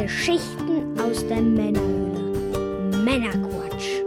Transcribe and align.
Geschichten 0.00 0.96
aus 1.00 1.26
der 1.26 1.40
Männerhöhle. 1.40 3.02
Männerquatsch. 3.04 4.04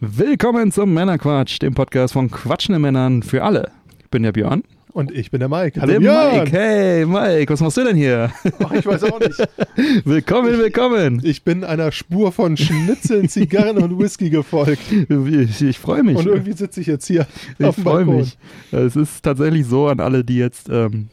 Willkommen 0.00 0.72
zum 0.72 0.94
Männerquatsch, 0.94 1.60
dem 1.60 1.74
Podcast 1.74 2.14
von 2.14 2.30
quatschenden 2.30 2.80
Männern 2.80 3.22
für 3.22 3.44
alle. 3.44 3.70
Ich 4.00 4.08
bin 4.08 4.22
der 4.22 4.32
Björn. 4.32 4.62
Und 4.94 5.12
ich 5.12 5.30
bin 5.30 5.40
der 5.40 5.50
Mike. 5.50 5.78
Hallo 5.78 5.92
der 5.92 6.00
Björn. 6.00 6.38
Mike. 6.38 6.50
Hey 6.50 7.04
Mike, 7.04 7.52
was 7.52 7.60
machst 7.60 7.76
du 7.76 7.84
denn 7.84 7.96
hier? 7.96 8.32
Ach, 8.64 8.72
ich 8.72 8.86
weiß 8.86 9.04
auch 9.04 9.20
nicht. 9.20 9.46
willkommen, 10.06 10.56
willkommen. 10.56 11.20
Ich 11.24 11.44
bin 11.44 11.64
einer 11.64 11.92
Spur 11.92 12.32
von 12.32 12.56
Schnitzeln, 12.56 13.28
Zigarren 13.28 13.76
und 13.76 13.98
Whisky 13.98 14.30
gefolgt. 14.30 14.80
Ich, 14.90 15.62
ich 15.62 15.78
freue 15.78 16.02
mich. 16.02 16.16
Und 16.16 16.26
irgendwie 16.26 16.54
sitze 16.54 16.80
ich 16.80 16.86
jetzt 16.86 17.06
hier 17.06 17.26
ich 17.58 17.66
auf 17.66 17.74
dem 17.74 17.84
freue 17.84 18.06
mich. 18.06 18.38
Es 18.72 18.96
ist 18.96 19.22
tatsächlich 19.22 19.66
so 19.66 19.88
an 19.88 20.00
alle, 20.00 20.24
die 20.24 20.38
jetzt 20.38 20.70
ähm, 20.70 21.08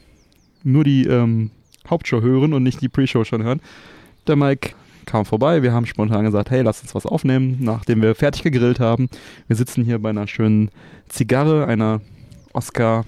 nur 0.66 0.84
die 0.84 1.06
ähm, 1.06 1.52
Hauptshow 1.90 2.22
hören 2.22 2.54
und 2.54 2.64
nicht 2.64 2.82
die 2.82 2.90
Pre-Show 2.90 3.24
schon 3.24 3.44
hören. 3.44 3.62
Der 4.28 4.36
Mike 4.36 4.72
kam 5.06 5.26
vorbei. 5.26 5.62
Wir 5.62 5.72
haben 5.72 5.86
spontan 5.86 6.26
gesagt, 6.26 6.50
hey, 6.50 6.62
lass 6.62 6.82
uns 6.82 6.96
was 6.96 7.06
aufnehmen, 7.06 7.58
nachdem 7.62 8.02
wir 8.02 8.16
fertig 8.16 8.44
gegrillt 8.44 8.80
haben. 8.80 9.08
Wir 9.48 9.56
sitzen 9.56 9.84
hier 9.86 10.00
bei 10.00 10.10
einer 10.10 10.28
schönen 10.28 10.70
Zigarre, 11.08 11.68
einer 11.68 12.02
Oscar 12.54 13.06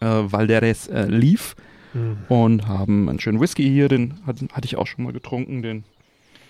äh, 0.00 0.06
Valderes 0.06 0.88
äh, 0.88 1.06
Leaf 1.06 1.54
Hm. 1.94 2.18
und 2.28 2.66
haben 2.66 3.08
einen 3.08 3.20
schönen 3.20 3.40
Whisky 3.40 3.62
hier, 3.62 3.88
den 3.88 4.14
hat, 4.26 4.36
hatte 4.52 4.66
ich 4.66 4.76
auch 4.76 4.86
schon 4.86 5.04
mal 5.04 5.12
getrunken, 5.12 5.62
den 5.62 5.84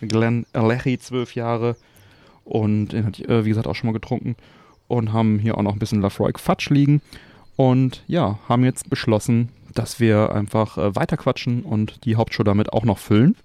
Glen 0.01 0.47
Alechi, 0.55 0.99
zwölf 0.99 1.35
Jahre. 1.35 1.77
Und 2.45 2.89
den 2.89 3.05
hatte 3.05 3.23
ich, 3.23 3.29
äh, 3.29 3.45
wie 3.45 3.51
gesagt, 3.51 3.67
auch 3.67 3.75
schon 3.75 3.89
mal 3.89 3.93
getrunken. 3.93 4.37
Und 4.89 5.13
haben 5.13 5.39
hier 5.39 5.57
auch 5.57 5.63
noch 5.63 5.75
ein 5.75 5.79
bisschen 5.79 6.01
Lafroy 6.01 6.33
Fatsch 6.37 6.71
liegen. 6.71 7.01
Und 7.57 8.03
ja, 8.07 8.39
haben 8.49 8.65
jetzt 8.65 8.91
beschlossen, 8.91 9.51
dass 9.75 10.01
wir 10.01 10.33
einfach 10.35 10.79
äh, 10.79 10.95
weiterquatschen 10.97 11.63
und 11.63 12.05
die 12.05 12.17
Hauptshow 12.17 12.43
damit 12.43 12.73
auch 12.73 12.85
noch 12.85 12.99
füllen. 12.99 13.37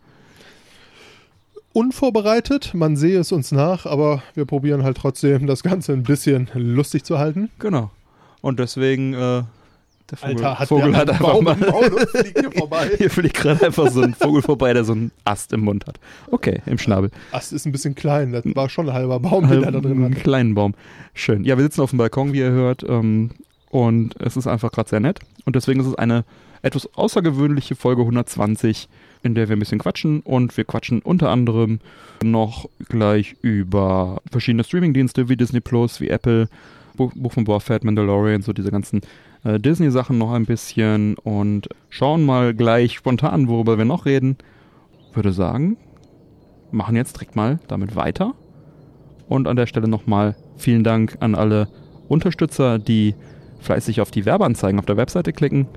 Unvorbereitet, 1.71 2.73
man 2.73 2.97
sehe 2.97 3.19
es 3.19 3.31
uns 3.31 3.51
nach, 3.51 3.85
aber 3.85 4.23
wir 4.33 4.45
probieren 4.45 4.83
halt 4.83 4.97
trotzdem, 4.97 5.45
das 5.45 5.61
Ganze 5.61 5.93
ein 5.93 6.03
bisschen 6.03 6.49
lustig 6.55 7.03
zu 7.03 7.19
halten. 7.19 7.49
Genau. 7.59 7.91
Und 8.41 8.59
deswegen, 8.59 9.13
äh, 9.13 9.43
der 10.09 10.17
Vogel, 10.17 10.35
Alter, 10.37 10.59
hat 10.59 10.67
Vogel 10.69 10.95
hat 10.95 11.09
einen 11.09 11.19
einfach 11.19 11.31
Baum 11.31 11.43
mal. 11.43 11.53
und 11.53 12.09
fliegt 12.09 12.39
hier 12.39 12.51
vorbei. 12.57 12.89
Hier 12.97 13.11
fliegt 13.11 13.35
gerade 13.35 13.67
einfach 13.67 13.91
so 13.91 14.01
ein 14.01 14.15
Vogel 14.15 14.41
vorbei, 14.41 14.73
der 14.73 14.83
so 14.83 14.93
einen 14.93 15.11
Ast 15.25 15.53
im 15.53 15.59
Mund 15.61 15.85
hat. 15.85 15.99
Okay, 16.31 16.61
im 16.65 16.79
Schnabel. 16.79 17.11
Ast 17.31 17.53
ist 17.53 17.67
ein 17.67 17.71
bisschen 17.71 17.93
klein, 17.93 18.31
das 18.31 18.43
war 18.55 18.67
schon 18.69 18.89
ein 18.89 18.95
halber 18.95 19.19
Baum, 19.19 19.47
den 19.47 19.63
er 19.63 19.71
da 19.71 19.79
drin 19.79 20.03
Einen 20.03 20.15
hat. 20.15 20.23
kleinen 20.23 20.55
Baum. 20.55 20.73
Schön. 21.13 21.43
Ja, 21.43 21.55
wir 21.57 21.63
sitzen 21.63 21.81
auf 21.81 21.91
dem 21.91 21.97
Balkon, 21.99 22.33
wie 22.33 22.39
ihr 22.39 22.49
hört. 22.49 22.83
Ähm, 22.83 23.29
und 23.69 24.19
es 24.19 24.35
ist 24.35 24.47
einfach 24.47 24.71
gerade 24.71 24.89
sehr 24.89 24.99
nett. 24.99 25.19
Und 25.45 25.55
deswegen 25.55 25.79
ist 25.79 25.87
es 25.87 25.95
eine 25.95 26.25
etwas 26.61 26.89
außergewöhnliche 26.95 27.75
Folge 27.75 28.01
120, 28.01 28.89
in 29.23 29.35
der 29.35 29.47
wir 29.47 29.55
ein 29.55 29.59
bisschen 29.59 29.79
quatschen. 29.79 30.21
Und 30.21 30.57
wir 30.57 30.65
quatschen 30.65 31.01
unter 31.01 31.29
anderem 31.29 31.79
noch 32.23 32.67
gleich 32.89 33.35
über 33.41 34.21
verschiedene 34.31 34.63
Streamingdienste 34.63 35.29
wie 35.29 35.37
Disney 35.37 35.61
Plus, 35.61 36.01
wie 36.01 36.09
Apple, 36.09 36.49
Buch, 36.97 37.31
von 37.31 37.45
Boba 37.45 37.59
Fett, 37.59 37.85
Mandalorian, 37.85 38.41
so 38.41 38.51
diese 38.51 38.71
ganzen 38.71 39.01
äh, 39.45 39.57
Disney-Sachen 39.57 40.17
noch 40.17 40.33
ein 40.33 40.45
bisschen. 40.45 41.15
Und 41.15 41.69
schauen 41.89 42.25
mal 42.25 42.53
gleich 42.53 42.95
spontan, 42.95 43.47
worüber 43.47 43.77
wir 43.77 43.85
noch 43.85 44.05
reden. 44.05 44.37
Würde 45.13 45.31
sagen, 45.31 45.77
machen 46.71 46.95
jetzt 46.95 47.15
direkt 47.15 47.35
mal 47.35 47.59
damit 47.67 47.95
weiter. 47.95 48.33
Und 49.27 49.47
an 49.47 49.55
der 49.55 49.67
Stelle 49.67 49.87
nochmal 49.87 50.35
vielen 50.57 50.83
Dank 50.83 51.17
an 51.19 51.35
alle 51.35 51.67
Unterstützer, 52.09 52.79
die 52.79 53.13
fleißig 53.59 54.01
auf 54.01 54.11
die 54.11 54.25
Werbeanzeigen 54.25 54.79
auf 54.79 54.85
der 54.85 54.97
Webseite 54.97 55.33
klicken, 55.33 55.67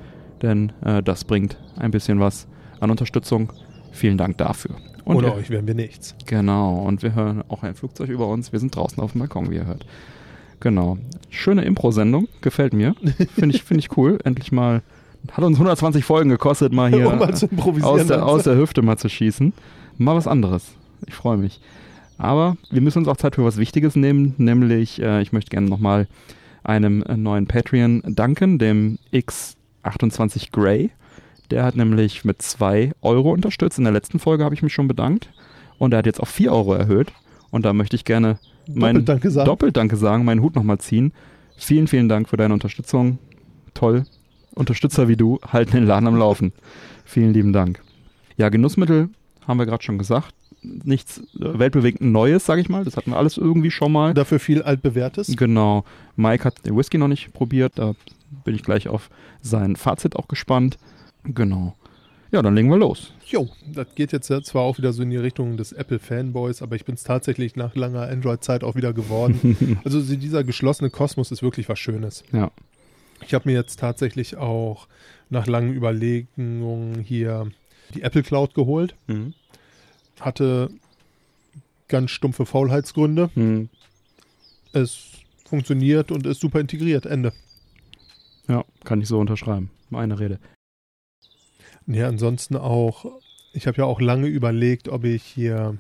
denn 0.43 0.73
äh, 0.85 1.03
das 1.03 1.25
bringt 1.25 1.59
ein 1.77 1.91
bisschen 1.91 2.21
was 2.21 2.47
an 2.81 2.91
Unterstützung. 2.91 3.53
Vielen 3.93 4.19
Dank 4.19 4.39
dafür. 4.39 4.77
Und 5.05 5.17
Ohne 5.17 5.35
euch 5.35 5.51
wären 5.51 5.67
wir 5.67 5.75
nichts. 5.75 6.15
Genau, 6.27 6.77
und 6.77 7.03
wir 7.03 7.15
hören 7.15 7.43
auch 7.49 7.63
ein 7.63 7.75
Flugzeug 7.75 8.09
über 8.09 8.29
uns. 8.29 8.53
Wir 8.53 8.61
sind 8.61 8.75
draußen 8.75 9.03
auf 9.03 9.13
dem 9.13 9.19
Balkon, 9.21 9.51
wie 9.51 9.57
ihr 9.57 9.67
hört. 9.67 9.85
Genau. 10.61 10.97
Schöne 11.29 11.65
Impro-Sendung, 11.65 12.29
gefällt 12.41 12.73
mir. 12.73 12.95
Finde 13.35 13.57
ich, 13.57 13.65
finde 13.65 13.81
ich 13.81 13.97
cool. 13.97 14.19
Endlich 14.25 14.53
mal. 14.53 14.83
Hat 15.33 15.45
uns 15.45 15.57
120 15.57 16.05
Folgen 16.05 16.31
gekostet, 16.31 16.73
mal 16.73 16.91
hier 16.91 17.09
um 17.13 17.19
mal 17.19 17.33
aus 17.33 17.41
der, 17.41 17.49
meinst 17.49 18.13
aus 18.13 18.43
der 18.45 18.57
Hüfte 18.57 18.83
mal 18.83 18.97
zu 18.97 19.09
schießen. 19.09 19.53
Mal 19.99 20.17
was 20.17 20.27
anderes. 20.27 20.73
Ich 21.07 21.15
freue 21.15 21.37
mich. 21.37 21.61
Aber 22.19 22.57
wir 22.71 22.81
müssen 22.81 22.99
uns 22.99 23.09
auch 23.09 23.17
Zeit 23.17 23.35
für 23.35 23.45
was 23.45 23.57
Wichtiges 23.57 23.97
nehmen, 23.97 24.35
nämlich 24.39 25.03
äh, 25.03 25.23
ich 25.23 25.33
möchte 25.33 25.51
gerne 25.51 25.69
nochmal 25.69 26.07
einem 26.65 27.05
neuen 27.17 27.47
Patreon 27.47 28.03
danken, 28.07 28.59
dem 28.59 28.99
X28 29.13 30.51
Grey. 30.53 30.91
Der 31.51 31.65
hat 31.65 31.77
nämlich 31.77 32.25
mit 32.25 32.41
2 32.41 32.93
Euro 33.03 33.33
unterstützt. 33.33 33.79
In 33.79 33.85
der 33.85 33.93
letzten 33.93 34.19
Folge 34.19 34.45
habe 34.45 34.55
ich 34.55 34.63
mich 34.63 34.73
schon 34.73 34.89
bedankt. 34.89 35.31
Und 35.79 35.93
er 35.93 35.99
hat 35.99 36.07
jetzt 36.07 36.21
auf 36.21 36.29
4 36.29 36.53
Euro 36.53 36.75
erhöht. 36.75 37.13
Und 37.51 37.65
da 37.65 37.73
möchte 37.73 37.97
ich 37.97 38.05
gerne 38.05 38.39
meinen 38.67 39.05
Doppelt 39.05 39.09
Danke 39.09 39.31
sagen. 39.31 39.47
doppelt 39.47 39.77
Danke 39.77 39.97
sagen, 39.97 40.25
meinen 40.25 40.41
Hut 40.41 40.55
nochmal 40.55 40.79
ziehen. 40.79 41.13
Vielen, 41.57 41.89
vielen 41.89 42.09
Dank 42.09 42.29
für 42.29 42.37
deine 42.37 42.55
Unterstützung. 42.55 43.19
Toll. 43.75 44.05
Unterstützer 44.55 45.09
wie 45.09 45.17
du 45.17 45.39
halten 45.47 45.73
den 45.73 45.87
Laden 45.87 46.07
am 46.07 46.17
Laufen. 46.17 46.53
Vielen 47.05 47.33
lieben 47.33 47.53
Dank. 47.53 47.83
Ja, 48.37 48.49
Genussmittel 48.49 49.09
haben 49.47 49.59
wir 49.59 49.67
gerade 49.67 49.83
schon 49.83 49.99
gesagt. 49.99 50.35
Nichts 50.63 51.19
äh, 51.19 51.59
weltbewegend 51.59 52.03
Neues, 52.03 52.47
sage 52.47 52.61
ich 52.61 52.69
mal. 52.69 52.85
Das 52.85 52.97
hatten 52.97 53.11
wir 53.11 53.19
alles 53.19 53.37
irgendwie 53.37 53.71
schon 53.71 53.93
mal. 53.93 54.15
Dafür 54.15 54.39
viel 54.39 54.63
altbewährtes. 54.63 55.37
Genau. 55.37 55.85
Mike 56.17 56.45
hat 56.45 56.65
den 56.67 56.77
Whisky 56.77 56.99
noch 56.99 57.09
nicht 57.09 57.33
probiert. 57.33 57.73
Da 57.77 57.95
bin 58.45 58.55
ich 58.55 58.63
gleich 58.63 58.89
auf 58.89 59.11
sein 59.41 59.77
Fazit 59.77 60.17
auch 60.17 60.29
gespannt. 60.29 60.79
Genau. 61.25 61.75
Ja, 62.33 62.41
dann 62.41 62.55
legen 62.55 62.71
wir 62.71 62.79
los. 62.79 63.13
Jo, 63.27 63.49
das 63.75 63.95
geht 63.95 64.11
jetzt 64.13 64.31
ja 64.31 64.41
zwar 64.41 64.63
auch 64.63 64.79
wieder 64.79 64.95
so 64.95 65.03
in 65.03 65.11
die 65.11 65.19
Richtung 65.19 65.59
des 65.59 65.73
Apple-Fanboys, 65.73 66.63
aber 66.63 66.77
ich 66.77 66.87
bin 66.87 66.95
es 66.95 67.03
tatsächlich 67.03 67.57
nach 67.57 67.75
langer 67.75 68.09
Android-Zeit 68.09 68.65
auch 68.65 68.75
wieder 68.75 68.95
geworden. 68.95 69.79
also 69.85 70.01
so 70.01 70.17
dieser 70.17 70.43
geschlossene 70.43 70.89
Kosmos 70.89 71.31
ist 71.31 71.43
wirklich 71.43 71.69
was 71.69 71.79
Schönes. 71.79 72.25
Ja. 72.33 72.51
Ich 73.27 73.35
habe 73.35 73.49
mir 73.49 73.55
jetzt 73.55 73.79
tatsächlich 73.79 74.39
auch 74.39 74.89
nach 75.29 75.47
langen 75.47 75.75
Überlegungen 75.75 77.01
hier 77.01 77.51
die 77.95 78.03
Apple 78.03 78.23
Cloud 78.23 78.55
geholt. 78.55 78.95
Mhm. 79.09 79.35
Hatte 80.25 80.71
ganz 81.89 82.11
stumpfe 82.11 82.47
Faulheitsgründe. 82.47 83.31
Mhm. 83.35 83.69
Es 84.73 85.11
funktioniert 85.47 86.11
und 86.11 86.27
ist 86.27 86.41
super 86.41 86.61
integriert. 86.61 87.05
Ende. 87.07 87.33
Ja, 88.49 88.65
kann 88.85 89.01
ich 89.01 89.09
so 89.09 89.19
unterschreiben. 89.19 89.71
Meine 89.91 90.19
Rede. 90.19 90.39
Ja, 91.87 92.09
ansonsten 92.09 92.57
auch, 92.57 93.05
ich 93.53 93.67
habe 93.67 93.79
ja 93.79 93.85
auch 93.85 94.01
lange 94.01 94.29
überlegt, 94.29 94.89
ob 94.89 95.05
ich 95.05 95.23
hier 95.23 95.77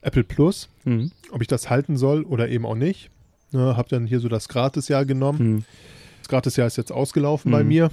Apple 0.00 0.22
Plus, 0.24 0.68
Mhm. 0.84 1.10
ob 1.32 1.40
ich 1.42 1.48
das 1.48 1.70
halten 1.70 1.96
soll 1.96 2.22
oder 2.22 2.48
eben 2.48 2.64
auch 2.66 2.74
nicht. 2.76 3.10
Ne, 3.50 3.76
habe 3.76 3.88
dann 3.88 4.06
hier 4.06 4.20
so 4.20 4.28
das 4.28 4.48
Gratisjahr 4.48 5.06
genommen. 5.06 5.38
Mhm. 5.54 5.64
Das 6.18 6.28
Gratisjahr 6.28 6.66
ist 6.66 6.76
jetzt 6.76 6.92
ausgelaufen 6.92 7.50
bei 7.50 7.62
Mhm. 7.62 7.68
mir. 7.68 7.90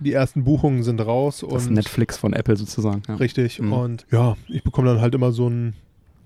Die 0.00 0.12
ersten 0.12 0.44
Buchungen 0.44 0.82
sind 0.82 1.00
raus 1.00 1.44
Das 1.48 1.66
und 1.66 1.74
Netflix 1.74 2.16
von 2.16 2.32
Apple 2.32 2.56
sozusagen. 2.56 3.02
Ja. 3.08 3.14
richtig. 3.16 3.60
Mhm. 3.60 3.72
Und 3.72 4.06
ja, 4.10 4.36
ich 4.48 4.62
bekomme 4.62 4.88
dann 4.88 5.00
halt 5.00 5.14
immer 5.14 5.32
so 5.32 5.48
ein 5.48 5.74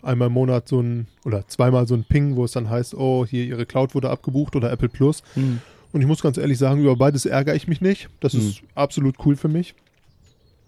einmal 0.03 0.29
im 0.29 0.35
Monat 0.35 0.69
so 0.69 0.81
ein 0.81 1.07
oder 1.25 1.47
zweimal 1.49 1.87
so 1.89 1.95
ein 1.95 2.05
Ping, 2.05 2.37
wo 2.37 2.45
es 2.45 2.53
dann 2.53 2.69
heißt, 2.69 2.95
oh, 2.95 3.25
hier 3.27 3.45
ihre 3.45 3.65
Cloud 3.67 3.95
wurde 3.95 4.11
abgebucht 4.11 4.55
oder 4.55 4.71
Apple 4.71 4.89
Plus. 4.91 5.23
Mhm. 5.35 5.61
Und 5.93 6.01
ich 6.03 6.07
muss 6.07 6.21
ganz 6.23 6.37
ehrlich 6.37 6.59
sagen, 6.59 6.83
über 6.83 6.95
beides 6.97 7.25
ärgere 7.25 7.55
ich 7.55 7.69
mich 7.69 7.81
nicht. 7.81 8.09
Das 8.21 8.35
Mhm. 8.35 8.41
ist 8.41 8.63
absolut 8.75 9.17
cool 9.25 9.35
für 9.37 9.49
mich. 9.49 9.75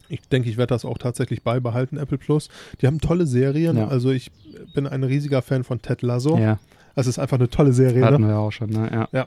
Ich 0.09 0.21
denke, 0.29 0.49
ich 0.49 0.57
werde 0.57 0.69
das 0.73 0.85
auch 0.85 0.99
tatsächlich 0.99 1.43
beibehalten, 1.43 1.97
Apple 1.99 2.17
Plus. 2.17 2.49
Die 2.81 2.87
haben 2.87 3.01
tolle 3.01 3.27
Serien. 3.27 3.77
Ja. 3.77 3.89
Also 3.89 4.11
ich 4.11 4.31
bin 4.75 4.87
ein 4.87 5.03
riesiger 5.05 5.43
Fan 5.43 5.65
von 5.65 5.83
Ted 5.83 6.03
Lasso. 6.03 6.39
Ja, 6.39 6.59
Das 6.95 7.07
ist 7.07 7.19
einfach 7.19 7.39
eine 7.39 7.51
tolle 7.51 7.73
Serie. 7.73 8.05
hatten 8.05 8.23
Ne? 8.23 8.29
wir 8.29 8.39
auch 8.39 8.53
schon. 8.53 8.71
Ne? 8.71 9.07
Ja. 9.13 9.27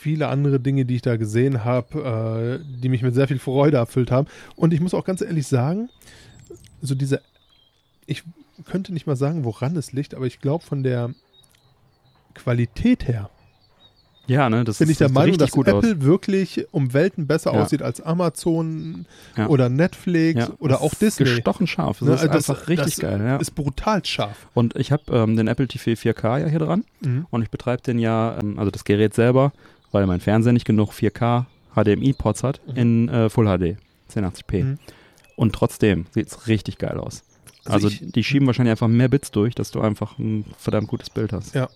Viele 0.00 0.28
andere 0.28 0.60
Dinge, 0.60 0.84
die 0.84 0.94
ich 0.96 1.02
da 1.02 1.16
gesehen 1.16 1.64
habe, 1.64 2.60
äh, 2.62 2.80
die 2.80 2.88
mich 2.88 3.02
mit 3.02 3.14
sehr 3.14 3.26
viel 3.28 3.38
Freude 3.40 3.78
erfüllt 3.78 4.10
haben. 4.10 4.28
Und 4.56 4.72
ich 4.72 4.80
muss 4.80 4.94
auch 4.94 5.04
ganz 5.04 5.20
ehrlich 5.22 5.46
sagen, 5.46 5.88
so 6.80 6.94
diese, 6.94 7.20
ich 8.06 8.22
könnte 8.64 8.92
nicht 8.92 9.06
mal 9.06 9.16
sagen, 9.16 9.44
woran 9.44 9.76
es 9.76 9.92
liegt, 9.92 10.14
aber 10.14 10.26
ich 10.26 10.40
glaube 10.40 10.64
von 10.64 10.82
der 10.82 11.10
Qualität 12.34 13.06
her 13.08 13.30
ja, 14.30 14.50
ne, 14.50 14.62
das 14.62 14.76
bin 14.76 14.88
ist, 14.88 14.92
ich 14.92 14.98
der 14.98 15.08
Meinung, 15.10 15.38
dass 15.38 15.56
Apple 15.56 15.72
aus. 15.76 15.84
wirklich 16.00 16.66
um 16.70 16.92
Welten 16.92 17.26
besser 17.26 17.54
Ja. 17.54 17.62
aussieht 17.62 17.80
als 17.80 18.02
Amazon 18.02 19.06
Ja. 19.38 19.46
oder 19.46 19.70
Netflix 19.70 20.38
Ja, 20.40 20.50
oder 20.58 20.74
das 20.74 20.82
auch 20.82 20.94
Disney. 20.94 21.24
Gestochen 21.24 21.66
scharf. 21.66 22.00
Das 22.00 22.08
Ne, 22.08 22.14
ist 22.14 22.20
also 22.20 22.32
das- 22.34 22.50
einfach 22.50 22.68
richtig 22.68 22.96
geil. 22.96 23.22
Ja. 23.24 23.36
Ist 23.38 23.54
brutal 23.54 24.04
scharf. 24.04 24.48
Und 24.52 24.76
ich 24.76 24.92
habe 24.92 25.02
ähm, 25.16 25.34
den 25.38 25.48
Apple 25.48 25.66
TV 25.66 25.92
4K 25.92 26.40
ja 26.40 26.46
hier 26.46 26.58
dran 26.58 26.84
Mhm. 27.00 27.26
und 27.30 27.40
ich 27.40 27.48
betreibe 27.48 27.80
den 27.80 27.98
ja, 27.98 28.36
ähm, 28.38 28.58
also 28.58 28.70
das 28.70 28.84
Gerät 28.84 29.14
selber, 29.14 29.50
weil 29.92 30.06
mein 30.06 30.20
Fernseher 30.20 30.52
nicht 30.52 30.64
genug 30.66 30.92
4K 30.92 31.46
HDMI-Ports 31.74 32.42
hat, 32.42 32.60
Mhm. 32.66 32.76
in 32.76 33.08
äh, 33.08 33.28
Full 33.30 33.46
HD, 33.46 33.76
1080p. 34.10 34.62
Mhm. 34.64 34.78
Und 35.36 35.54
trotzdem 35.54 36.06
sieht 36.10 36.26
es 36.28 36.46
richtig 36.48 36.78
geil 36.78 36.98
aus. 36.98 37.22
Also 37.64 37.86
Also, 37.86 37.88
ich- 37.88 38.12
die 38.12 38.24
schieben 38.24 38.46
wahrscheinlich 38.46 38.70
einfach 38.72 38.88
mehr 38.88 39.08
Bits 39.08 39.30
durch, 39.30 39.54
dass 39.54 39.70
du 39.70 39.80
einfach 39.80 40.18
ein 40.18 40.44
verdammt 40.58 40.88
gutes 40.88 41.10
Bild 41.10 41.32
hast. 41.32 41.54
Ja. 41.54 41.68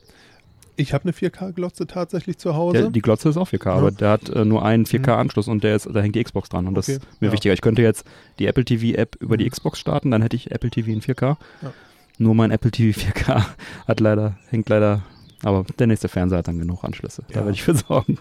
Ich 0.75 0.95
habe 0.95 1.05
eine 1.05 1.13
4K-Glotze 1.13 1.87
tatsächlich 1.87 2.39
zu 2.39 2.49
Der, 2.49 2.57
Hause. 2.57 2.91
die 2.91 3.03
Glotze 3.03 3.29
ist 3.29 3.37
auch 3.37 3.47
4K, 3.49 3.67
Ja. 3.73 3.77
aber 3.77 3.91
der 3.91 4.09
hat 4.11 4.31
äh, 4.31 4.45
nur 4.47 4.65
einen 4.65 4.87
4K-Anschluss 4.87 5.47
und 5.47 5.63
der 5.63 5.77
ist, 5.77 5.87
da 5.93 6.01
hängt 6.01 6.15
die 6.17 6.25
Xbox 6.25 6.49
dran 6.49 6.67
und 6.67 6.75
das 6.75 6.89
Okay. 6.89 6.97
ist 6.99 7.21
mir 7.21 7.27
Ja. 7.29 7.33
wichtiger. 7.35 7.53
Ich 7.53 7.61
könnte 7.61 7.83
jetzt 7.83 8.07
die 8.39 8.47
Apple 8.47 8.65
TV-App 8.65 9.17
über 9.21 9.37
die 9.37 9.45
Mhm. 9.45 9.51
Xbox 9.51 9.79
starten, 9.79 10.11
dann 10.11 10.23
hätte 10.23 10.35
ich 10.35 10.51
Apple 10.51 10.71
TV 10.71 10.91
in 10.91 11.03
4K. 11.03 11.37
Ja. 11.61 11.73
Nur 12.19 12.35
mein 12.35 12.51
Apple 12.51 12.71
TV 12.71 12.99
4K 12.99 13.45
hat 13.87 14.01
leider, 14.01 14.39
hängt 14.49 14.69
leider, 14.71 15.03
aber 15.43 15.65
der 15.79 15.87
nächste 15.87 16.09
Fernseher 16.09 16.39
hat 16.39 16.49
dann 16.49 16.59
genug 16.59 16.85
Anschlüsse. 16.85 17.23
Da 17.29 17.35
Ja. 17.41 17.41
werde 17.45 17.53
ich 17.53 17.63
für 17.63 17.75
sorgen. 17.75 18.19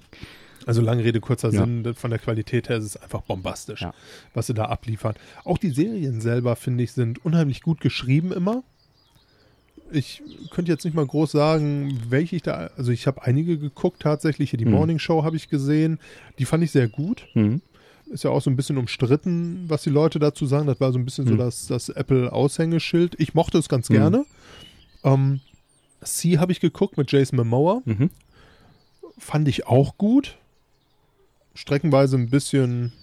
Also 0.68 0.82
lange 0.82 1.04
Rede, 1.04 1.20
kurzer 1.22 1.50
Ja. 1.52 1.62
Sinn, 1.62 1.94
von 1.96 2.12
der 2.12 2.20
Qualität 2.20 2.70
her 2.70 2.78
ist 2.78 2.86
es 2.86 2.98
einfach 2.98 3.22
bombastisch, 3.22 3.82
Ja. 3.82 3.94
was 4.34 4.48
sie 4.48 4.54
da 4.54 4.66
abliefern. 4.66 5.16
Auch 5.44 5.58
die 5.58 5.72
Serien 5.72 6.22
selber, 6.22 6.56
finde 6.56 6.84
ich, 6.84 6.92
sind 6.92 7.24
unheimlich 7.26 7.62
gut 7.64 7.82
geschrieben 7.82 8.32
immer. 8.32 8.64
Ich 9.94 10.22
könnte 10.52 10.72
jetzt 10.72 10.86
nicht 10.86 10.94
mal 10.94 11.06
groß 11.06 11.32
sagen, 11.32 12.00
welche 12.08 12.38
ich 12.38 12.44
da, 12.44 12.70
also 12.78 12.92
ich 12.92 13.08
habe 13.08 13.24
einige 13.24 13.58
geguckt 13.58 14.02
tatsächlich. 14.02 14.52
Hier 14.52 14.60
die 14.60 14.66
Mhm. 14.66 14.72
Morning 14.72 15.00
Show 15.00 15.24
habe 15.24 15.36
ich 15.36 15.50
gesehen. 15.50 16.00
Die 16.40 16.46
fand 16.46 16.64
ich 16.64 16.72
sehr 16.72 16.88
gut. 16.88 17.26
Mhm. 17.34 17.62
Ist 18.10 18.24
ja 18.24 18.30
auch 18.30 18.42
so 18.42 18.50
ein 18.50 18.56
bisschen 18.56 18.78
umstritten, 18.78 19.66
was 19.68 19.84
die 19.84 19.90
Leute 19.90 20.20
dazu 20.20 20.46
sagen. 20.46 20.68
Das 20.68 20.80
war 20.80 20.92
so 20.94 21.00
ein 21.00 21.06
bisschen 21.06 21.28
so 21.28 21.34
Mhm. 21.34 21.40
das, 21.40 21.68
das 21.68 21.90
Apple-Aushängeschild. 21.90 23.16
Ich 23.20 23.34
mochte 23.34 23.58
es 23.58 23.68
ganz 23.68 23.90
Mhm. 23.90 23.94
gerne. 23.94 24.26
Ähm, 25.04 25.42
C 26.04 26.38
habe 26.40 26.52
ich 26.52 26.60
geguckt 26.60 26.98
mit 26.98 27.12
Jason 27.12 27.38
Momoa. 27.38 27.82
Mhm. 27.86 28.10
Fand 29.18 29.48
ich 29.48 29.68
auch 29.68 29.98
gut. 29.98 30.38
Streckenweise 31.54 32.18
ein 32.18 32.30
bisschen, 32.30 32.94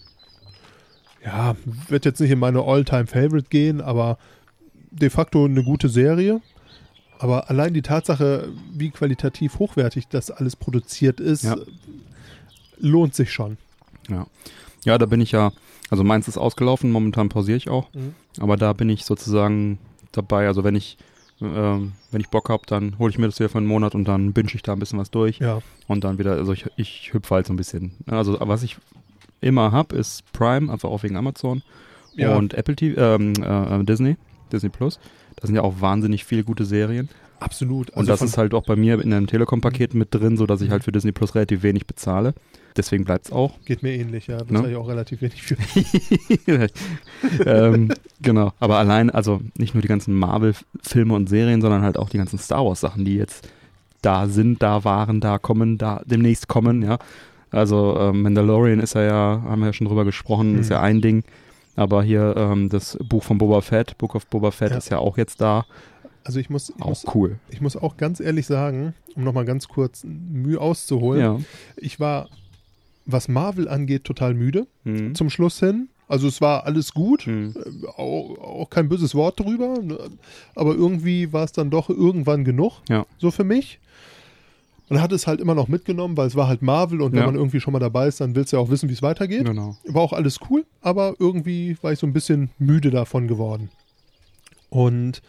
ja, 1.25 1.55
wird 1.89 2.05
jetzt 2.05 2.21
nicht 2.21 2.31
in 2.31 2.39
meine 2.39 2.63
All-Time-Favorite 2.63 3.49
gehen, 3.51 3.81
aber 3.81 4.19
de 4.91 5.11
facto 5.11 5.45
eine 5.45 5.63
gute 5.63 5.89
Serie. 5.89 6.41
Aber 7.19 7.51
allein 7.51 7.75
die 7.75 7.83
Tatsache, 7.83 8.49
wie 8.73 8.91
qualitativ 8.91 9.59
hochwertig 9.59 10.09
das 10.09 10.31
alles 10.31 10.57
produziert 10.57 11.21
ist, 11.21 11.43
Ja. 11.45 11.57
lohnt 12.79 13.15
sich 13.15 13.33
schon. 13.33 13.59
Ja, 14.85 14.97
da 14.97 15.05
bin 15.07 15.21
ich 15.21 15.33
ja, 15.33 15.53
also 15.91 16.05
meins 16.05 16.29
ist 16.29 16.39
ausgelaufen, 16.39 16.91
momentan 16.91 17.29
pausiere 17.29 17.57
ich 17.59 17.69
auch, 17.69 17.93
Mhm. 17.93 18.15
aber 18.41 18.57
da 18.57 18.73
bin 18.73 18.89
ich 18.89 19.05
sozusagen 19.05 19.79
dabei. 20.13 20.47
Also 20.47 20.65
wenn 20.65 20.75
ich, 20.77 20.97
ähm, 21.41 21.93
wenn 22.11 22.21
ich 22.21 22.29
Bock 22.29 22.49
habe, 22.49 22.63
dann 22.67 22.99
hole 22.99 23.11
ich 23.11 23.19
mir 23.19 23.27
das 23.27 23.39
wieder 23.39 23.49
für 23.49 23.59
einen 23.59 23.67
Monat 23.67 23.95
und 23.95 24.07
dann 24.07 24.33
binge 24.33 24.51
ich 24.55 24.63
da 24.63 24.73
ein 24.73 24.79
bisschen 24.79 24.99
was 24.99 25.11
durch 25.11 25.39
Ja, 25.39 25.61
und 25.87 26.05
dann 26.05 26.19
wieder, 26.19 26.33
also 26.33 26.53
ich, 26.53 26.67
ich 26.77 27.11
hüpfe 27.13 27.35
halt 27.35 27.47
so 27.47 27.53
ein 27.53 27.57
bisschen. 27.57 27.93
Also 28.07 28.37
was 28.41 28.63
ich 28.63 28.77
immer 29.41 29.71
habe, 29.73 29.97
ist 29.97 30.31
Prime, 30.33 30.73
einfach 30.73 30.89
auch 30.89 31.03
wegen 31.03 31.17
Amazon 31.17 31.63
Ja. 32.15 32.37
und 32.37 32.55
Apple 32.55 32.75
TV, 32.77 33.01
ähm, 33.01 33.35
äh, 33.43 33.85
Disney, 33.85 34.17
Disney 34.53 34.69
Plus. 34.71 34.99
Da 35.37 35.47
sind 35.47 35.55
ja 35.55 35.63
auch 35.63 35.81
wahnsinnig 35.81 36.25
viele 36.25 36.43
gute 36.45 36.65
Serien. 36.65 37.09
absolut. 37.41 37.91
Und 37.91 38.09
das 38.09 38.21
ist 38.23 38.37
halt 38.37 38.53
auch 38.55 38.65
bei 38.65 38.75
mir 38.75 39.01
in 39.01 39.13
einem 39.13 39.29
Telekom-Paket 39.29 39.95
mit 39.95 40.13
drin, 40.13 40.37
so 40.37 40.45
dass 40.47 40.61
ich 40.61 40.71
halt 40.71 40.83
für 40.83 40.91
Disney 40.91 41.13
Plus 41.13 41.37
relativ 41.37 41.63
wenig 41.63 41.87
bezahle. 41.87 42.35
Deswegen 42.79 43.05
bleibt's 43.05 43.31
auch. 43.33 43.53
geht 43.65 43.83
mir 43.83 43.93
ähnlich, 43.95 44.29
ja. 44.29 44.39
Das 44.39 44.49
Ne? 44.51 44.59
habe 44.59 44.71
ich 44.71 44.77
auch 44.77 44.89
relativ 44.89 45.21
wenig 45.21 45.43
für. 45.43 45.57
ähm, 47.47 47.93
genau. 48.23 48.53
Aber 48.61 48.79
allein, 48.79 49.11
also 49.11 49.41
nicht 49.59 49.75
nur 49.75 49.83
die 49.83 49.89
ganzen 49.89 50.15
Marvel-Filme 50.15 51.13
und 51.15 51.29
Serien, 51.29 51.61
sondern 51.61 51.83
halt 51.83 51.99
auch 51.99 52.09
die 52.09 52.19
ganzen 52.19 52.39
Star 52.39 52.65
Wars-Sachen, 52.65 53.05
die 53.05 53.17
jetzt 53.17 53.49
da 54.03 54.29
sind, 54.29 54.63
da 54.63 54.85
waren, 54.85 55.21
da 55.21 55.39
kommen, 55.39 55.77
da 55.77 56.03
demnächst 56.07 56.49
kommen, 56.49 56.83
ja. 56.83 56.99
Also 57.51 57.97
ähm, 57.99 58.23
Mandalorian 58.23 58.79
ist 58.81 58.95
ja 58.95 59.03
ja, 59.03 59.43
haben 59.45 59.61
wir 59.61 59.67
ja 59.67 59.73
schon 59.73 59.87
drüber 59.89 60.05
gesprochen, 60.05 60.59
ist 60.59 60.69
Hm. 60.69 60.75
ja 60.75 60.83
ein 60.83 61.01
Ding. 61.01 61.25
Aber 61.77 62.03
hier 62.03 62.35
ähm, 62.37 62.69
das 62.69 62.99
Buch 63.09 63.23
von 63.23 63.39
Boba 63.39 63.61
Fett, 63.61 63.97
Book 63.99 64.15
of 64.15 64.27
Boba 64.27 64.51
Fett, 64.51 64.73
Ja. 64.73 64.79
ist 64.79 64.91
ja 64.91 64.99
auch 64.99 65.17
jetzt 65.17 65.41
da. 65.41 65.65
Also 66.25 66.41
ich 66.41 66.51
muss, 66.51 66.71
ich 66.71 66.83
Auch 66.83 66.89
muss, 66.89 67.07
cool. 67.15 67.39
ich 67.51 67.61
muss 67.63 67.77
auch 67.77 67.97
ganz 67.97 68.21
ehrlich 68.21 68.47
sagen, 68.47 68.93
um 69.17 69.25
nochmal 69.25 69.47
ganz 69.47 69.67
kurz 69.67 70.05
Mühe 70.05 70.61
auszuholen, 70.61 71.21
Ja. 71.23 71.39
ich 71.77 71.99
war, 72.01 72.29
was 73.11 73.27
Marvel 73.29 73.69
angeht, 73.69 74.05
total 74.05 74.35
müde 74.35 74.67
Mhm. 74.85 75.15
zum 75.15 75.31
Schluss 75.31 75.59
hin. 75.59 75.89
Also 76.07 76.29
es 76.29 76.41
war 76.41 76.65
alles 76.65 76.95
gut, 76.95 77.27
Mhm. 77.27 77.55
äh, 77.57 77.87
auch, 77.89 78.39
auch 78.39 78.71
kein 78.71 78.89
böses 78.89 79.15
Wort 79.15 79.41
drüber, 79.41 79.79
ne? 79.83 79.99
aber 80.55 80.75
irgendwie 80.75 81.33
war 81.33 81.45
es 81.45 81.53
dann 81.53 81.71
doch 81.71 81.89
irgendwann 81.91 82.45
genug, 82.45 82.81
Ja. 82.89 83.05
so 83.19 83.31
für 83.31 83.45
mich. 83.45 83.81
Man 84.91 85.03
hat 85.03 85.13
es 85.13 85.27
halt 85.27 85.39
immer 85.41 85.55
noch 85.55 85.69
mitgenommen, 85.69 86.17
weil 86.17 86.27
es 86.29 86.35
war 86.35 86.49
halt 86.49 86.63
Marvel 86.63 87.03
und 87.03 87.13
wenn 87.13 87.21
Ja. 87.21 87.27
man 87.27 87.35
irgendwie 87.35 87.61
schon 87.61 87.73
mal 87.75 87.79
dabei 87.79 88.07
ist, 88.09 88.21
dann 88.23 88.35
willst 88.35 88.53
du 88.53 88.57
ja 88.57 88.63
auch 88.63 88.71
wissen, 88.71 88.89
wie 88.89 88.95
es 88.95 89.03
weitergeht. 89.03 89.45
Genau. 89.45 89.77
War 89.85 90.01
auch 90.03 90.15
alles 90.15 90.39
cool, 90.49 90.65
aber 90.81 91.15
irgendwie 91.19 91.77
war 91.83 91.93
ich 91.93 91.99
so 91.99 92.07
ein 92.07 92.15
bisschen 92.15 92.51
müde 92.59 92.91
davon 92.91 93.29
geworden. 93.29 93.69
Und 94.71 95.21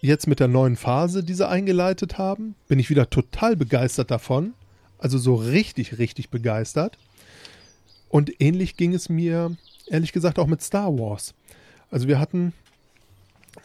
jetzt 0.00 0.26
mit 0.28 0.38
der 0.40 0.46
neuen 0.48 0.76
Phase, 0.76 1.24
die 1.24 1.34
sie 1.34 1.48
eingeleitet 1.48 2.18
haben, 2.18 2.54
bin 2.68 2.78
ich 2.78 2.88
wieder 2.90 3.10
total 3.10 3.56
begeistert 3.56 4.10
davon. 4.12 4.54
Also 5.02 5.18
so 5.18 5.34
richtig, 5.34 5.98
richtig 5.98 6.30
begeistert. 6.30 6.96
Und 8.08 8.40
ähnlich 8.40 8.76
ging 8.76 8.94
es 8.94 9.08
mir, 9.08 9.56
ehrlich 9.88 10.12
gesagt, 10.12 10.38
auch 10.38 10.46
mit 10.46 10.62
Star 10.62 10.96
Wars. 10.96 11.34
Also 11.90 12.06
wir 12.06 12.20
hatten 12.20 12.52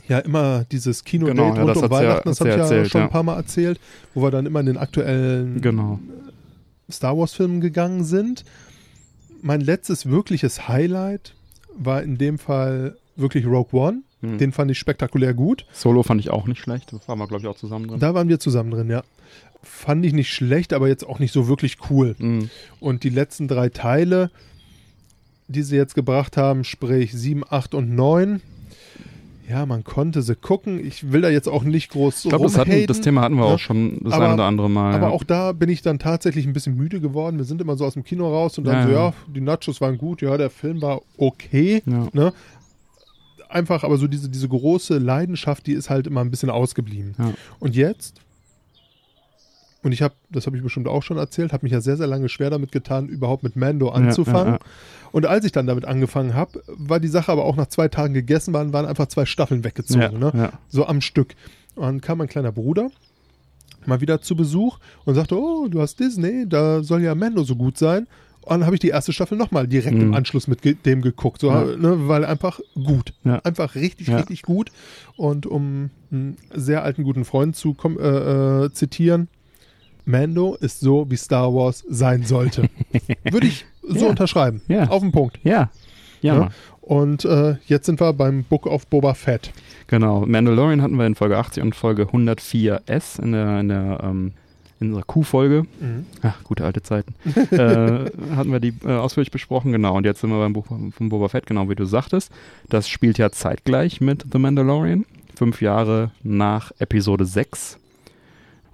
ja 0.08 0.18
immer 0.20 0.66
dieses 0.72 1.04
Kino-Date 1.04 1.36
Genau, 1.36 1.54
ja, 1.54 1.62
rund 1.62 1.70
das 1.70 1.78
um 1.78 1.84
hat's 1.84 1.92
ja- 1.92 1.98
Weihnachten, 2.00 2.30
das 2.30 2.40
habe 2.40 2.50
ich 2.50 2.56
ja 2.56 2.62
erzählt, 2.64 2.92
schon 2.92 3.02
ja. 3.02 3.06
ein 3.08 3.12
paar 3.12 3.24
Mal 3.24 3.36
erzählt, 3.38 3.80
wo 4.16 4.24
wir 4.24 4.32
dann 4.32 4.46
immer 4.48 4.60
in 4.62 4.66
den 4.66 4.78
aktuellen 4.78 5.62
Genau. 5.62 6.00
Star 6.92 7.16
Wars-Filmen 7.18 7.62
gegangen 7.62 8.04
sind. 8.04 8.44
Mein 9.42 9.62
letztes 9.62 10.08
wirkliches 10.08 10.68
Highlight 10.68 11.36
war 11.78 12.02
in 12.02 12.18
dem 12.18 12.40
Fall 12.40 12.98
wirklich 13.16 13.46
Rogue 13.46 13.80
One. 13.80 14.02
Mhm. 14.22 14.40
Den 14.40 14.52
fand 14.54 14.72
ich 14.72 14.80
spektakulär 14.80 15.36
gut. 15.36 15.66
Solo 15.72 16.02
fand 16.02 16.20
ich 16.22 16.32
auch 16.32 16.48
nicht 16.48 16.60
schlecht. 16.62 16.92
Das 16.92 17.08
waren 17.08 17.20
wir, 17.20 17.28
glaube 17.28 17.44
ich, 17.44 17.48
auch 17.48 17.58
zusammen 17.58 17.88
drin. 17.88 18.00
Da 18.00 18.16
waren 18.16 18.28
wir 18.30 18.40
zusammen 18.40 18.72
drin, 18.72 18.90
ja. 18.90 19.04
Fand 19.64 20.06
ich 20.06 20.14
nicht 20.14 20.34
schlecht, 20.34 20.74
aber 20.74 20.88
jetzt 20.88 21.06
auch 21.06 21.20
nicht 21.20 21.34
so 21.34 21.48
wirklich 21.48 21.78
cool. 21.90 22.16
Mhm. 22.20 22.50
Und 22.80 23.04
die 23.04 23.10
letzten 23.10 23.48
drei 23.48 23.70
Teile, 23.70 24.32
die 25.48 25.64
sie 25.64 25.76
jetzt 25.76 25.96
gebracht 25.96 26.38
haben, 26.38 26.64
sprich 26.64 27.14
7, 27.14 27.44
8 27.50 27.74
und 27.74 27.96
9, 27.96 28.42
ja, 29.50 29.66
man 29.66 29.86
konnte 29.86 30.22
sie 30.22 30.36
gucken. 30.36 30.86
Ich 30.86 31.12
will 31.14 31.22
da 31.22 31.30
jetzt 31.30 31.48
auch 31.48 31.64
nicht 31.64 31.90
groß 31.92 32.26
Ich 32.26 32.30
glaube, 32.30 32.44
das, 32.46 32.58
hatten- 32.58 32.86
das 32.86 33.00
Thema 33.00 33.22
hatten 33.22 33.36
wir 33.36 33.46
ne? 33.48 33.54
auch 33.54 33.60
schon 33.60 33.98
das 34.04 34.12
Aber- 34.14 34.26
eine 34.26 34.34
oder 34.34 34.44
andere 34.44 34.70
Mal. 34.70 34.94
Aber 34.94 35.08
ja. 35.08 35.14
auch 35.14 35.24
da 35.24 35.54
bin 35.54 35.70
ich 35.70 35.82
dann 35.82 36.00
tatsächlich 36.00 36.46
ein 36.46 36.52
bisschen 36.52 36.76
müde 36.76 37.00
geworden. 37.00 37.38
Wir 37.38 37.46
sind 37.46 37.62
immer 37.62 37.78
so 37.78 37.86
aus 37.86 37.94
dem 37.94 38.04
Kino 38.04 38.28
raus 38.30 38.58
und 38.58 38.66
dann 38.66 38.76
Ja, 38.76 38.84
so, 38.86 38.92
ja. 38.92 39.06
ja, 39.10 39.14
die 39.34 39.40
Nachos 39.42 39.80
waren 39.80 39.98
gut, 39.98 40.22
ja, 40.22 40.36
der 40.38 40.50
Film 40.50 40.82
war 40.82 41.02
okay. 41.18 41.82
ja. 41.86 42.08
Ne? 42.12 42.34
Einfach, 43.50 43.86
aber 43.86 43.98
so 43.98 44.08
diese, 44.08 44.28
diese 44.28 44.50
große 44.50 44.98
Leidenschaft, 44.98 45.66
die 45.68 45.72
ist 45.74 45.90
halt 45.90 46.06
immer 46.08 46.20
ein 46.20 46.30
bisschen 46.30 46.50
ausgeblieben. 46.50 47.16
Ja. 47.18 47.34
Und 47.60 47.78
jetzt, 47.78 48.20
und 49.88 49.94
ich 49.94 50.02
habe, 50.02 50.14
das 50.30 50.46
habe 50.46 50.56
ich 50.58 50.62
bestimmt 50.64 50.88
auch 50.88 51.02
schon 51.02 51.18
erzählt, 51.18 51.52
habe 51.54 51.66
mich 51.66 51.72
ja 51.74 51.82
sehr, 51.82 51.98
sehr 51.98 52.08
lange 52.08 52.30
schwer 52.30 52.50
damit 52.50 52.72
getan, 52.72 53.08
überhaupt 53.08 53.42
mit 53.44 53.56
Mando 53.56 53.90
anzufangen. 53.90 54.54
Ja, 54.54 54.60
Und 55.12 55.26
als 55.26 55.46
ich 55.46 55.52
dann 55.52 55.66
damit 55.66 55.86
angefangen 55.86 56.34
habe, 56.36 56.62
war 56.68 57.00
die 57.00 57.08
Sache 57.08 57.32
aber 57.32 57.46
auch 57.46 57.56
nach 57.56 57.68
zwei 57.68 57.88
Tagen 57.88 58.14
gegessen, 58.14 58.54
waren, 58.54 58.74
waren 58.74 58.86
einfach 58.86 59.08
zwei 59.08 59.26
Staffeln 59.26 59.64
weggezogen. 59.64 60.02
ja, 60.02 60.12
ne? 60.12 60.32
ja. 60.36 60.52
so 60.70 60.86
am 60.86 61.02
Stück. 61.02 61.36
Und 61.76 61.84
dann 61.84 62.02
kam 62.02 62.20
mein 62.20 62.28
kleiner 62.28 62.52
Bruder 62.52 62.90
mal 63.86 64.02
wieder 64.02 64.22
zu 64.22 64.36
Besuch 64.36 64.80
und 65.06 65.16
sagte, 65.16 65.40
oh, 65.40 65.68
du 65.70 65.80
hast 65.82 66.00
Disney, 66.00 66.46
da 66.48 66.84
soll 66.84 67.02
ja 67.02 67.16
Mando 67.16 67.44
so 67.44 67.56
gut 67.56 67.78
sein. 67.78 68.08
Und 68.42 68.52
dann 68.60 68.66
habe 68.66 68.76
ich 68.76 68.80
die 68.80 68.90
erste 68.90 69.12
Staffel 69.14 69.38
nochmal 69.38 69.68
direkt 69.68 69.96
Mhm. 69.96 70.02
im 70.04 70.14
Anschluss 70.14 70.48
mit 70.48 70.86
dem 70.86 71.02
geguckt, 71.02 71.42
so, 71.42 71.50
Ja. 71.50 71.64
ne, 71.66 72.08
weil 72.08 72.24
einfach 72.26 72.60
gut. 72.76 73.14
Ja. 73.26 73.40
Einfach 73.40 73.76
richtig, 73.76 74.08
Ja. 74.08 74.18
richtig 74.18 74.42
gut. 74.44 74.72
Und 75.18 75.46
um 75.46 75.90
einen 76.12 76.38
sehr 76.54 76.84
alten 76.84 77.04
guten 77.04 77.26
Freund 77.26 77.56
zu 77.58 77.76
äh, 78.00 78.66
äh, 78.66 78.72
zitieren, 78.72 79.28
Mando 80.08 80.56
ist 80.56 80.80
so, 80.80 81.06
wie 81.10 81.18
Star 81.18 81.54
Wars 81.54 81.84
sein 81.90 82.24
sollte. 82.24 82.70
Würde 83.30 83.48
ich 83.48 83.66
so 83.88 84.06
Ja. 84.06 84.10
unterschreiben. 84.10 84.62
Ja. 84.68 84.88
Auf 84.90 85.02
den 85.02 85.12
Punkt. 85.12 85.40
Ja, 85.44 85.70
ja. 86.22 86.50
Und 86.82 87.26
äh, 87.26 87.58
jetzt 87.68 87.86
sind 87.86 88.00
wir 88.00 88.14
beim 88.14 88.44
Book 88.46 88.66
of 88.66 88.88
Boba 88.88 89.14
Fett. 89.14 89.52
genau. 89.88 90.26
Mandalorian 90.26 90.82
hatten 90.82 90.96
wir 90.98 91.06
in 91.06 91.16
Folge 91.16 91.38
80 91.38 91.62
und 91.62 91.76
Folge 91.76 92.04
104S 92.04 93.22
in 93.22 93.34
der, 93.34 93.60
in 93.60 93.68
der 93.70 94.00
ähm, 94.04 94.32
in 94.80 94.90
unserer 94.90 95.04
Q-Folge. 95.06 95.66
Ach, 96.22 96.44
gute 96.44 96.64
alte 96.64 96.82
Zeiten. 96.84 97.16
äh, 97.52 98.10
hatten 98.36 98.52
wir 98.52 98.60
die 98.60 98.74
äh, 98.86 98.92
ausführlich 98.94 99.32
besprochen, 99.32 99.72
genau. 99.72 99.98
Und 99.98 100.06
jetzt 100.06 100.22
sind 100.22 100.30
wir 100.30 100.38
beim 100.40 100.54
Buch 100.54 100.68
von 100.68 101.10
Boba 101.10 101.28
Fett, 101.30 101.46
genau 101.48 101.68
wie 101.70 101.76
du 101.76 101.86
sagtest. 101.86 102.32
Das 102.70 102.88
spielt 102.88 103.18
ja 103.18 103.32
zeitgleich 103.32 104.00
mit 104.02 104.26
The 104.32 104.38
Mandalorian. 104.40 105.06
Fünf 105.36 105.62
Jahre 105.62 106.12
nach 106.24 106.72
Episode 106.80 107.26
6. 107.26 107.78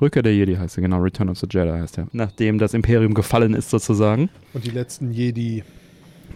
Rückkehr 0.04 0.22
der 0.22 0.36
Jedi 0.36 0.56
heißt 0.56 0.78
er, 0.78 0.82
genau. 0.82 0.98
Return 1.00 1.30
of 1.30 1.40
the 1.40 1.48
Jedi 1.50 1.72
heißt 1.72 1.98
er. 1.98 2.08
Nachdem 2.12 2.60
das 2.60 2.74
Imperium 2.74 3.14
gefallen 3.14 3.54
ist, 3.54 3.70
sozusagen. 3.70 4.30
Und 4.54 4.66
die 4.66 4.72
letzten 4.72 5.12
Jedi. 5.12 5.64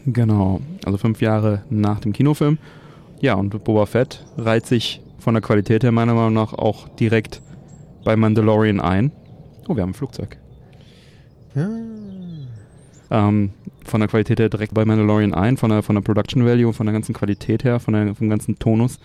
Genau, 0.05 0.62
also 0.86 0.97
fünf 0.97 1.21
Jahre 1.21 1.63
nach 1.69 2.00
dem 2.00 2.13
Kinofilm. 2.13 2.57
Ja, 3.19 3.33
und 3.33 3.63
Boba 3.63 3.86
Fett 3.86 4.25
reiht 4.38 4.65
sich 4.65 5.01
von 5.19 5.33
der 5.33 5.41
Qualität 5.41 5.83
her 5.83 5.91
meiner 5.91 6.13
Meinung 6.13 6.33
nach 6.33 6.53
auch 6.53 6.88
direkt 6.89 7.41
bei 8.05 8.15
Mandalorian 8.15 8.79
ein. 8.79 9.12
Oh, 9.67 9.75
wir 9.75 9.83
haben 9.83 9.89
ein 9.89 9.95
Flugzeug. 9.95 10.38
Ja. 11.55 11.67
Ähm, 13.09 13.51
von 13.83 14.00
der 14.00 14.07
Qualität 14.07 14.39
her 14.39 14.50
direkt 14.50 14.74
bei 14.74 14.86
Mandalorian 14.86 15.33
ein, 15.33 15.57
von 15.57 15.69
der, 15.69 15.83
von 15.83 15.95
der 15.95 16.01
Production 16.01 16.45
Value, 16.45 16.71
von 16.74 16.86
der 16.86 16.93
ganzen 16.93 17.13
Qualität 17.13 17.63
her, 17.63 17.79
von 17.79 17.93
der, 17.93 18.15
vom 18.15 18.29
ganzen 18.29 18.59
Tonus. 18.59 19.00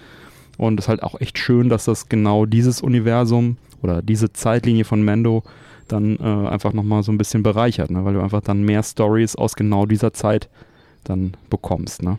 Und 0.59 0.79
es 0.79 0.85
ist 0.85 0.89
halt 0.89 1.03
auch 1.03 1.21
echt 1.21 1.39
schön, 1.39 1.69
dass 1.69 1.85
das 1.85 2.09
genau 2.09 2.47
dieses 2.47 2.83
Universum 2.83 3.57
oder 3.83 4.03
diese 4.03 4.33
Zeitlinie 4.33 4.85
von 4.85 5.05
Mando 5.05 5.43
dann 5.89 6.17
äh, 6.19 6.49
einfach 6.49 6.73
nochmal 6.73 7.03
so 7.03 7.13
ein 7.13 7.19
bisschen 7.19 7.43
bereichert, 7.43 7.91
ne? 7.91 8.05
weil 8.05 8.15
du 8.15 8.21
einfach 8.21 8.41
dann 8.41 8.63
mehr 8.63 8.83
Stories 8.83 9.37
aus 9.37 9.55
genau 9.55 9.87
dieser 9.87 10.13
Zeit 10.13 10.49
dann 11.05 11.35
bekommst. 11.51 12.03
Ne? 12.03 12.19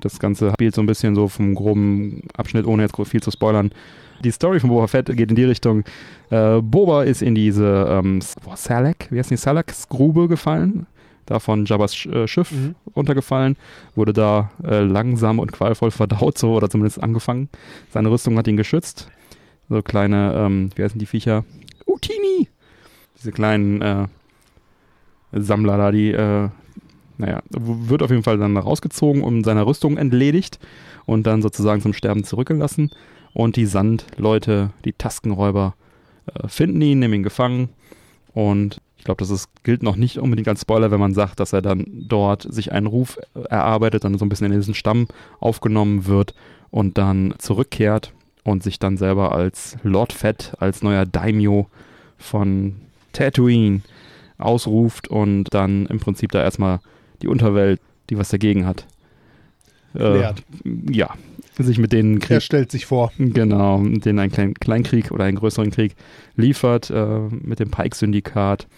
Das 0.00 0.18
Ganze 0.18 0.50
spielt 0.52 0.74
so 0.74 0.82
ein 0.82 0.86
bisschen 0.86 1.14
so 1.14 1.28
vom 1.28 1.54
groben 1.54 2.22
Abschnitt, 2.36 2.66
ohne 2.66 2.82
jetzt 2.82 2.96
viel 3.08 3.22
zu 3.22 3.30
spoilern. 3.30 3.70
Die 4.24 4.30
Story 4.30 4.60
von 4.60 4.70
Boba 4.70 4.86
Fett 4.86 5.06
geht 5.16 5.30
in 5.30 5.36
die 5.36 5.44
Richtung, 5.44 5.84
äh, 6.30 6.60
Boba 6.60 7.02
ist 7.02 7.22
in 7.22 7.34
diese 7.34 7.86
ähm, 7.88 8.20
Salak, 8.20 9.08
wie 9.10 9.18
heißt 9.18 9.30
die, 9.30 9.36
Salaks 9.36 9.88
Grube 9.88 10.28
gefallen, 10.28 10.86
da 11.26 11.38
von 11.38 11.64
Jabba's 11.64 12.06
äh, 12.06 12.26
Schiff 12.26 12.50
Mhm. 12.50 12.74
runtergefallen, 12.96 13.56
wurde 13.94 14.12
da 14.12 14.50
äh, 14.64 14.80
langsam 14.80 15.38
und 15.38 15.52
qualvoll 15.52 15.90
verdaut, 15.90 16.38
so 16.38 16.54
oder 16.54 16.68
zumindest 16.68 17.02
angefangen. 17.02 17.48
Seine 17.90 18.10
Rüstung 18.10 18.36
hat 18.38 18.48
ihn 18.48 18.56
geschützt. 18.56 19.08
So 19.68 19.82
kleine, 19.82 20.34
ähm, 20.36 20.70
wie 20.74 20.82
heißen 20.82 20.98
die 20.98 21.06
Viecher? 21.06 21.44
Utini! 21.86 22.48
Diese 23.18 23.32
kleinen 23.32 23.80
äh, 23.82 24.06
Sammler 25.32 25.76
da, 25.78 25.92
die, 25.92 26.10
äh, 26.10 26.48
naja, 27.18 27.42
wird 27.50 28.02
auf 28.02 28.10
jeden 28.10 28.22
Fall 28.22 28.38
dann 28.38 28.56
rausgezogen 28.56 29.22
und 29.22 29.44
seiner 29.44 29.66
Rüstung 29.66 29.96
entledigt 29.96 30.58
und 31.06 31.26
dann 31.26 31.40
sozusagen 31.42 31.80
zum 31.80 31.92
Sterben 31.92 32.24
zurückgelassen. 32.24 32.90
Und 33.32 33.56
die 33.56 33.66
Sandleute, 33.66 34.70
die 34.84 34.92
Taskenräuber, 34.92 35.74
äh, 36.26 36.48
finden 36.48 36.82
ihn, 36.82 36.98
nehmen 36.98 37.14
ihn 37.14 37.22
gefangen 37.22 37.70
und 38.34 38.80
ich 39.02 39.04
glaube, 39.04 39.18
das 39.18 39.30
ist, 39.30 39.48
gilt 39.64 39.82
noch 39.82 39.96
nicht 39.96 40.18
unbedingt 40.18 40.46
als 40.46 40.60
Spoiler, 40.60 40.92
wenn 40.92 41.00
man 41.00 41.12
sagt, 41.12 41.40
dass 41.40 41.52
er 41.52 41.60
dann 41.60 41.84
dort 41.88 42.46
sich 42.48 42.70
einen 42.70 42.86
Ruf 42.86 43.18
erarbeitet, 43.50 44.04
dann 44.04 44.16
so 44.16 44.24
ein 44.24 44.28
bisschen 44.28 44.46
in 44.46 44.56
diesen 44.56 44.74
Stamm 44.74 45.08
aufgenommen 45.40 46.06
wird 46.06 46.36
und 46.70 46.98
dann 46.98 47.34
zurückkehrt 47.38 48.12
und 48.44 48.62
sich 48.62 48.78
dann 48.78 48.96
selber 48.96 49.32
als 49.32 49.76
Lord 49.82 50.12
Fett, 50.12 50.52
als 50.60 50.84
neuer 50.84 51.04
Daimyo 51.04 51.66
von 52.16 52.76
Tatooine 53.12 53.80
ausruft 54.38 55.08
und 55.08 55.52
dann 55.52 55.86
im 55.86 55.98
Prinzip 55.98 56.30
da 56.30 56.40
erstmal 56.40 56.78
die 57.22 57.26
Unterwelt, 57.26 57.80
die 58.08 58.18
was 58.18 58.28
dagegen 58.28 58.66
hat, 58.66 58.86
äh, 59.98 60.32
ja, 60.92 61.10
sich 61.58 61.78
mit 61.78 61.92
denen 61.92 62.20
Er 62.20 62.20
Krieg, 62.20 62.42
stellt 62.42 62.70
sich 62.70 62.86
vor. 62.86 63.10
genau, 63.18 63.82
denen 63.82 64.20
einen 64.20 64.30
kleinen 64.30 64.54
Kleinkrieg 64.54 65.10
oder 65.10 65.24
einen 65.24 65.38
größeren 65.38 65.72
Krieg 65.72 65.96
liefert, 66.36 66.88
äh, 66.90 67.18
mit 67.30 67.58
dem 67.58 67.72
Pike-Syndikat. 67.72 68.68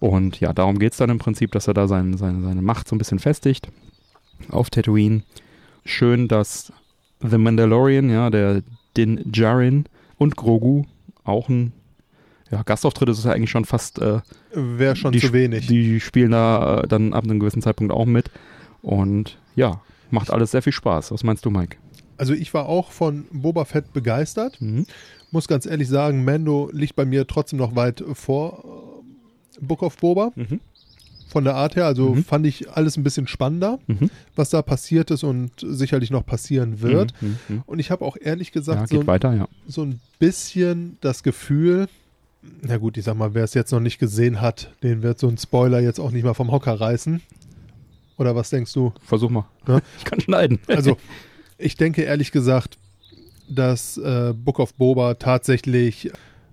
Und 0.00 0.40
ja, 0.40 0.52
darum 0.52 0.78
geht 0.78 0.92
es 0.92 0.98
dann 0.98 1.10
im 1.10 1.18
Prinzip, 1.18 1.52
dass 1.52 1.66
er 1.66 1.74
da 1.74 1.88
sein, 1.88 2.16
seine, 2.16 2.40
seine 2.42 2.62
Macht 2.62 2.88
so 2.88 2.94
ein 2.94 2.98
bisschen 2.98 3.18
festigt 3.18 3.68
auf 4.50 4.70
Tatooine. 4.70 5.22
Schön, 5.84 6.28
dass 6.28 6.72
The 7.20 7.38
Mandalorian, 7.38 8.10
ja, 8.10 8.30
der 8.30 8.62
Din 8.96 9.20
Djarin 9.24 9.84
und 10.16 10.36
Grogu 10.36 10.84
auch 11.24 11.48
ein 11.48 11.72
ja, 12.50 12.62
Gastauftritt 12.62 13.08
ist 13.10 13.24
ja 13.24 13.32
eigentlich 13.32 13.50
schon 13.50 13.66
fast 13.66 13.98
äh, 13.98 14.20
Wäre 14.54 14.96
schon 14.96 15.12
die, 15.12 15.20
zu 15.20 15.32
wenig. 15.32 15.66
Die 15.66 16.00
spielen 16.00 16.30
da 16.30 16.80
äh, 16.80 16.88
dann 16.88 17.12
ab 17.12 17.24
einem 17.24 17.40
gewissen 17.40 17.60
Zeitpunkt 17.60 17.92
auch 17.92 18.06
mit. 18.06 18.30
Und 18.80 19.38
ja, 19.54 19.82
macht 20.10 20.30
alles 20.30 20.52
sehr 20.52 20.62
viel 20.62 20.72
Spaß. 20.72 21.12
Was 21.12 21.24
meinst 21.24 21.44
du, 21.44 21.50
Mike? 21.50 21.76
Also 22.16 22.32
ich 22.32 22.54
war 22.54 22.66
auch 22.66 22.90
von 22.90 23.26
Boba 23.30 23.64
Fett 23.64 23.92
begeistert. 23.92 24.60
Mhm. 24.60 24.86
Muss 25.30 25.46
ganz 25.46 25.66
ehrlich 25.66 25.88
sagen, 25.88 26.24
Mando 26.24 26.70
liegt 26.72 26.96
bei 26.96 27.04
mir 27.04 27.26
trotzdem 27.26 27.58
noch 27.58 27.76
weit 27.76 28.02
vor 28.14 28.87
Book 29.60 29.82
of 29.82 29.96
Boba. 29.98 30.30
Mhm. 30.34 30.60
Von 31.28 31.44
der 31.44 31.56
Art 31.56 31.76
her, 31.76 31.84
also 31.84 32.14
Mhm. 32.14 32.24
fand 32.24 32.46
ich 32.46 32.70
alles 32.70 32.96
ein 32.96 33.02
bisschen 33.04 33.26
spannender, 33.26 33.78
Mhm. 33.86 34.08
was 34.34 34.48
da 34.50 34.62
passiert 34.62 35.10
ist 35.10 35.24
und 35.24 35.50
sicherlich 35.60 36.10
noch 36.10 36.24
passieren 36.24 36.80
wird. 36.80 37.12
Mhm. 37.20 37.38
Mhm. 37.48 37.62
Und 37.66 37.78
ich 37.80 37.90
habe 37.90 38.04
auch 38.04 38.16
ehrlich 38.18 38.48
Ja, 38.48 38.52
gesagt 38.54 38.88
geht 38.90 39.00
so, 39.02 39.06
weiter, 39.06 39.34
ja. 39.34 39.48
so 39.66 39.82
ein 39.82 40.00
bisschen 40.18 40.96
das 41.02 41.22
Gefühl, 41.22 41.86
na 42.62 42.78
gut, 42.78 42.96
ich 42.96 43.04
sag 43.04 43.14
mal, 43.16 43.34
wer 43.34 43.44
es 43.44 43.52
jetzt 43.52 43.72
noch 43.72 43.80
nicht 43.80 43.98
gesehen 43.98 44.40
hat, 44.40 44.72
den 44.82 45.02
wird 45.02 45.18
so 45.18 45.28
ein 45.28 45.36
Spoiler 45.36 45.80
jetzt 45.80 46.00
auch 46.00 46.12
nicht 46.12 46.24
mal 46.24 46.32
vom 46.34 46.50
Hocker 46.50 46.80
reißen. 46.80 47.20
Oder 48.16 48.34
was 48.34 48.48
denkst 48.50 48.72
du? 48.72 48.92
Versuch 49.04 49.28
mal. 49.30 49.44
Ja. 49.66 49.80
Ich 49.98 50.04
kann 50.04 50.20
schneiden. 50.20 50.58
Also, 50.66 50.96
ich 51.58 51.76
denke 51.76 52.02
ehrlich 52.02 52.32
gesagt, 52.32 52.78
dass 53.50 53.98
äh, 53.98 54.32
Book 54.34 54.58
of 54.60 54.74
Boba 54.74 55.14
tatsächlich 55.14 56.10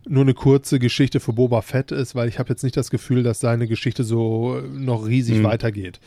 nur 0.07 0.23
eine 0.23 0.33
kurze 0.33 0.79
Geschichte 0.79 1.19
für 1.19 1.33
Boba 1.33 1.61
Fett 1.61 1.91
ist, 1.91 2.15
weil 2.15 2.27
ich 2.29 2.39
habe 2.39 2.49
jetzt 2.49 2.63
nicht 2.63 2.77
das 2.77 2.89
Gefühl, 2.89 3.23
dass 3.23 3.39
seine 3.39 3.67
Geschichte 3.67 4.03
so 4.03 4.61
noch 4.73 5.07
riesig 5.07 5.39
Mhm. 5.39 5.43
weitergeht. 5.43 5.99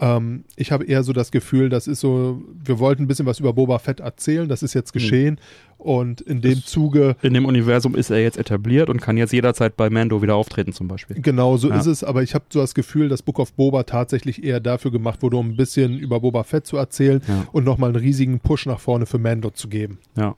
Ähm, 0.00 0.42
ich 0.56 0.72
habe 0.72 0.84
eher 0.86 1.04
so 1.04 1.12
das 1.12 1.30
Gefühl, 1.30 1.68
das 1.68 1.86
ist 1.86 2.00
so, 2.00 2.42
wir 2.64 2.80
wollten 2.80 3.04
ein 3.04 3.06
bisschen 3.06 3.26
was 3.26 3.38
über 3.38 3.52
Boba 3.52 3.78
Fett 3.78 4.00
erzählen, 4.00 4.48
das 4.48 4.64
ist 4.64 4.74
jetzt 4.74 4.92
geschehen 4.92 5.38
und 5.78 6.20
in 6.20 6.40
dem 6.40 6.54
Das- 6.56 6.64
Zuge 6.66 7.14
In 7.22 7.32
dem 7.32 7.44
Universum 7.44 7.94
ist 7.94 8.10
er 8.10 8.20
jetzt 8.20 8.36
etabliert 8.36 8.90
und 8.90 9.00
kann 9.00 9.16
jetzt 9.16 9.32
jederzeit 9.32 9.76
bei 9.76 9.90
Mando 9.90 10.20
wieder 10.20 10.34
auftreten, 10.34 10.72
zum 10.72 10.88
Beispiel. 10.88 11.20
Genau, 11.22 11.56
so 11.58 11.68
Ja. 11.68 11.78
ist 11.78 11.86
es, 11.86 12.02
aber 12.02 12.24
ich 12.24 12.34
habe 12.34 12.44
so 12.48 12.58
das 12.58 12.74
Gefühl, 12.74 13.08
dass 13.08 13.22
Book 13.22 13.38
of 13.38 13.52
Boba 13.52 13.84
tatsächlich 13.84 14.42
eher 14.42 14.58
dafür 14.58 14.90
gemacht 14.90 15.22
wurde, 15.22 15.36
um 15.36 15.50
ein 15.50 15.56
bisschen 15.56 15.96
über 15.96 16.18
Boba 16.18 16.42
Fett 16.42 16.66
zu 16.66 16.76
erzählen 16.76 17.22
Ja. 17.28 17.46
und 17.52 17.62
nochmal 17.64 17.90
einen 17.90 18.02
riesigen 18.02 18.40
Push 18.40 18.66
nach 18.66 18.80
vorne 18.80 19.06
für 19.06 19.18
Mando 19.18 19.50
zu 19.50 19.68
geben. 19.68 19.98
Ja. 20.16 20.34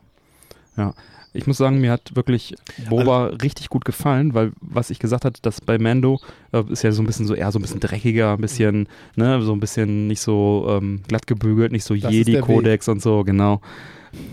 Ja. 0.77 0.93
Ich 1.37 1.47
muss 1.47 1.57
sagen, 1.57 1.81
mir 1.81 1.93
hat 1.93 2.17
wirklich 2.17 2.55
Boba 2.89 3.27
richtig 3.43 3.69
gut 3.69 3.85
gefallen, 3.85 4.35
weil 4.35 4.53
was 4.61 4.91
ich 4.91 4.99
gesagt 4.99 5.25
hatte, 5.25 5.41
dass 5.43 5.61
bei 5.61 5.79
Mando 5.79 6.21
äh, 6.53 6.63
ist 6.71 6.83
ja 6.83 6.93
so 6.93 7.03
ein 7.03 7.07
bisschen 7.07 7.27
so 7.27 7.35
eher 7.35 7.53
so 7.53 7.59
ein 7.59 7.63
bisschen 7.63 7.81
dreckiger, 7.81 8.33
ein 8.33 8.41
bisschen, 8.41 8.89
ne, 9.17 9.41
so 9.43 9.53
ein 9.53 9.61
bisschen 9.61 10.07
nicht 10.07 10.21
so 10.21 10.67
ähm, 10.69 11.03
glatt 11.09 11.27
gebügelt, 11.27 11.73
nicht 11.73 11.85
so 11.85 11.95
Jedi-Kodex 11.95 12.89
und 12.89 13.03
so, 13.03 13.25
genau. 13.25 13.61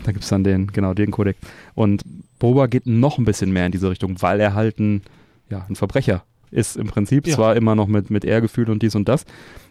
Da 0.03 0.11
gibt 0.11 0.23
es 0.23 0.29
dann 0.29 0.43
den, 0.43 0.67
genau, 0.67 0.93
den 0.93 1.11
Kodex. 1.11 1.39
Und 1.75 2.03
Boba 2.39 2.67
geht 2.67 2.87
noch 2.87 3.17
ein 3.17 3.25
bisschen 3.25 3.51
mehr 3.51 3.65
in 3.65 3.71
diese 3.71 3.89
Richtung, 3.89 4.21
weil 4.21 4.39
er 4.39 4.53
halt 4.53 4.79
ein, 4.79 5.01
ja, 5.49 5.65
ein 5.69 5.75
Verbrecher 5.75 6.23
ist 6.51 6.77
im 6.77 6.87
Prinzip. 6.87 7.27
Ja. 7.27 7.35
Zwar 7.35 7.55
immer 7.55 7.75
noch 7.75 7.87
mit, 7.87 8.09
mit 8.09 8.25
Ehrgefühl 8.25 8.69
und 8.69 8.81
dies 8.81 8.95
und 8.95 9.09
das, 9.09 9.25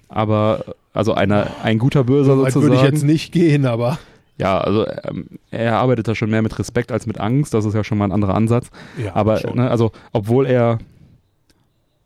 aber 0.09 0.75
also 0.93 1.15
einer, 1.15 1.49
ein 1.63 1.79
guter 1.79 2.05
Böser 2.05 2.39
Weit 2.39 2.53
sozusagen. 2.53 2.75
würde 2.75 2.87
ich 2.87 2.93
jetzt 2.93 3.05
nicht 3.05 3.33
gehen, 3.33 3.65
aber 3.65 3.99
Ja, 4.39 4.59
also 4.59 4.87
ähm, 5.05 5.27
er 5.51 5.77
arbeitet 5.77 6.09
da 6.09 6.15
schon 6.15 6.31
mehr 6.31 6.43
mit 6.43 6.59
Respekt 6.59 6.91
als 6.91 7.07
mit 7.07 7.21
Angst. 7.21 7.55
Das 7.55 7.65
ist 7.65 7.75
ja 7.75 7.85
schon 7.85 7.99
mal 7.99 8.07
ein 8.07 8.13
anderer 8.13 8.35
Ansatz. 8.35 8.71
ja, 9.03 9.15
Aber 9.15 9.41
ne, 9.55 9.71
also 9.71 9.93
obwohl 10.13 10.47
er 10.47 10.79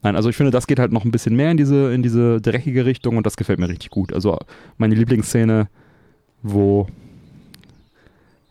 Nein, 0.02 0.14
also 0.14 0.28
ich 0.28 0.36
finde, 0.36 0.52
das 0.52 0.66
geht 0.68 0.78
halt 0.78 0.92
noch 0.92 1.04
ein 1.04 1.10
bisschen 1.10 1.34
mehr 1.34 1.50
in 1.50 1.56
diese 1.56 1.92
in 1.92 2.02
diese 2.02 2.40
dreckige 2.40 2.84
Richtung 2.84 3.16
und 3.16 3.26
das 3.26 3.36
gefällt 3.36 3.58
mir 3.58 3.68
richtig 3.68 3.90
gut. 3.90 4.12
Also 4.12 4.38
meine 4.76 4.94
Lieblingsszene, 4.94 5.68
wo 6.42 6.86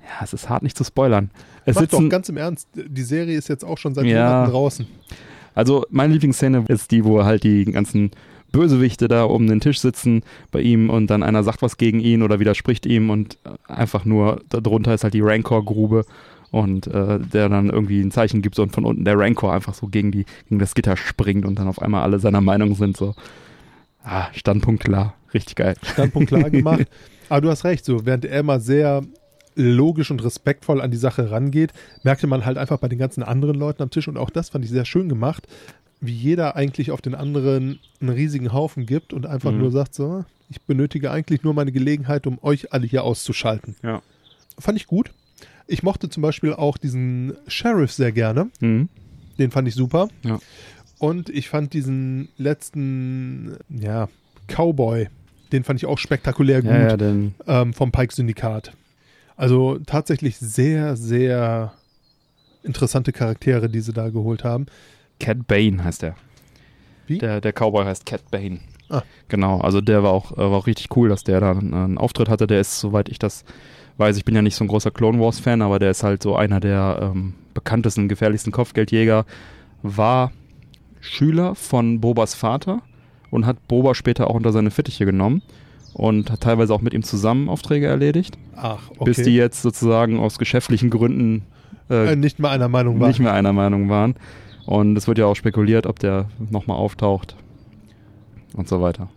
ja, 0.01 0.23
es 0.23 0.33
ist 0.33 0.49
hart 0.49 0.63
nicht 0.63 0.77
zu 0.77 0.83
spoilern. 0.83 1.29
Es 1.65 1.75
Mach 1.75 1.83
doch 1.83 1.91
sitzen, 1.91 2.09
ganz 2.09 2.29
im 2.29 2.37
Ernst, 2.37 2.67
die 2.75 3.03
Serie 3.03 3.37
ist 3.37 3.47
jetzt 3.47 3.63
auch 3.63 3.77
schon 3.77 3.93
seit 3.95 4.05
Ja. 4.05 4.25
Monaten 4.27 4.51
draußen. 4.51 4.87
Also 5.53 5.85
meine 5.89 6.13
Lieblingsszene 6.13 6.65
ist 6.67 6.91
die, 6.91 7.05
wo 7.05 7.23
halt 7.23 7.43
die 7.43 7.63
ganzen 7.65 8.11
Bösewichte 8.51 9.07
da 9.07 9.23
um 9.23 9.47
den 9.47 9.59
Tisch 9.59 9.79
sitzen 9.79 10.23
bei 10.51 10.61
ihm 10.61 10.89
und 10.89 11.07
dann 11.07 11.23
einer 11.23 11.43
sagt 11.43 11.61
was 11.61 11.77
gegen 11.77 11.99
ihn 11.99 12.23
oder 12.23 12.39
widerspricht 12.39 12.85
ihm 12.85 13.09
und 13.09 13.37
einfach 13.67 14.05
nur 14.05 14.41
darunter 14.49 14.93
ist 14.93 15.03
halt 15.03 15.13
die 15.13 15.21
Rancor-Grube 15.21 16.05
und 16.51 16.87
äh, 16.87 17.19
der 17.19 17.49
dann 17.49 17.69
irgendwie 17.69 18.01
ein 18.01 18.11
Zeichen 18.11 18.41
gibt 18.41 18.57
und 18.59 18.71
von 18.71 18.85
unten 18.85 19.03
der 19.03 19.19
Rancor 19.19 19.53
einfach 19.53 19.73
so 19.73 19.87
gegen, 19.87 20.11
die, 20.11 20.25
gegen 20.47 20.59
das 20.59 20.73
Gitter 20.73 20.95
springt 20.95 21.45
und 21.45 21.59
dann 21.59 21.67
auf 21.67 21.81
einmal 21.81 22.03
alle 22.03 22.19
seiner 22.19 22.41
Meinung 22.41 22.75
sind 22.75 22.95
so. 22.95 23.13
Ah, 24.03 24.27
Standpunkt 24.33 24.83
klar. 24.83 25.15
Richtig 25.33 25.55
geil. 25.55 25.75
Standpunkt 25.83 26.29
klar 26.29 26.49
gemacht. 26.49 26.85
Aber 27.27 27.41
du 27.41 27.49
hast 27.49 27.65
recht, 27.65 27.83
so 27.83 28.05
während 28.05 28.23
er 28.23 28.39
immer 28.39 28.61
sehr 28.61 29.01
logisch 29.55 30.11
und 30.11 30.23
respektvoll 30.23 30.81
an 30.81 30.91
die 30.91 30.97
Sache 30.97 31.31
rangeht, 31.31 31.73
merkte 32.03 32.27
man 32.27 32.45
halt 32.45 32.57
einfach 32.57 32.77
bei 32.77 32.87
den 32.87 32.99
ganzen 32.99 33.23
anderen 33.23 33.55
Leuten 33.57 33.83
am 33.83 33.89
Tisch 33.89 34.07
und 34.07 34.17
auch 34.17 34.29
das 34.29 34.49
fand 34.49 34.63
ich 34.63 34.71
sehr 34.71 34.85
schön 34.85 35.09
gemacht, 35.09 35.47
wie 36.01 36.13
jeder 36.13 36.55
eigentlich 36.55 36.91
auf 36.91 37.01
den 37.01 37.15
anderen 37.15 37.79
einen 38.01 38.09
riesigen 38.09 38.53
Haufen 38.53 38.85
gibt 38.85 39.13
und 39.13 39.25
einfach 39.25 39.51
Mhm. 39.51 39.59
nur 39.59 39.71
sagt 39.71 39.95
so, 39.95 40.25
ich 40.49 40.61
benötige 40.61 41.09
eigentlich 41.11 41.43
nur 41.43 41.53
meine 41.53 41.71
Gelegenheit, 41.71 42.27
um 42.27 42.37
euch 42.43 42.71
alle 42.73 42.85
hier 42.85 43.03
auszuschalten. 43.03 43.75
Ja. 43.81 44.01
Fand 44.59 44.77
ich 44.77 44.85
gut. 44.87 45.11
Ich 45.67 45.81
mochte 45.81 46.09
zum 46.09 46.21
Beispiel 46.21 46.53
auch 46.53 46.77
diesen 46.77 47.33
Sheriff 47.47 47.91
sehr 47.91 48.11
gerne. 48.11 48.49
Mhm. 48.59 48.89
Den 49.39 49.51
fand 49.51 49.67
ich 49.67 49.73
super. 49.75 50.09
Ja. 50.23 50.39
Und 50.99 51.29
ich 51.29 51.49
fand 51.49 51.73
diesen 51.73 52.29
letzten, 52.37 53.57
ja, 53.69 54.07
Cowboy, 54.47 55.07
den 55.51 55.63
fand 55.63 55.79
ich 55.79 55.85
auch 55.87 55.97
spektakulär 55.97 56.61
gut 56.61 56.71
Ja, 56.71 56.87
ja, 56.89 56.97
denn 56.97 57.33
ähm, 57.47 57.73
vom 57.73 57.91
Pike-Syndikat. 57.91 58.73
Also 59.35 59.79
tatsächlich 59.85 60.37
sehr, 60.37 60.95
sehr 60.95 61.73
interessante 62.63 63.11
Charaktere, 63.11 63.69
die 63.69 63.81
sie 63.81 63.91
da 63.93 64.09
geholt 64.09 64.43
haben. 64.43 64.67
Cat 65.19 65.47
Bane 65.47 65.83
heißt 65.83 66.01
der. 66.01 66.15
Wie? 67.07 67.17
Der, 67.17 67.41
der 67.41 67.53
Cowboy 67.53 67.85
heißt 67.85 68.05
Cat 68.05 68.29
Bane. 68.31 68.59
Ah. 68.89 69.01
Genau, 69.29 69.59
also 69.61 69.81
der 69.81 70.03
war 70.03 70.11
auch, 70.11 70.31
äh, 70.33 70.37
war 70.37 70.53
auch 70.53 70.67
richtig 70.67 70.95
cool, 70.95 71.09
dass 71.09 71.23
der 71.23 71.39
da 71.39 71.51
einen, 71.51 71.73
einen 71.73 71.97
Auftritt 71.97 72.29
hatte. 72.29 72.47
Der 72.47 72.59
ist, 72.59 72.79
soweit 72.79 73.09
ich 73.09 73.19
das 73.19 73.43
weiß, 73.97 74.17
ich 74.17 74.25
bin 74.25 74.35
ja 74.35 74.41
nicht 74.41 74.55
so 74.55 74.63
ein 74.63 74.67
großer 74.67 74.91
Clone 74.91 75.19
Wars-Fan, 75.19 75.61
aber 75.61 75.79
der 75.79 75.91
ist 75.91 76.03
halt 76.03 76.21
so 76.21 76.35
einer 76.35 76.59
der 76.59 76.99
ähm, 77.01 77.33
bekanntesten, 77.53 78.09
gefährlichsten 78.09 78.51
Kopfgeldjäger. 78.51 79.25
War 79.81 80.31
Schüler 80.99 81.55
von 81.55 82.01
Bobas 82.01 82.33
Vater 82.35 82.81
und 83.31 83.45
hat 83.45 83.67
Boba 83.67 83.95
später 83.95 84.29
auch 84.29 84.35
unter 84.35 84.51
seine 84.51 84.71
Fittiche 84.71 85.05
genommen. 85.05 85.41
und 85.93 86.29
hat 86.29 86.41
teilweise 86.41 86.73
auch 86.73 86.81
mit 86.81 86.93
ihm 86.93 87.03
zusammen 87.03 87.47
Aufträge 87.47 87.87
erledigt, 87.87 88.37
Ach, 88.57 88.89
okay. 88.91 89.05
bis 89.05 89.17
die 89.23 89.35
jetzt 89.35 89.61
sozusagen 89.61 90.19
aus 90.19 90.37
geschäftlichen 90.37 90.89
Gründen 90.89 91.43
äh, 91.89 92.13
äh, 92.13 92.15
nicht 92.15 92.39
mal 92.39 92.49
einer 92.49 92.67
Meinung 92.67 92.99
waren. 92.99 93.07
nicht 93.07 93.19
mehr 93.19 93.33
einer 93.33 93.53
Meinung 93.53 93.87
waren. 93.89 94.15
Und 94.65 94.97
es 94.97 95.07
wird 95.07 95.17
ja 95.17 95.25
auch 95.25 95.35
spekuliert, 95.35 95.85
ob 95.85 95.99
der 95.99 96.29
nochmal 96.49 96.77
auftaucht 96.77 97.35
und 98.53 98.67
so 98.67 98.81
weiter. 98.81 99.09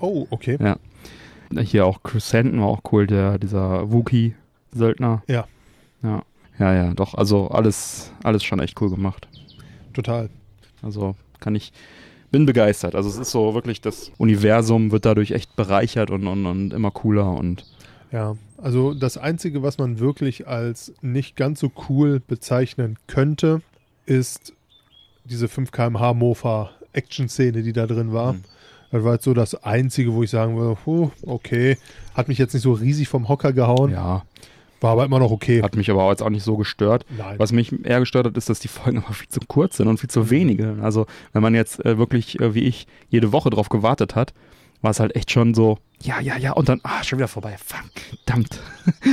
Oh, 0.00 0.26
okay. 0.30 0.56
Ja. 0.60 0.76
Hier 1.62 1.86
auch 1.86 2.02
Chris 2.02 2.32
Hanton 2.32 2.60
war 2.60 2.68
auch 2.68 2.80
cool, 2.92 3.06
der, 3.06 3.38
dieser 3.38 3.90
Wookie-Söldner. 3.90 5.22
Ja. 5.26 5.46
Ja. 6.02 6.22
Ja, 6.58 6.74
ja, 6.74 6.94
doch. 6.94 7.14
Also 7.14 7.48
alles, 7.48 8.12
alles 8.22 8.44
schon 8.44 8.60
echt 8.60 8.80
cool 8.80 8.90
gemacht. 8.90 9.28
Total. 9.92 10.28
Also 10.82 11.14
kann 11.40 11.54
ich, 11.54 11.72
bin 12.30 12.46
begeistert. 12.46 12.94
Also 12.94 13.08
es 13.08 13.16
ist 13.16 13.30
so 13.30 13.54
wirklich, 13.54 13.80
das 13.80 14.12
Universum 14.18 14.90
wird 14.90 15.06
dadurch 15.06 15.30
echt 15.30 15.56
bereichert 15.56 16.10
und, 16.10 16.26
und, 16.26 16.46
und 16.46 16.72
immer 16.72 16.90
cooler 16.90 17.32
und 17.32 17.64
Ja, 18.12 18.36
also 18.58 18.92
das 18.92 19.16
Einzige, 19.16 19.62
was 19.62 19.78
man 19.78 19.98
wirklich 20.00 20.46
als 20.48 20.92
nicht 21.00 21.36
ganz 21.36 21.60
so 21.60 21.70
cool 21.88 22.20
bezeichnen 22.20 22.98
könnte, 23.06 23.62
ist 24.04 24.52
diese 25.28 25.48
5 25.48 25.70
kmh 25.70 26.14
Mofa 26.14 26.70
Action-Szene, 26.92 27.62
die 27.62 27.72
da 27.72 27.86
drin 27.86 28.12
war. 28.12 28.34
Mhm. 28.34 28.44
Das 28.90 29.04
war 29.04 29.14
jetzt 29.14 29.24
so 29.24 29.34
das 29.34 29.54
Einzige, 29.64 30.14
wo 30.14 30.22
ich 30.22 30.30
sagen 30.30 30.56
würde, 30.56 30.78
huh, 30.86 31.10
okay, 31.26 31.76
hat 32.14 32.28
mich 32.28 32.38
jetzt 32.38 32.54
nicht 32.54 32.62
so 32.62 32.72
riesig 32.72 33.08
vom 33.08 33.28
Hocker 33.28 33.52
gehauen, 33.52 33.90
ja, 33.90 34.22
war 34.80 34.92
aber 34.92 35.04
immer 35.04 35.18
noch 35.18 35.30
okay. 35.30 35.62
hat 35.62 35.76
mich 35.76 35.90
aber 35.90 36.04
auch 36.04 36.10
jetzt 36.10 36.22
auch 36.22 36.30
nicht 36.30 36.44
so 36.44 36.56
gestört. 36.56 37.04
Nein. 37.16 37.38
Was 37.38 37.52
mich 37.52 37.72
eher 37.84 38.00
gestört 38.00 38.26
hat, 38.26 38.36
ist, 38.36 38.48
dass 38.48 38.60
die 38.60 38.68
Folgen 38.68 38.98
aber 39.04 39.12
viel 39.12 39.28
zu 39.28 39.40
kurz 39.46 39.76
sind 39.76 39.88
und 39.88 39.98
viel 39.98 40.10
zu 40.10 40.30
wenige. 40.30 40.76
Also, 40.80 41.06
wenn 41.32 41.42
man 41.42 41.54
jetzt 41.54 41.84
äh, 41.84 41.98
wirklich, 41.98 42.40
äh, 42.40 42.54
wie 42.54 42.64
ich, 42.64 42.86
jede 43.08 43.32
Woche 43.32 43.50
drauf 43.50 43.68
gewartet 43.68 44.14
hat, 44.14 44.32
war 44.82 44.90
es 44.90 45.00
halt 45.00 45.16
echt 45.16 45.30
schon 45.30 45.54
so, 45.54 45.78
ja, 46.02 46.20
ja, 46.20 46.36
ja, 46.36 46.52
und 46.52 46.68
dann, 46.68 46.80
ah, 46.84 47.02
schon 47.02 47.18
wieder 47.18 47.26
vorbei. 47.28 47.56
Fuck, 47.58 47.90
verdammt. 48.24 48.60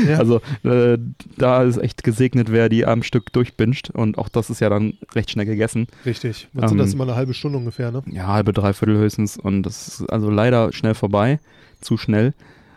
Ja. 0.07 0.19
Also, 0.19 0.39
äh, 0.63 0.97
da 1.37 1.63
ist 1.63 1.77
echt 1.77 2.03
gesegnet, 2.03 2.51
wer 2.51 2.69
die 2.69 2.85
am 2.85 3.01
Stück 3.01 3.33
durchbinscht. 3.33 3.89
Und 3.89 4.17
auch 4.17 4.29
das 4.29 4.49
ist 4.49 4.59
ja 4.61 4.69
dann 4.69 4.93
recht 5.15 5.31
schnell 5.31 5.45
gegessen. 5.45 5.87
Richtig. 6.05 6.47
Was 6.53 6.69
sind 6.69 6.77
das 6.77 6.89
Ähm, 6.89 6.95
immer 6.95 7.03
eine 7.05 7.15
halbe 7.15 7.33
Stunde 7.33 7.57
ungefähr, 7.57 7.91
ne? 7.91 8.03
Ja, 8.05 8.27
halbe, 8.27 8.53
dreiviertel 8.53 8.97
höchstens. 8.97 9.37
Und 9.37 9.63
das 9.63 9.87
ist 9.87 10.09
also 10.11 10.29
leider 10.29 10.71
schnell 10.73 10.93
vorbei. 10.93 11.39
Zu 11.81 11.97
schnell. 11.97 12.33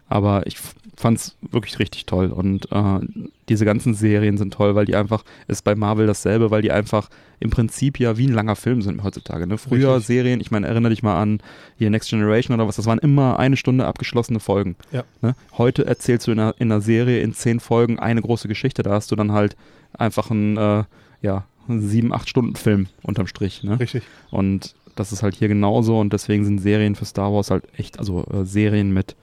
Aber 0.08 0.46
ich 0.46 0.56
fand 0.98 1.18
es 1.18 1.36
wirklich 1.40 1.78
richtig 1.78 2.06
toll. 2.06 2.26
Und 2.26 2.70
äh, 2.72 3.00
diese 3.48 3.64
ganzen 3.64 3.94
Serien 3.94 4.36
sind 4.36 4.52
toll, 4.52 4.74
weil 4.74 4.84
die 4.84 4.96
einfach, 4.96 5.24
ist 5.46 5.62
bei 5.62 5.74
Marvel 5.74 6.06
dasselbe, 6.06 6.50
weil 6.50 6.62
die 6.62 6.72
einfach 6.72 7.08
im 7.40 7.50
Prinzip 7.50 8.00
ja 8.00 8.18
wie 8.18 8.26
ein 8.26 8.32
langer 8.32 8.56
Film 8.56 8.82
sind 8.82 9.02
heutzutage. 9.04 9.46
Ne? 9.46 9.58
Früher 9.58 9.96
Richtig. 9.96 10.06
Serien, 10.06 10.40
ich 10.40 10.50
meine, 10.50 10.66
erinnere 10.66 10.90
dich 10.90 11.02
mal 11.02 11.20
an 11.20 11.40
hier 11.76 11.90
Next 11.90 12.10
Generation 12.10 12.54
oder 12.54 12.66
was, 12.66 12.76
das 12.76 12.86
waren 12.86 12.98
immer 12.98 13.38
eine 13.38 13.56
Stunde 13.56 13.86
abgeschlossene 13.86 14.40
Folgen. 14.40 14.76
Ja. 14.90 15.04
Ne? 15.22 15.34
Heute 15.56 15.86
erzählst 15.86 16.26
du 16.26 16.32
in 16.32 16.40
einer, 16.40 16.54
in 16.58 16.72
einer 16.72 16.80
Serie 16.80 17.20
in 17.20 17.32
zehn 17.32 17.60
Folgen 17.60 17.98
eine 17.98 18.20
große 18.20 18.48
Geschichte. 18.48 18.82
Da 18.82 18.90
hast 18.90 19.10
du 19.12 19.16
dann 19.16 19.32
halt 19.32 19.56
einfach 19.92 20.30
einen, 20.30 20.56
äh, 20.56 20.84
ja, 21.22 21.44
sieben, 21.68 22.12
acht 22.12 22.28
Stunden 22.28 22.56
Film 22.56 22.86
unterm 23.02 23.26
Strich. 23.26 23.62
Ne? 23.62 23.78
Richtig. 23.78 24.02
Und 24.30 24.74
das 24.96 25.12
ist 25.12 25.22
halt 25.22 25.36
hier 25.36 25.48
genauso 25.48 26.00
und 26.00 26.12
deswegen 26.12 26.44
sind 26.44 26.58
Serien 26.58 26.96
für 26.96 27.04
Star 27.04 27.32
Wars 27.32 27.50
halt 27.50 27.64
echt, 27.76 27.98
also 27.98 28.24
äh, 28.32 28.44
Serien 28.44 28.92
mit 28.92 29.14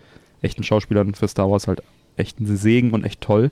echten 0.45 0.63
Schauspielern 0.63 1.13
für 1.15 1.27
Star 1.27 1.49
Wars 1.51 1.67
halt 1.67 1.81
echt 2.15 2.39
ein 2.39 2.45
Segen 2.55 2.91
und 2.91 3.03
echt 3.03 3.19
toll. 3.21 3.51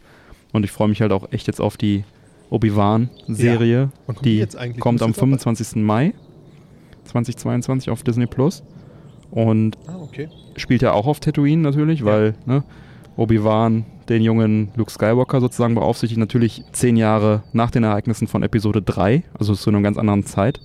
Und 0.53 0.63
ich 0.63 0.71
freue 0.71 0.87
mich 0.87 1.01
halt 1.01 1.11
auch 1.11 1.31
echt 1.31 1.47
jetzt 1.47 1.59
auf 1.59 1.75
die 1.77 2.03
Obi-Wan-Serie. 2.49 3.89
Kommt 4.05 4.23
die 4.25 4.45
die 4.45 4.79
kommt 4.79 5.01
am 5.01 5.09
Muss 5.09 5.17
jetzt 5.17 5.17
auch- 5.17 5.47
25. 5.53 5.81
Mai 5.83 6.13
2022 7.05 7.89
auf 7.89 8.03
Disney 8.03 8.27
Plus. 8.27 8.63
Und 9.31 9.77
Ah, 9.87 9.97
okay. 9.97 10.29
spielt 10.55 10.81
ja 10.81 10.93
auch 10.93 11.07
auf 11.07 11.19
Tatooine 11.19 11.61
natürlich, 11.61 11.99
Ja. 12.01 12.05
weil 12.05 12.35
ne, 12.45 12.63
Obi-Wan 13.17 13.85
den 14.09 14.21
jungen 14.21 14.69
Luke 14.75 14.91
Skywalker 14.91 15.39
sozusagen 15.41 15.75
beaufsichtigt, 15.75 16.19
natürlich 16.19 16.63
zehn 16.71 16.97
Jahre 16.97 17.43
nach 17.53 17.71
den 17.71 17.83
Ereignissen 17.83 18.27
von 18.27 18.43
Episode 18.43 18.81
3, 18.81 19.23
also 19.37 19.55
zu 19.55 19.69
einer 19.69 19.81
ganz 19.81 19.97
anderen 19.97 20.25
Zeit 20.25 20.59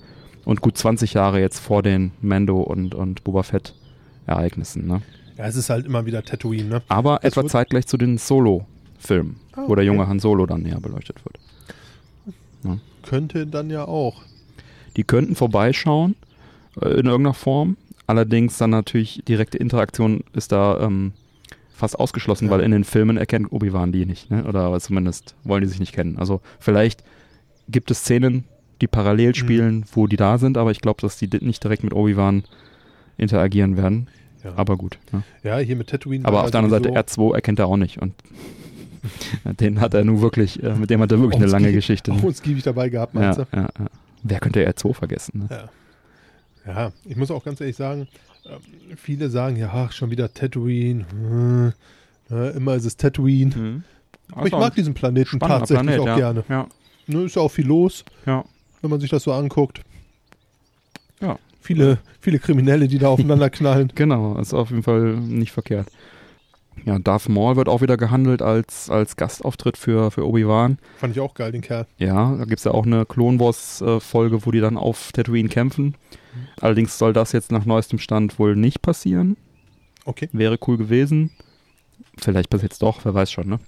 und 0.45 0.61
gut 0.61 0.77
20 0.77 1.13
Jahre 1.13 1.39
jetzt 1.39 1.59
vor 1.59 1.81
den 1.81 2.11
Mando 2.21 2.59
und, 2.61 2.93
und 2.95 3.23
Boba 3.23 3.43
Fett 3.43 3.75
Ereignissen. 4.27 4.85
Ne? 4.87 5.01
Ja, 5.39 5.45
es 5.47 5.55
ist 5.55 5.69
halt 5.69 5.85
immer 5.85 6.05
wieder 6.05 6.21
Tatooine, 6.23 6.67
ne? 6.69 6.81
Aber 6.89 7.19
Das 7.23 7.31
etwa 7.31 7.47
zeitgleich 7.47 7.87
zu 7.87 7.97
den 7.97 8.17
Solo-Filmen, 8.17 9.37
Ah, 9.53 9.63
wo 9.67 9.73
der 9.75 9.83
okay. 9.83 9.85
junge 9.85 10.07
Han 10.07 10.19
Solo 10.19 10.45
dann 10.45 10.61
näher 10.63 10.79
beleuchtet 10.81 11.23
wird. 11.25 11.39
Könnte 13.01 13.47
dann 13.47 13.69
ja 13.69 13.85
auch. 13.87 14.23
Die 14.97 15.03
könnten 15.03 15.33
vorbeischauen 15.35 16.15
äh, 16.81 16.89
in 16.89 17.05
irgendeiner 17.05 17.33
Form. 17.33 17.77
Allerdings 18.05 18.57
dann 18.57 18.71
natürlich 18.71 19.23
direkte 19.27 19.57
Interaktion 19.57 20.23
ist 20.33 20.51
da 20.51 20.79
ähm, 20.81 21.13
fast 21.73 21.97
ausgeschlossen, 21.97 22.45
Ja. 22.45 22.51
weil 22.51 22.59
in 22.61 22.71
den 22.71 22.83
Filmen 22.83 23.15
erkennt 23.17 23.51
Obi-Wan 23.51 23.91
die 23.93 24.05
nicht. 24.05 24.29
Ne? 24.29 24.43
Oder 24.43 24.77
zumindest 24.79 25.35
wollen 25.45 25.61
die 25.61 25.67
sich 25.69 25.79
nicht 25.79 25.93
kennen. 25.93 26.17
Also 26.19 26.41
vielleicht 26.59 27.03
gibt 27.69 27.89
es 27.89 27.99
Szenen, 27.99 28.43
die 28.81 28.87
parallel 28.87 29.33
spielen, 29.35 29.85
wo 29.93 30.05
die 30.07 30.17
da 30.17 30.37
sind, 30.37 30.57
aber 30.57 30.71
ich 30.71 30.81
glaube, 30.81 31.01
dass 31.01 31.17
die 31.17 31.27
di- 31.29 31.43
nicht 31.43 31.63
direkt 31.63 31.83
mit 31.83 31.93
Obi-Wan 31.93 32.43
interagieren 33.17 33.77
werden. 33.77 34.07
Ja, 34.43 34.53
Aber 34.55 34.77
gut. 34.77 34.97
Ne? 35.11 35.23
ja 35.43 35.57
hier 35.57 35.75
mit 35.75 35.87
Tatooine. 35.89 36.25
Aber 36.25 36.43
auf 36.43 36.51
der 36.51 36.59
anderen 36.61 36.83
Seite, 36.83 36.93
sowieso 36.95 37.31
R2 37.31 37.35
erkennt 37.35 37.59
er 37.59 37.67
auch 37.67 37.77
nicht. 37.77 38.01
Und 38.01 38.13
den 39.59 39.79
hat 39.81 39.93
er 39.93 40.03
nun 40.03 40.21
wirklich, 40.21 40.61
äh, 40.63 40.73
mit 40.75 40.89
dem 40.89 41.01
hat 41.01 41.11
er 41.11 41.19
wirklich 41.19 41.41
eine 41.41 41.47
lange 41.51 41.67
ausgiebig- 41.67 41.75
Geschichte. 41.75 42.11
Auch 42.11 42.21
Ne? 42.21 42.27
ausgiebig 42.29 42.63
dabei 42.63 42.89
gehabt, 42.89 43.13
Ja, 43.15 43.19
meinst 43.21 43.39
du? 43.39 43.45
ja, 43.53 43.61
ja. 43.61 43.85
Wer 44.23 44.39
könnte 44.39 44.67
R2 44.67 44.93
vergessen? 44.93 45.47
Ne? 45.49 45.55
Ja. 45.55 45.69
Ja, 46.73 46.91
ich 47.05 47.15
muss 47.15 47.31
auch 47.31 47.43
ganz 47.43 47.61
ehrlich 47.61 47.77
sagen, 47.77 48.07
ähm, 48.45 48.57
viele 48.97 49.29
sagen, 49.29 49.55
ja, 49.55 49.71
ach, 49.73 49.91
schon 49.91 50.11
wieder 50.11 50.31
Tatooine. 50.33 51.05
Hm, 51.09 51.73
ne, 52.29 52.49
immer 52.49 52.75
ist 52.75 52.85
es 52.85 52.95
Tatooine. 52.97 53.55
Mhm. 53.55 53.83
Aber 54.33 54.45
ich 54.45 54.51
mag 54.51 54.75
diesen 54.75 54.93
Planeten 54.93 55.39
tatsächlich 55.39 55.87
Planet, 55.87 55.99
auch 56.01 56.05
ja. 56.05 56.15
gerne. 56.17 56.43
Ja, 56.49 56.67
Ne, 57.07 57.23
ist 57.23 57.35
ja 57.35 57.41
auch 57.41 57.49
viel 57.49 57.65
los, 57.65 58.05
ja. 58.27 58.43
wenn 58.81 58.91
man 58.91 58.99
sich 58.99 59.09
das 59.09 59.23
so 59.23 59.33
anguckt. 59.33 59.81
Ja. 61.21 61.39
Viele, 61.61 61.99
viele 62.19 62.39
Kriminelle, 62.39 62.87
die 62.87 62.97
da 62.99 63.09
aufeinander 63.09 63.49
knallen. 63.51 63.91
Genau, 63.95 64.37
ist 64.37 64.53
auf 64.53 64.69
jeden 64.71 64.83
Fall 64.83 65.15
nicht 65.17 65.51
verkehrt. 65.51 65.87
Ja, 66.85 66.97
Darth 66.97 67.27
Maul 67.27 67.57
wird 67.57 67.67
auch 67.67 67.81
wieder 67.81 67.97
gehandelt 67.97 68.41
als, 68.41 68.89
als 68.89 69.17
Gastauftritt 69.17 69.75
für, 69.75 70.11
für 70.11 70.25
Obi-Wan. 70.25 70.77
Fand 70.97 71.13
ich 71.13 71.19
auch 71.19 71.33
geil, 71.33 71.51
den 71.51 71.61
Kerl. 71.61 71.85
Ja, 71.97 72.35
da 72.37 72.45
gibt 72.45 72.59
es 72.59 72.63
ja 72.63 72.71
auch 72.71 72.85
eine 72.85 73.05
Clone 73.05 73.37
Wars-Folge, 73.39 74.45
wo 74.45 74.51
die 74.51 74.61
dann 74.61 74.77
auf 74.77 75.11
Tatooine 75.11 75.49
kämpfen. 75.49 75.95
Allerdings 76.61 76.97
soll 76.97 77.11
das 77.11 77.33
jetzt 77.33 77.51
nach 77.51 77.65
neuestem 77.65 77.99
Stand 77.99 78.39
wohl 78.39 78.55
nicht 78.55 78.81
passieren. 78.81 79.35
Okay. 80.05 80.29
Wäre 80.31 80.57
cool 80.67 80.77
gewesen. 80.77 81.31
Vielleicht 82.17 82.49
passiert 82.49 82.71
es 82.71 82.79
doch, 82.79 83.03
wer 83.03 83.13
weiß 83.13 83.29
schon, 83.29 83.49
ne? 83.49 83.59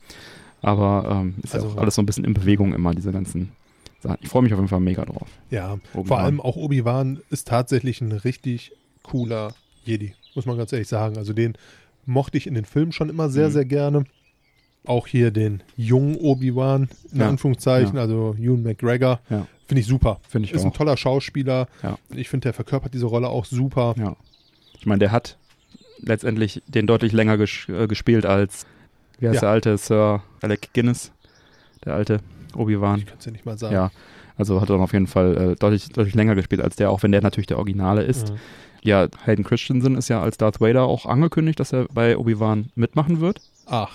Aber 0.62 1.22
ähm, 1.22 1.36
ist 1.44 1.54
ja 1.54 1.60
Also- 1.60 1.74
auch 1.76 1.82
alles 1.82 1.96
so 1.96 2.02
ein 2.02 2.06
bisschen 2.06 2.24
in 2.24 2.34
Bewegung 2.34 2.74
immer, 2.74 2.94
diese 2.96 3.12
ganzen 3.12 3.52
Sachen. 4.02 4.18
Ich 4.22 4.30
freue 4.30 4.42
mich 4.44 4.54
auf 4.54 4.60
jeden 4.60 4.68
Fall 4.70 4.80
mega 4.80 5.06
drauf. 5.06 5.28
Ja, 5.50 5.74
Obi-Wan. 5.94 6.06
vor 6.06 6.20
allem 6.20 6.42
auch 6.42 6.56
Obi-Wan 6.56 7.22
ist 7.30 7.48
tatsächlich 7.48 8.02
ein 8.02 8.12
richtig 8.12 8.72
cooler 9.04 9.54
Jedi, 9.84 10.14
muss 10.36 10.46
man 10.46 10.58
ganz 10.58 10.72
ehrlich 10.74 10.88
sagen. 10.88 11.18
Also 11.18 11.34
den 11.34 11.54
mochte 12.06 12.38
ich 12.38 12.48
in 12.48 12.54
den 12.56 12.66
Filmen 12.66 12.92
schon 12.92 13.10
immer 13.10 13.30
sehr, 13.30 13.48
Mhm. 13.50 13.52
sehr 13.54 13.66
gerne. 13.66 14.04
Auch 14.86 15.06
hier 15.06 15.30
den 15.30 15.62
jungen 15.78 16.16
Obi-Wan, 16.16 16.90
in 17.12 17.20
Ja, 17.20 17.30
Anführungszeichen, 17.30 17.96
ja. 17.96 18.02
also 18.02 18.36
Ewan 18.40 18.64
McGregor, 18.64 19.20
Ja. 19.30 19.46
finde 19.68 19.82
ich 19.82 19.86
super. 19.88 20.20
Finde 20.28 20.48
ich 20.48 20.54
ist 20.54 20.64
ein 20.64 20.72
auch. 20.72 20.76
toller 20.76 20.98
Schauspieler. 20.98 21.68
Ich 22.16 22.30
finde, 22.30 22.46
der 22.46 22.54
verkörpert 22.54 22.94
diese 22.94 23.06
Rolle 23.06 23.30
auch 23.30 23.46
super. 23.46 23.94
Ja. 23.98 24.16
Ich 24.80 24.88
meine, 24.88 24.98
der 25.00 25.12
hat 25.12 25.38
letztendlich 26.00 26.64
den 26.68 26.88
deutlich 26.88 27.12
länger 27.14 27.38
ges 27.38 27.68
äh, 27.70 27.88
gespielt 27.88 28.26
als, 28.26 28.66
wie 29.20 29.30
heißt 29.30 29.44
der 29.44 29.50
alte 29.50 29.78
Sir 29.78 30.24
Alec 30.42 30.74
Guinness, 30.74 31.12
der 31.86 31.94
alte 31.94 32.20
Obi-Wan. 32.56 33.00
Ich 33.00 33.06
kann 33.06 33.18
es 33.20 33.26
ja 33.26 33.32
nicht 33.32 33.46
mal 33.46 33.58
sagen. 33.58 33.74
Ja, 33.74 33.92
also 34.38 34.62
hat 34.62 34.70
er 34.70 34.74
dann 34.74 34.84
auf 34.84 34.94
jeden 34.94 35.08
Fall 35.08 35.38
äh, 35.52 35.56
deutlich, 35.56 35.90
deutlich 35.90 36.16
länger 36.16 36.36
gespielt 36.36 36.62
als 36.62 36.76
der, 36.76 36.92
auch 36.92 37.04
wenn 37.04 37.12
der 37.12 37.22
natürlich 37.22 37.48
der 37.48 37.58
Originale 37.58 38.04
ist. 38.04 38.30
Ja. 38.30 38.36
Ja, 38.84 39.08
Hayden 39.26 39.46
Christensen 39.46 39.96
ist 39.96 40.10
ja 40.10 40.24
als 40.24 40.38
Darth 40.38 40.60
Vader 40.60 40.86
auch 40.86 41.06
angekündigt, 41.06 41.60
dass 41.60 41.72
er 41.72 41.86
bei 41.94 42.18
Obi-Wan 42.18 42.72
mitmachen 42.74 43.22
wird. 43.22 43.40
Ach, 43.68 43.92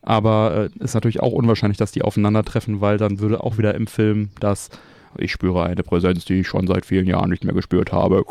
Aber 0.00 0.70
äh, 0.80 0.82
ist 0.84 0.94
natürlich 0.94 1.20
auch 1.20 1.32
unwahrscheinlich, 1.32 1.76
dass 1.76 1.92
die 1.92 2.00
aufeinandertreffen, 2.00 2.80
weil 2.80 2.96
dann 2.96 3.20
würde 3.20 3.44
auch 3.44 3.58
wieder 3.58 3.74
im 3.74 3.86
Film 3.86 4.30
das 4.40 4.70
ich 5.18 5.32
spüre 5.32 5.64
eine 5.64 5.82
Präsenz, 5.82 6.24
die 6.24 6.40
ich 6.40 6.48
schon 6.48 6.66
seit 6.66 6.86
vielen 6.86 7.06
Jahren 7.06 7.30
nicht 7.30 7.44
mehr 7.44 7.54
gespürt 7.54 7.92
habe. 7.92 8.24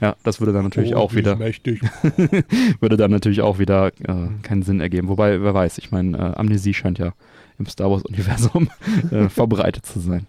Ja, 0.00 0.14
das 0.22 0.40
würde 0.40 0.52
dann 0.52 0.64
natürlich 0.64 0.94
oh, 0.94 0.98
auch 0.98 1.14
wieder 1.14 1.36
mächtig. 1.36 1.80
würde 2.80 2.96
dann 2.96 3.10
natürlich 3.10 3.40
auch 3.40 3.58
wieder 3.58 3.88
äh, 3.88 4.28
keinen 4.42 4.62
Sinn 4.62 4.80
ergeben. 4.80 5.08
Wobei, 5.08 5.42
wer 5.42 5.54
weiß, 5.54 5.78
ich 5.78 5.90
meine, 5.90 6.16
äh, 6.16 6.38
Amnesie 6.38 6.74
scheint 6.74 6.98
ja 6.98 7.12
im 7.58 7.66
Star 7.66 7.90
Wars-Universum 7.90 8.70
äh, 9.10 9.28
verbreitet 9.28 9.86
zu 9.86 10.00
sein. 10.00 10.26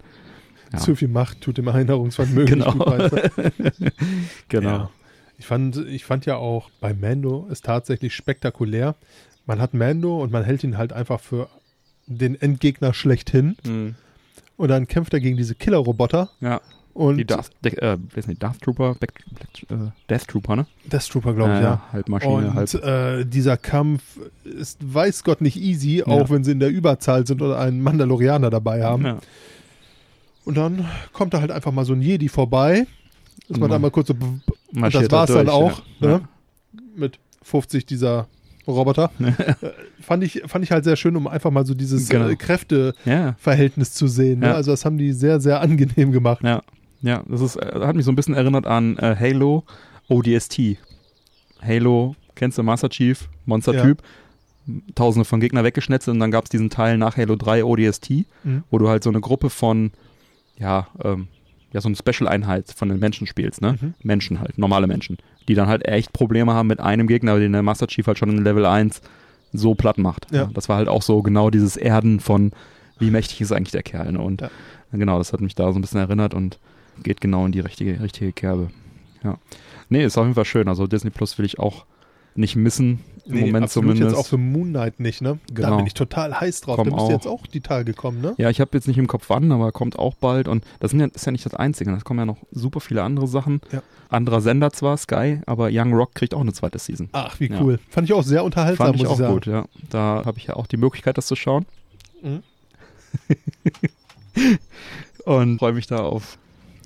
Ja. 0.74 0.80
Zu 0.80 0.96
viel 0.96 1.08
Macht 1.08 1.42
tut 1.42 1.58
dem 1.58 1.68
Erinnerungsvermögen 1.68 2.60
Genau. 2.60 2.80
weißt 2.80 3.14
du? 3.14 3.52
Genau. 4.50 4.70
Ja. 4.70 4.90
Ich 5.38 5.46
fand, 5.46 5.78
ich 5.78 6.04
fand 6.06 6.26
ja 6.26 6.36
auch 6.36 6.70
bei 6.82 6.94
Mando 6.94 7.48
ist 7.50 7.66
tatsächlich 7.66 8.14
spektakulär. 8.14 8.96
Man 9.46 9.60
hat 9.62 9.74
Mando 9.74 10.22
und 10.22 10.32
man 10.32 10.44
hält 10.44 10.64
ihn 10.64 10.78
halt 10.78 10.92
einfach 10.94 11.20
für 11.22 11.50
den 12.08 12.40
Endgegner 12.40 12.94
schlechthin. 12.94 13.56
Mhm. 13.66 13.96
Und 14.58 14.68
dann 14.68 14.88
kämpft 14.88 15.14
er 15.14 15.22
gegen 15.22 15.38
diese 15.38 15.56
Killer-Roboter 15.56 16.30
Ja, 16.42 16.60
Und 17.00 17.16
Die 17.16 17.24
Darth, 17.26 17.50
äh, 17.64 17.96
die 18.28 18.36
Darth 18.38 18.62
Trooper, 18.62 18.94
Back, 18.96 19.24
Black, 19.34 19.72
äh, 19.72 19.86
Death 20.10 20.28
Trooper, 20.28 20.58
ne? 20.58 20.66
Death 20.92 21.08
Trooper, 21.10 21.34
glaube 21.34 21.54
ich, 21.56 21.62
ja. 21.62 21.82
Halb 21.94 22.10
Maschine, 22.10 22.34
Und 22.50 22.56
halb. 22.56 22.74
äh, 22.84 23.24
dieser 23.24 23.56
Kampf 23.56 24.02
ist, 24.44 24.80
weiß 24.82 25.24
Gott, 25.24 25.40
nicht 25.40 25.56
easy, 25.56 26.04
auch 26.04 26.30
wenn 26.30 26.44
sie 26.44 26.52
in 26.52 26.60
der 26.60 26.68
Überzahl 26.70 27.26
sind 27.26 27.42
oder 27.42 27.58
einen 27.58 27.82
Mandalorianer 27.82 28.50
dabei 28.50 28.84
haben. 28.84 29.06
Ja. 29.06 29.18
Und 30.44 30.58
dann 30.58 30.86
kommt 31.14 31.34
da 31.34 31.40
halt 31.40 31.52
einfach 31.52 31.72
mal 31.72 31.86
so 31.86 31.94
ein 31.94 32.02
Jedi 32.02 32.28
vorbei, 32.28 32.86
dass 33.48 33.58
man 33.60 33.64
Und 33.64 33.70
da 33.72 33.80
mal 33.80 33.92
kurz 33.92 34.10
so 34.10 34.14
und 34.16 34.94
das 34.94 35.10
war's 35.10 35.30
er 35.30 35.38
dann 35.46 35.50
auch, 35.50 35.82
Ja. 36.02 36.08
ne? 36.18 36.22
mit 36.98 37.18
50 37.44 37.86
dieser 37.86 38.28
Roboter. 38.68 39.10
äh, 39.20 39.34
fand, 40.02 40.22
ich, 40.26 40.44
fand 40.48 40.66
ich 40.66 40.72
halt 40.72 40.84
sehr 40.84 40.98
schön, 40.98 41.16
um 41.16 41.28
einfach 41.28 41.50
mal 41.50 41.66
so 41.66 41.74
dieses 41.74 42.10
Genau. 42.10 42.26
äh, 42.28 42.32
Ja. 42.32 42.36
Kräfteverhältnis 42.36 43.94
zu 43.94 44.08
sehen. 44.08 44.40
Ne? 44.42 44.48
Ja. 44.48 44.56
Also 44.56 44.72
das 44.72 44.84
haben 44.84 44.98
die 44.98 45.14
sehr, 45.14 45.40
sehr 45.40 45.62
angenehm 45.62 46.12
gemacht. 46.12 46.44
Ja, 46.44 46.62
ja, 47.02 47.24
das 47.28 47.42
ist, 47.42 47.56
äh, 47.56 47.80
hat 47.86 47.96
mich 47.96 48.06
so 48.06 48.12
ein 48.12 48.16
bisschen 48.16 48.36
erinnert 48.36 48.66
an 48.68 48.98
äh, 48.98 49.16
Halo 49.20 49.64
ODST. 50.08 50.78
Halo, 51.62 52.16
kennst 52.36 52.58
du 52.58 52.64
Master 52.64 52.90
Chief, 52.90 53.28
Monster-Typ, 53.46 54.02
tausende 54.96 55.26
von 55.26 55.40
Gegner 55.40 55.64
weggeschnetzelt 55.64 56.14
und 56.16 56.20
dann 56.20 56.32
gab 56.32 56.46
es 56.46 56.50
diesen 56.50 56.70
Teil 56.70 56.98
nach 56.98 57.18
Halo 57.18 57.36
3 57.36 57.64
ODST, 57.66 58.26
Mhm. 58.44 58.64
wo 58.70 58.78
du 58.78 58.88
halt 58.88 59.04
so 59.04 59.10
eine 59.10 59.20
Gruppe 59.22 59.50
von, 59.50 59.92
ja, 60.58 60.88
ähm, 61.04 61.28
ja, 61.74 61.82
so 61.82 61.90
eine 61.90 61.96
Special-Einheit 61.98 62.72
von 62.76 62.90
den 62.90 63.00
Menschen 63.00 63.28
spielst, 63.28 63.62
ne? 63.62 63.78
Mhm. 63.80 63.94
Menschen 64.02 64.40
halt, 64.40 64.58
normale 64.58 64.88
Menschen, 64.88 65.18
die 65.48 65.54
dann 65.54 65.68
halt 65.68 65.86
echt 65.88 66.14
Probleme 66.14 66.54
haben 66.54 66.68
mit 66.68 66.80
einem 66.80 67.08
Gegner, 67.08 67.38
den 67.40 67.52
der 67.52 67.62
Master 67.64 67.88
Chief 67.88 68.08
halt 68.08 68.18
schon 68.18 68.30
in 68.30 68.44
Level 68.44 68.66
1 68.66 69.02
so 69.54 69.76
platt 69.76 69.98
macht. 69.98 70.28
Ja. 70.32 70.50
Das 70.54 70.70
war 70.70 70.78
halt 70.78 70.88
auch 70.88 71.02
so 71.02 71.22
genau 71.22 71.50
dieses 71.50 71.76
Erden 71.78 72.20
von, 72.20 72.52
wie 73.00 73.12
mächtig 73.12 73.42
ist 73.42 73.52
eigentlich 73.52 73.72
der 73.72 73.84
Kerl, 73.84 74.12
ne? 74.14 74.20
Und 74.22 74.42
Ja. 74.42 74.50
genau, 74.94 75.18
das 75.18 75.34
hat 75.34 75.42
mich 75.42 75.56
da 75.56 75.72
so 75.72 75.78
ein 75.78 75.82
bisschen 75.82 76.00
erinnert 76.00 76.34
und 76.34 76.58
geht 77.04 77.22
genau 77.22 77.46
in 77.46 77.52
die 77.52 77.60
richtige, 77.60 78.00
richtige 78.02 78.32
Kerbe. 78.32 78.70
Ja. 79.24 79.38
Nee, 79.90 80.04
ist 80.06 80.18
auf 80.18 80.26
jeden 80.26 80.36
Fall 80.36 80.46
schön. 80.46 80.68
Also 80.68 80.88
Disney 80.88 81.10
Plus 81.10 81.38
will 81.38 81.46
ich 81.46 81.60
auch 81.60 81.86
nicht 82.36 82.56
missen, 82.56 83.00
im 83.26 83.34
Nee, 83.36 83.42
Moment 83.48 83.66
absolut 83.66 83.90
zumindest. 83.92 84.16
jetzt 84.16 84.26
auch 84.26 84.28
für 84.30 84.38
Moon 84.38 84.70
Knight 84.70 85.00
nicht, 85.00 85.22
ne? 85.22 85.40
Da 85.52 85.54
Genau. 85.66 85.78
bin 85.78 85.88
ich 85.88 85.94
total 85.94 86.40
heiß 86.40 86.62
drauf. 86.62 86.78
Komm 86.78 86.86
Der 86.90 86.96
müsste 86.96 87.12
jetzt 87.14 87.28
auch 87.28 87.46
die 87.48 87.60
Tage 87.62 87.94
kommen, 87.94 88.22
ne? 88.22 88.34
Ja, 88.38 88.50
ich 88.50 88.62
habe 88.62 88.72
jetzt 88.74 88.88
nicht 88.88 88.98
im 88.98 89.08
Kopf 89.08 89.26
wann, 89.30 89.52
aber 89.52 89.72
kommt 89.72 90.00
auch 90.00 90.16
bald. 90.16 90.48
Und 90.48 90.64
das 90.80 90.94
ja, 90.94 91.06
ist 91.06 91.26
ja 91.26 91.32
nicht 91.32 91.46
das 91.46 91.54
Einzige. 91.54 91.92
Es 91.92 92.04
kommen 92.06 92.20
ja 92.20 92.26
noch 92.26 92.38
super 92.52 92.80
viele 92.80 93.04
andere 93.04 93.28
Sachen. 93.28 93.62
Ja. 93.72 93.82
Anderer 94.10 94.42
Sender 94.42 94.72
zwar, 94.72 94.98
Sky, 94.98 95.42
aber 95.46 95.70
Young 95.72 95.94
Rock 95.94 96.16
kriegt 96.16 96.34
auch 96.34 96.40
eine 96.42 96.54
zweite 96.54 96.80
Season. 96.80 97.10
Ach, 97.12 97.40
wie 97.40 97.50
Ja. 97.50 97.62
cool. 97.62 97.80
Fand 97.90 98.08
ich 98.08 98.14
auch 98.14 98.24
sehr 98.24 98.44
unterhaltsam, 98.44 98.88
Fand 98.88 98.96
ich 98.96 99.02
muss 99.04 99.10
auch 99.12 99.14
ich 99.16 99.20
sagen. 99.20 99.34
gut, 99.34 99.46
ja. 99.48 99.66
Da 99.90 100.24
habe 100.26 100.38
ich 100.38 100.46
ja 100.46 100.56
auch 100.56 100.66
die 100.68 100.78
Möglichkeit, 100.78 101.18
das 101.18 101.28
zu 101.28 101.36
schauen. 101.36 101.66
Mhm. 102.24 102.42
Und 105.26 105.60
freue 105.60 105.74
mich 105.74 105.88
da 105.88 105.98
auf, 105.98 106.38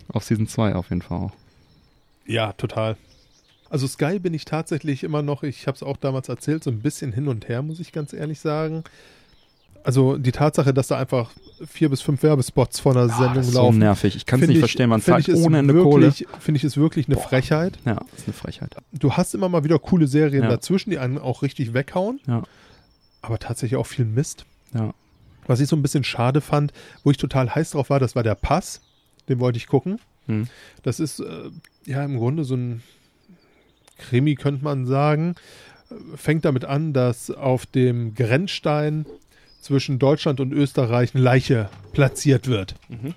auf 0.10 0.24
Season 0.24 0.48
2 0.48 0.76
auf 0.76 0.90
jeden 0.90 1.02
Fall 1.02 1.18
auch. 1.20 1.32
Ja, 2.26 2.54
total. 2.54 2.98
Also 3.70 3.88
Sky 3.88 4.20
bin 4.20 4.34
ich 4.34 4.46
tatsächlich 4.46 5.04
immer 5.04 5.22
noch, 5.22 5.44
ich 5.44 5.66
habe 5.68 5.76
es 5.76 5.84
auch 5.84 5.98
damals 5.98 6.30
erzählt, 6.30 6.64
so 6.64 6.70
ein 6.70 6.80
bisschen 6.82 7.12
hin 7.12 7.28
und 7.28 7.48
her, 7.50 7.62
muss 7.62 7.80
ich 7.80 7.92
ganz 7.92 8.14
ehrlich 8.14 8.40
sagen. 8.40 8.84
Also 9.84 10.18
die 10.18 10.32
Tatsache, 10.32 10.74
dass 10.74 10.88
da 10.88 10.98
einfach 10.98 11.32
vier 11.68 11.90
bis 11.90 12.02
fünf 12.02 12.24
Werbespots 12.24 12.80
vor 12.80 12.94
einer 12.94 13.12
Ah, 13.14 13.18
Sendung 13.18 13.34
das 13.36 13.48
ist 13.48 13.54
so 13.54 13.60
laufen. 13.64 13.80
nervig. 13.80 14.16
Ich 14.16 14.26
kann 14.26 14.42
es 14.42 14.48
nicht 14.48 14.56
ich- 14.58 14.62
verstehen. 14.62 14.90
Man 14.90 15.02
zahlt 15.02 15.28
ohne 15.30 15.58
Ende 15.60 15.74
Kohle. 15.74 16.06
wirklich, 16.08 16.28
Finde 16.40 16.58
ich 16.60 16.64
ist 16.64 16.78
wirklich 16.78 17.08
eine 17.08 17.16
Boah. 17.16 17.24
Frechheit. 17.24 17.80
Ja, 17.84 18.00
ist 18.16 18.26
eine 18.28 18.34
Frechheit. 18.34 18.76
Du 18.94 19.14
hast 19.14 19.34
immer 19.36 19.50
mal 19.50 19.64
wieder 19.66 19.80
coole 19.80 20.08
Serien 20.08 20.44
Ja. 20.44 20.50
dazwischen, 20.50 20.90
die 20.92 21.00
einen 21.00 21.18
auch 21.18 21.42
richtig 21.42 21.74
weghauen. 21.74 22.22
Ja. 22.28 22.44
Aber 23.22 23.40
tatsächlich 23.40 23.78
auch 23.78 23.88
viel 23.88 24.06
Mist. 24.06 24.46
Ja. 24.74 24.94
Was 25.48 25.60
ich 25.60 25.68
so 25.68 25.76
ein 25.76 25.82
bisschen 25.82 26.06
schade 26.06 26.40
fand, 26.40 26.72
wo 27.04 27.12
ich 27.12 27.18
total 27.18 27.54
heiß 27.54 27.72
drauf 27.72 27.90
war, 27.90 28.00
das 28.00 28.16
war 28.16 28.24
der 28.24 28.36
Pass. 28.36 28.80
Den 29.30 29.40
wollte 29.40 29.58
ich 29.58 29.68
gucken. 29.68 30.00
Hm. 30.28 30.48
Das 30.84 31.00
ist 31.00 31.20
äh, 31.20 31.50
ja 31.86 32.04
im 32.04 32.18
Grunde 32.18 32.44
so 32.44 32.56
ein 32.56 32.82
Krimi, 33.98 34.36
könnte 34.36 34.64
man 34.64 34.86
sagen. 34.86 35.36
Äh, 35.90 36.18
Fängt 36.18 36.46
damit 36.46 36.66
an, 36.66 36.94
dass 36.94 37.30
auf 37.32 37.66
dem 37.66 38.16
Grenzstein 38.16 39.06
zwischen 39.62 40.00
Deutschland 40.00 40.40
und 40.40 40.52
Österreich 40.52 41.16
eine 41.16 41.24
Leiche 41.24 41.70
platziert 41.94 42.48
wird. 42.48 42.76
Mhm. 42.90 43.14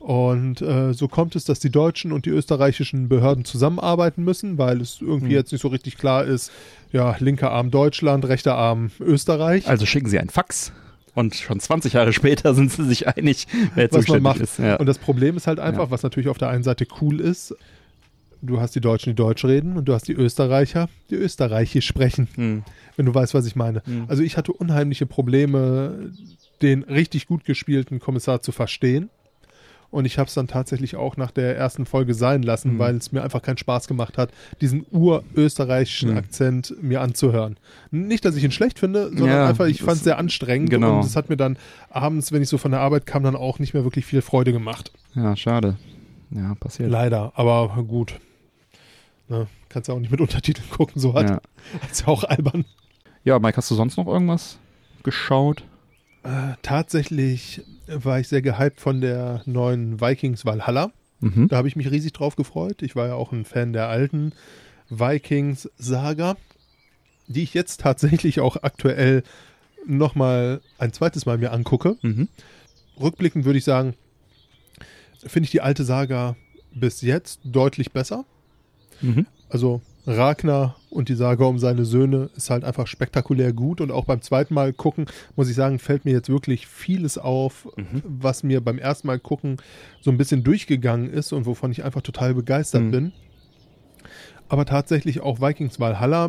Und 0.00 0.60
äh, 0.60 0.92
so 0.92 1.08
kommt 1.08 1.34
es, 1.34 1.44
dass 1.46 1.60
die 1.60 1.70
deutschen 1.70 2.12
und 2.12 2.26
die 2.26 2.30
österreichischen 2.30 3.08
Behörden 3.08 3.44
zusammenarbeiten 3.46 4.22
müssen, 4.22 4.58
weil 4.58 4.80
es 4.82 4.98
irgendwie 5.00 5.26
Mhm. 5.28 5.32
jetzt 5.32 5.52
nicht 5.52 5.62
so 5.62 5.68
richtig 5.68 5.96
klar 5.96 6.24
ist, 6.24 6.52
ja, 6.92 7.16
linker 7.20 7.50
Arm 7.52 7.70
Deutschland, 7.70 8.26
rechter 8.26 8.54
Arm 8.54 8.90
Österreich. 9.00 9.66
Also 9.66 9.86
schicken 9.86 10.08
sie 10.08 10.18
einen 10.18 10.28
Fax. 10.30 10.72
Und 11.14 11.34
schon 11.36 11.60
20 11.60 11.92
Jahre 11.92 12.12
später 12.12 12.54
sind 12.54 12.72
sie 12.72 12.84
sich 12.84 13.06
einig, 13.08 13.46
wer 13.74 13.90
was 13.92 14.08
man 14.08 14.22
macht. 14.22 14.40
ist. 14.40 14.58
Ja. 14.58 14.76
Und 14.76 14.86
das 14.86 14.98
Problem 14.98 15.36
ist 15.36 15.46
halt 15.46 15.60
einfach, 15.60 15.84
Ja. 15.84 15.90
was 15.90 16.02
natürlich 16.02 16.28
auf 16.28 16.38
der 16.38 16.48
einen 16.48 16.64
Seite 16.64 16.86
cool 17.00 17.20
ist, 17.20 17.54
du 18.42 18.60
hast 18.60 18.74
die 18.74 18.80
Deutschen, 18.80 19.10
die 19.10 19.14
Deutsch 19.16 19.44
reden 19.44 19.76
und 19.76 19.86
du 19.86 19.94
hast 19.94 20.06
die 20.08 20.12
Österreicher, 20.12 20.88
die 21.10 21.14
Österreichisch 21.14 21.86
sprechen, 21.86 22.28
Hm. 22.34 22.62
wenn 22.96 23.06
du 23.06 23.14
weißt, 23.14 23.32
was 23.32 23.46
ich 23.46 23.56
meine. 23.56 23.82
Mhm. 23.86 24.04
Also 24.08 24.22
ich 24.22 24.36
hatte 24.36 24.52
unheimliche 24.52 25.06
Probleme, 25.06 26.10
den 26.62 26.82
richtig 26.82 27.26
gut 27.26 27.44
gespielten 27.44 28.00
Kommissar 28.00 28.42
zu 28.42 28.52
verstehen. 28.52 29.08
Und 29.94 30.06
ich 30.06 30.18
habe 30.18 30.26
es 30.26 30.34
dann 30.34 30.48
tatsächlich 30.48 30.96
auch 30.96 31.16
nach 31.16 31.30
der 31.30 31.56
ersten 31.56 31.86
Folge 31.86 32.14
sein 32.14 32.42
lassen, 32.42 32.74
Mhm. 32.74 32.78
weil 32.80 32.96
es 32.96 33.12
mir 33.12 33.22
einfach 33.22 33.42
keinen 33.42 33.58
Spaß 33.58 33.86
gemacht 33.86 34.18
hat, 34.18 34.30
diesen 34.60 34.84
urösterreichischen 34.90 36.10
Mhm. 36.10 36.16
Akzent 36.16 36.74
mir 36.82 37.00
anzuhören. 37.00 37.56
Nicht, 37.92 38.24
dass 38.24 38.34
ich 38.34 38.42
ihn 38.42 38.50
schlecht 38.50 38.78
finde, 38.80 39.08
sondern 39.10 39.28
Ja, 39.28 39.46
einfach, 39.48 39.66
ich 39.66 39.82
fand 39.82 39.98
es 39.98 40.04
sehr 40.04 40.18
anstrengend. 40.18 40.70
genau. 40.70 40.96
Und 40.98 41.04
es 41.06 41.14
hat 41.14 41.28
mir 41.28 41.36
dann 41.36 41.56
abends, 41.90 42.32
wenn 42.32 42.42
ich 42.42 42.48
so 42.48 42.58
von 42.58 42.72
der 42.72 42.80
Arbeit 42.80 43.06
kam, 43.06 43.22
dann 43.22 43.36
auch 43.36 43.58
nicht 43.60 43.72
mehr 43.72 43.84
wirklich 43.84 44.04
viel 44.04 44.20
Freude 44.20 44.52
gemacht. 44.52 44.90
ja, 45.14 45.36
schade. 45.36 45.76
Ja, 46.30 46.54
passiert. 46.56 46.90
Leider, 46.90 47.32
aber 47.36 47.68
gut. 47.86 48.18
Ne, 49.28 49.46
kannst 49.68 49.88
ja 49.88 49.94
auch 49.94 50.00
nicht 50.00 50.10
mit 50.10 50.20
Untertiteln 50.20 50.68
gucken, 50.70 51.00
so 51.00 51.14
hat. 51.14 51.30
Ja. 51.30 51.40
Ist 51.90 52.00
ja 52.02 52.08
auch 52.08 52.24
albern. 52.24 52.64
ja, 53.22 53.38
Mike, 53.38 53.56
hast 53.56 53.70
du 53.70 53.74
sonst 53.76 53.96
noch 53.96 54.06
irgendwas 54.08 54.58
geschaut? 55.04 55.62
Äh, 56.24 56.54
tatsächlich 56.62 57.62
war 57.86 58.18
ich 58.18 58.28
sehr 58.28 58.42
gehypt 58.42 58.80
von 58.80 59.00
der 59.00 59.42
neuen 59.44 60.00
Vikings 60.00 60.44
Valhalla. 60.44 60.90
Mhm. 61.20 61.48
Da 61.48 61.56
habe 61.56 61.68
ich 61.68 61.76
mich 61.76 61.90
riesig 61.90 62.12
drauf 62.12 62.34
gefreut. 62.34 62.82
Ich 62.82 62.96
war 62.96 63.06
ja 63.06 63.14
auch 63.14 63.30
ein 63.30 63.44
Fan 63.44 63.72
der 63.72 63.88
alten 63.88 64.32
Vikings 64.88 65.70
Saga, 65.76 66.36
die 67.26 67.42
ich 67.42 67.54
jetzt 67.54 67.80
tatsächlich 67.80 68.40
auch 68.40 68.56
aktuell 68.62 69.22
nochmal 69.86 70.60
ein 70.78 70.92
zweites 70.92 71.26
Mal 71.26 71.38
mir 71.38 71.52
angucke. 71.52 71.96
Mhm. 72.02 72.28
Rückblickend 72.98 73.44
würde 73.44 73.58
ich 73.58 73.64
sagen, 73.64 73.94
finde 75.26 75.44
ich 75.44 75.50
die 75.50 75.60
alte 75.60 75.84
Saga 75.84 76.36
bis 76.72 77.02
jetzt 77.02 77.40
deutlich 77.44 77.92
besser. 77.92 78.24
Mhm. 79.02 79.26
Also 79.50 79.82
Ragnar 80.06 80.76
und 80.90 81.08
die 81.08 81.14
Saga 81.14 81.44
um 81.46 81.58
seine 81.58 81.84
Söhne 81.84 82.28
ist 82.36 82.50
halt 82.50 82.62
einfach 82.64 82.86
spektakulär 82.86 83.52
gut 83.52 83.80
und 83.80 83.90
auch 83.90 84.04
beim 84.04 84.20
zweiten 84.20 84.52
Mal 84.54 84.72
gucken, 84.72 85.06
muss 85.34 85.48
ich 85.48 85.54
sagen, 85.56 85.78
fällt 85.78 86.04
mir 86.04 86.12
jetzt 86.12 86.28
wirklich 86.28 86.66
vieles 86.66 87.16
auf, 87.18 87.68
Mhm. 87.76 88.02
was 88.04 88.42
mir 88.42 88.60
beim 88.62 88.78
ersten 88.78 89.06
Mal 89.06 89.18
gucken 89.18 89.56
so 90.02 90.10
ein 90.10 90.18
bisschen 90.18 90.44
durchgegangen 90.44 91.08
ist 91.10 91.32
und 91.32 91.46
wovon 91.46 91.70
ich 91.72 91.84
einfach 91.84 92.02
total 92.02 92.34
begeistert 92.34 92.82
Mhm. 92.82 92.90
bin. 92.90 93.12
Aber 94.48 94.66
tatsächlich 94.66 95.20
auch 95.20 95.40
Vikings 95.40 95.80
Valhalla 95.80 96.28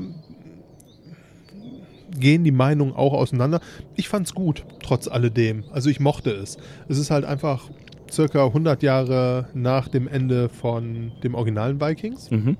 gehen 2.18 2.44
die 2.46 2.52
Meinungen 2.52 2.94
auch 2.94 3.14
auseinander. 3.14 3.60
Ich 3.96 4.08
fand's 4.08 4.34
gut, 4.34 4.66
trotz 4.82 5.08
alledem. 5.10 5.66
Also 5.72 5.90
ich 5.90 6.00
mochte 6.00 6.32
es. 6.32 6.58
Es 6.88 6.98
ist 6.98 7.12
halt 7.12 7.26
einfach 7.26 7.70
circa 8.10 8.46
100 8.46 8.84
Jahre 8.84 9.50
nach 9.54 9.90
dem 9.90 10.08
Ende 10.08 10.48
von 10.48 11.12
dem 11.24 11.36
originalen 11.36 11.82
Vikings. 11.82 12.32
Mhm. 12.32 12.56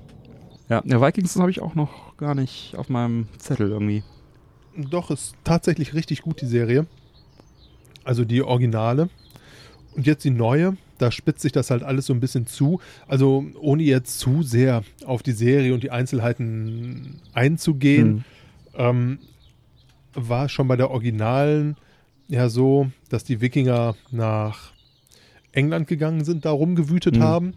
Ja, 0.68 0.82
ja 0.84 1.00
Vikings 1.00 1.36
habe 1.36 1.50
ich 1.50 1.60
auch 1.60 1.74
noch 1.74 2.16
gar 2.16 2.34
nicht 2.34 2.74
auf 2.76 2.88
meinem 2.88 3.28
Zettel 3.38 3.70
irgendwie. 3.70 4.02
Doch, 4.76 5.10
ist 5.10 5.34
tatsächlich 5.44 5.94
richtig 5.94 6.22
gut, 6.22 6.40
die 6.40 6.46
Serie. 6.46 6.86
Also 8.04 8.24
die 8.24 8.42
Originale. 8.42 9.08
Und 9.94 10.06
jetzt 10.06 10.24
die 10.24 10.30
neue, 10.30 10.76
da 10.98 11.10
spitzt 11.10 11.40
sich 11.42 11.52
das 11.52 11.70
halt 11.70 11.82
alles 11.82 12.06
so 12.06 12.12
ein 12.12 12.20
bisschen 12.20 12.46
zu. 12.46 12.80
Also 13.08 13.46
ohne 13.58 13.82
jetzt 13.82 14.18
zu 14.18 14.42
sehr 14.42 14.82
auf 15.06 15.22
die 15.22 15.32
Serie 15.32 15.72
und 15.72 15.82
die 15.82 15.90
Einzelheiten 15.90 17.20
einzugehen, 17.32 18.08
Mhm. 18.16 18.24
ähm, 18.74 19.18
war 20.14 20.48
schon 20.48 20.68
bei 20.68 20.76
der 20.76 20.90
Originalen 20.90 21.76
ja 22.28 22.48
so, 22.48 22.90
dass 23.08 23.24
die 23.24 23.40
Wikinger 23.40 23.94
nach 24.10 24.72
England 25.52 25.86
gegangen 25.88 26.24
sind, 26.24 26.44
da 26.44 26.50
rumgewütet 26.50 27.16
Mhm. 27.16 27.22
haben. 27.22 27.54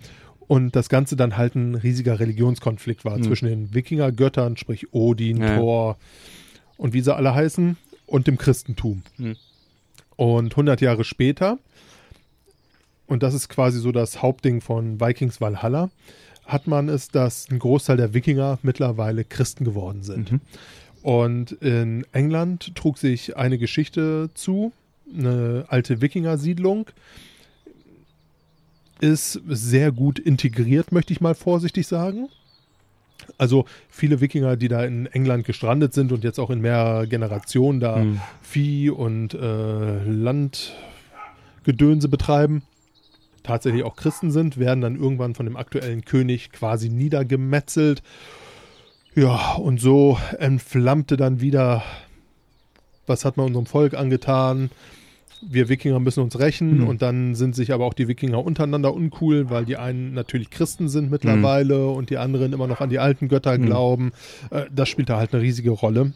Und 0.50 0.76
das 0.76 0.90
Ganze 0.90 1.16
dann 1.16 1.38
halt 1.38 1.54
ein 1.54 1.76
riesiger 1.76 2.20
Religionskonflikt 2.20 3.06
war 3.06 3.20
Mhm. 3.20 3.24
zwischen 3.24 3.46
den 3.48 3.74
Wikinger-Göttern, 3.76 4.58
sprich 4.58 4.92
Odin, 4.94 5.38
Ja. 5.38 5.58
Thor 5.58 5.98
und 6.76 6.94
wie 6.94 7.02
sie 7.02 7.16
alle 7.16 7.36
heißen, 7.36 7.78
und 8.08 8.26
dem 8.26 8.40
Christentum. 8.40 9.04
Mhm. 9.18 9.36
Und 10.16 10.56
100 10.58 10.82
Jahre 10.82 11.04
später, 11.04 11.60
und 13.06 13.22
das 13.22 13.36
ist 13.36 13.48
quasi 13.48 13.80
so 13.80 13.92
das 13.92 14.24
Hauptding 14.24 14.60
von 14.62 15.00
Vikings 15.00 15.40
Valhalla, 15.40 15.92
hat 16.46 16.66
man 16.66 16.90
es, 16.90 17.10
dass 17.10 17.48
ein 17.52 17.60
Großteil 17.60 17.98
der 17.98 18.16
Wikinger 18.16 18.58
mittlerweile 18.64 19.24
Christen 19.26 19.66
geworden 19.66 20.02
sind. 20.02 20.32
Mhm. 20.32 20.42
Und 21.04 21.52
in 21.62 22.08
England 22.12 22.74
trug 22.76 22.98
sich 22.98 23.38
eine 23.38 23.60
Geschichte 23.60 24.32
zu, 24.34 24.74
eine 25.16 25.66
alte 25.70 26.02
Wikinger-Siedlung, 26.02 26.88
ist 29.02 29.42
sehr 29.48 29.92
gut 29.92 30.20
integriert, 30.20 30.92
möchte 30.92 31.14
ich 31.14 31.22
mal 31.22 31.36
vorsichtig 31.36 31.88
sagen. 31.88 32.30
Also 33.38 33.66
viele 33.90 34.22
Wikinger, 34.22 34.58
die 34.58 34.68
da 34.68 34.84
in 34.84 35.06
England 35.08 35.46
gestrandet 35.46 35.94
sind 35.94 36.12
und 36.12 36.24
jetzt 36.24 36.40
auch 36.40 36.50
in 36.50 36.62
mehr 36.62 37.06
Generationen 37.08 37.80
da 37.80 37.98
Hm. 37.98 38.20
Vieh 38.42 38.90
und 38.90 39.34
äh, 39.34 40.04
Landgedönse 40.04 42.10
betreiben, 42.10 42.64
tatsächlich 43.44 43.84
auch 43.84 43.96
Christen 43.96 44.32
sind, 44.32 44.58
werden 44.58 44.82
dann 44.82 44.96
irgendwann 44.96 45.36
von 45.36 45.46
dem 45.46 45.58
aktuellen 45.58 46.06
König 46.06 46.52
quasi 46.52 46.90
niedergemetzelt. 46.90 48.02
Ja, 49.16 49.56
und 49.56 49.82
so 49.82 50.18
entflammte 50.38 51.18
dann 51.18 51.42
wieder, 51.42 51.84
was 53.06 53.26
hat 53.26 53.38
man 53.38 53.48
unserem 53.48 53.66
Volk 53.66 53.94
angetan? 53.94 54.72
Wir 55.42 55.70
Wikinger 55.70 56.00
müssen 56.00 56.22
uns 56.22 56.38
rächen 56.38 56.80
Mhm. 56.82 56.88
und 56.88 57.02
dann 57.02 57.36
sind 57.36 57.56
sich 57.56 57.72
aber 57.72 57.86
auch 57.86 57.94
die 57.94 58.08
Wikinger 58.08 58.44
untereinander 58.44 58.94
uncool, 58.94 59.50
weil 59.50 59.66
die 59.66 59.78
einen 59.78 60.14
natürlich 60.14 60.50
Christen 60.50 60.90
sind 60.90 61.10
mittlerweile 61.12 61.88
und 61.88 62.10
die 62.10 62.18
anderen 62.18 62.52
immer 62.54 62.68
noch 62.68 62.82
an 62.82 62.90
die 62.90 63.00
alten 63.00 63.28
Götter 63.30 63.58
Mhm. 63.58 63.66
glauben. 63.66 64.12
Äh, 64.52 64.66
das 64.74 64.90
spielt 64.90 65.10
da 65.10 65.18
halt 65.18 65.34
eine 65.34 65.42
riesige 65.42 65.70
Rolle. 65.72 66.14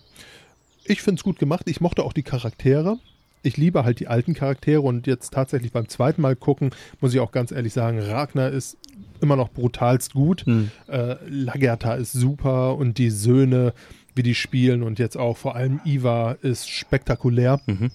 Ich 0.86 1.02
finde 1.02 1.20
es 1.20 1.24
gut 1.24 1.40
gemacht. 1.40 1.70
Ich 1.70 1.80
mochte 1.80 2.04
auch 2.04 2.12
die 2.14 2.24
Charaktere. 2.24 2.98
Ich 3.46 3.58
liebe 3.58 3.84
halt 3.84 4.00
die 4.00 4.08
alten 4.08 4.34
Charaktere 4.34 4.82
und 4.82 5.06
jetzt 5.08 5.34
tatsächlich 5.34 5.72
beim 5.72 5.88
zweiten 5.90 6.22
Mal 6.22 6.36
gucken, 6.36 6.72
muss 7.02 7.14
ich 7.14 7.20
auch 7.20 7.32
ganz 7.32 7.52
ehrlich 7.52 7.74
sagen, 7.74 8.00
Ragnar 8.00 8.50
ist 8.52 8.78
immer 9.22 9.36
noch 9.36 9.50
brutalst 9.52 10.14
gut. 10.14 10.46
Hm. 10.46 10.72
Äh, 10.88 11.16
Lagertha 11.28 11.96
ist 11.96 12.12
super 12.14 12.76
und 12.78 12.98
die 12.98 13.10
Söhne, 13.10 13.74
wie 14.16 14.24
die 14.24 14.36
spielen 14.36 14.84
und 14.84 15.00
jetzt 15.00 15.18
auch 15.18 15.38
vor 15.38 15.56
allem 15.56 15.80
Iva 15.86 16.34
ist 16.42 16.70
spektakulär. 16.70 17.60
Mhm. 17.66 17.92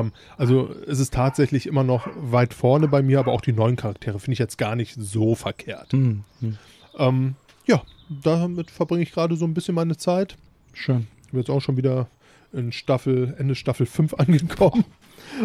Ähm, 0.00 0.12
also 0.36 0.70
es 0.86 0.98
ist 0.98 1.14
tatsächlich 1.14 1.66
immer 1.66 1.84
noch 1.84 2.08
weit 2.16 2.54
vorne 2.54 2.88
bei 2.88 3.02
mir, 3.02 3.18
aber 3.18 3.32
auch 3.32 3.40
die 3.40 3.52
neuen 3.52 3.76
Charaktere 3.76 4.18
finde 4.18 4.34
ich 4.34 4.38
jetzt 4.38 4.58
gar 4.58 4.76
nicht 4.76 4.94
so 4.98 5.34
verkehrt. 5.34 5.92
Hm. 5.92 6.24
Hm. 6.40 6.58
Ähm, 6.96 7.34
ja, 7.66 7.82
damit 8.08 8.70
verbringe 8.70 9.02
ich 9.02 9.12
gerade 9.12 9.36
so 9.36 9.44
ein 9.44 9.54
bisschen 9.54 9.74
meine 9.74 9.96
Zeit. 9.96 10.36
Schön. 10.72 11.06
Ich 11.24 11.30
bin 11.30 11.40
jetzt 11.40 11.50
auch 11.50 11.60
schon 11.60 11.76
wieder 11.76 12.08
in 12.52 12.72
Staffel, 12.72 13.34
Ende 13.38 13.54
Staffel 13.54 13.86
5 13.86 14.14
angekommen. 14.18 14.84